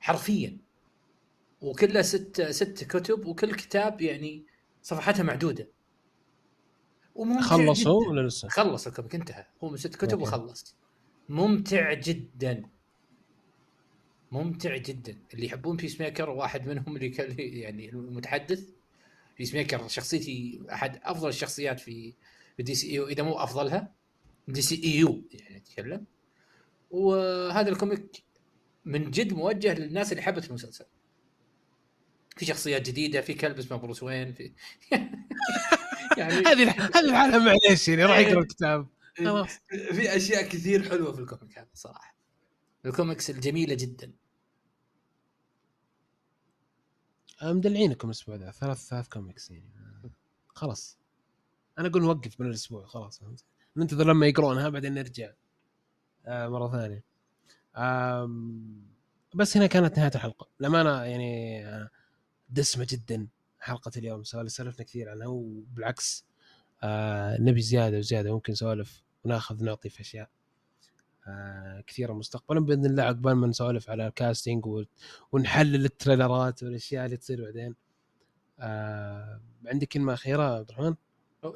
حرفيا. 0.00 0.58
وكله 1.60 2.02
ست 2.02 2.42
ست 2.42 2.84
كتب 2.84 3.26
وكل 3.26 3.54
كتاب 3.54 4.00
يعني 4.00 4.46
صفحاتها 4.82 5.22
معدودة. 5.22 5.68
خلصوا 7.40 8.08
ولا 8.08 8.26
لسه؟ 8.26 8.48
خلص 8.48 8.86
ال 8.86 8.91
comic 8.91 9.14
انتهى. 9.14 9.46
هو 9.64 9.70
من 9.70 9.76
ست 9.76 9.96
كتب 9.96 10.22
وخلص. 10.22 10.76
ممتع 11.28 11.92
جدا. 11.92 12.62
ممتع 14.32 14.76
جدا. 14.76 15.18
اللي 15.34 15.46
يحبون 15.46 15.76
Peacemaker 15.76 16.30
واحد 16.30 16.66
منهم 16.66 16.96
اللي 16.96 17.60
يعني 17.60 17.88
المتحدث. 17.88 18.64
Peacemaker 19.38 19.88
شخصيتي 19.88 20.62
أحد 20.72 21.00
أفضل 21.02 21.28
الشخصيات 21.28 21.80
في 21.80 22.14
في 22.56 22.62
DCEU 22.62 23.12
إذا 23.12 23.22
مو 23.22 23.34
أفضلها 23.34 23.92
DCEU 24.48 25.22
يعني 25.32 25.56
أتكلم. 25.56 26.04
وهذا 26.90 27.68
ال 27.68 27.77
comic 27.77 28.22
من 28.84 29.10
جد 29.10 29.32
موجه 29.32 29.74
للناس 29.74 30.12
اللي 30.12 30.22
حبت 30.22 30.48
المسلسل. 30.48 30.84
في 32.36 32.44
شخصيات 32.46 32.86
جديدة 32.86 33.20
في 33.20 33.34
كلب 33.34 33.58
اسمه 33.58 33.76
بروس 33.76 34.02
وين 34.02 34.32
في 34.32 34.52
يعني 36.18 36.32
هذه 36.48 36.70
هذه 36.70 37.00
العالم 37.00 37.44
معليش 37.44 37.88
يعني 37.88 38.04
راح 38.04 38.18
يقرأ 38.18 38.40
الكتاب. 38.40 38.86
في 39.68 40.16
أشياء 40.16 40.42
كثير 40.42 40.90
حلوة 40.90 41.12
في 41.12 41.20
ال 41.20 41.26
comic 41.26 41.58
هذا 41.58 41.68
صراحة. 41.74 42.16
الكوميكس 42.86 43.30
الجميلة 43.30 43.74
جدا. 43.74 44.12
مدلعينكم 47.42 48.08
الأسبوع 48.08 48.36
ذا 48.36 48.50
ثلاث 48.50 48.88
ثلاث 48.88 49.08
كوميكس 49.08 49.50
يعني. 49.50 49.72
خلاص. 50.48 50.98
أنا 51.78 51.88
أقول 51.88 52.02
نوقف 52.02 52.40
من 52.40 52.46
الأسبوع 52.46 52.86
خلاص. 52.86 53.20
ننتظر 53.76 54.06
لما 54.06 54.26
يقرونها 54.26 54.68
بعدين 54.68 54.94
نرجع 54.94 55.32
آه 56.26 56.48
مرة 56.48 56.68
ثانية. 56.68 57.04
بس 59.34 59.56
هنا 59.56 59.66
كانت 59.66 59.98
نهاية 59.98 60.12
الحلقة. 60.14 60.48
لما 60.60 61.06
يعني 61.06 61.66
آه، 61.66 61.90
دسمة 62.50 62.86
جدا 62.90 63.28
حلقة 63.60 63.92
اليوم. 63.96 64.24
سولفنا 64.24 64.70
كثير 64.70 65.08
عنها 65.08 65.26
وبالعكس 65.26 66.24
آه 66.82 67.36
نبي 67.40 67.62
زيادة 67.62 67.98
وزيادة. 67.98 68.32
ممكن 68.32 68.52
نسولف 68.52 69.02
وناخذ 69.24 69.64
نعطي 69.64 69.88
في 69.88 70.00
أشياء. 70.00 70.30
كثيرة 71.86 72.12
مستقبلا. 72.12 72.60
بإذن 72.60 72.86
الله 72.86 73.02
عقبال 73.02 73.32
ما 73.32 73.46
نسولف 73.46 73.90
على 73.90 74.06
الكاستنج 74.06 74.64
ونحلل 75.32 75.84
التريلرات 75.84 76.62
والأشياء 76.62 77.04
اللي 77.04 77.16
تصير 77.16 77.44
بعدين. 77.44 77.74
آه 78.60 79.40
عندك 79.66 79.88
كلمة 79.88 80.12
أخيرة 80.12 80.42
عبد 80.42 80.70
الرحمن؟ 80.70 80.94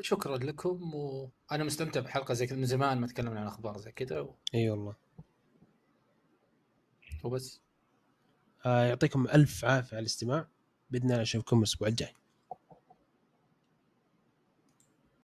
شكرا 0.00 0.36
لكم 0.36 0.94
وأنا 0.94 1.64
مستمتع 1.64 2.00
بحلقة 2.00 2.34
زي 2.34 2.46
كذا 2.46 2.58
من 2.58 2.66
زمان 2.66 2.98
ما 2.98 3.06
تكلمنا 3.06 3.40
عن 3.40 3.46
أخبار 3.46 3.78
زي 3.78 3.92
كذا 3.92 4.20
و... 4.20 4.34
إي 4.54 4.70
والله. 4.70 4.94
وبس. 7.24 7.60
آه 8.66 8.84
يعطيكم 8.84 9.26
ألف 9.26 9.64
عافية 9.64 9.96
على 9.96 10.00
الاستماع. 10.00 10.48
بإذن 10.90 11.10
الله 11.10 11.22
نشوفكم 11.22 11.58
الأسبوع 11.58 11.88
الجاي. 11.88 12.12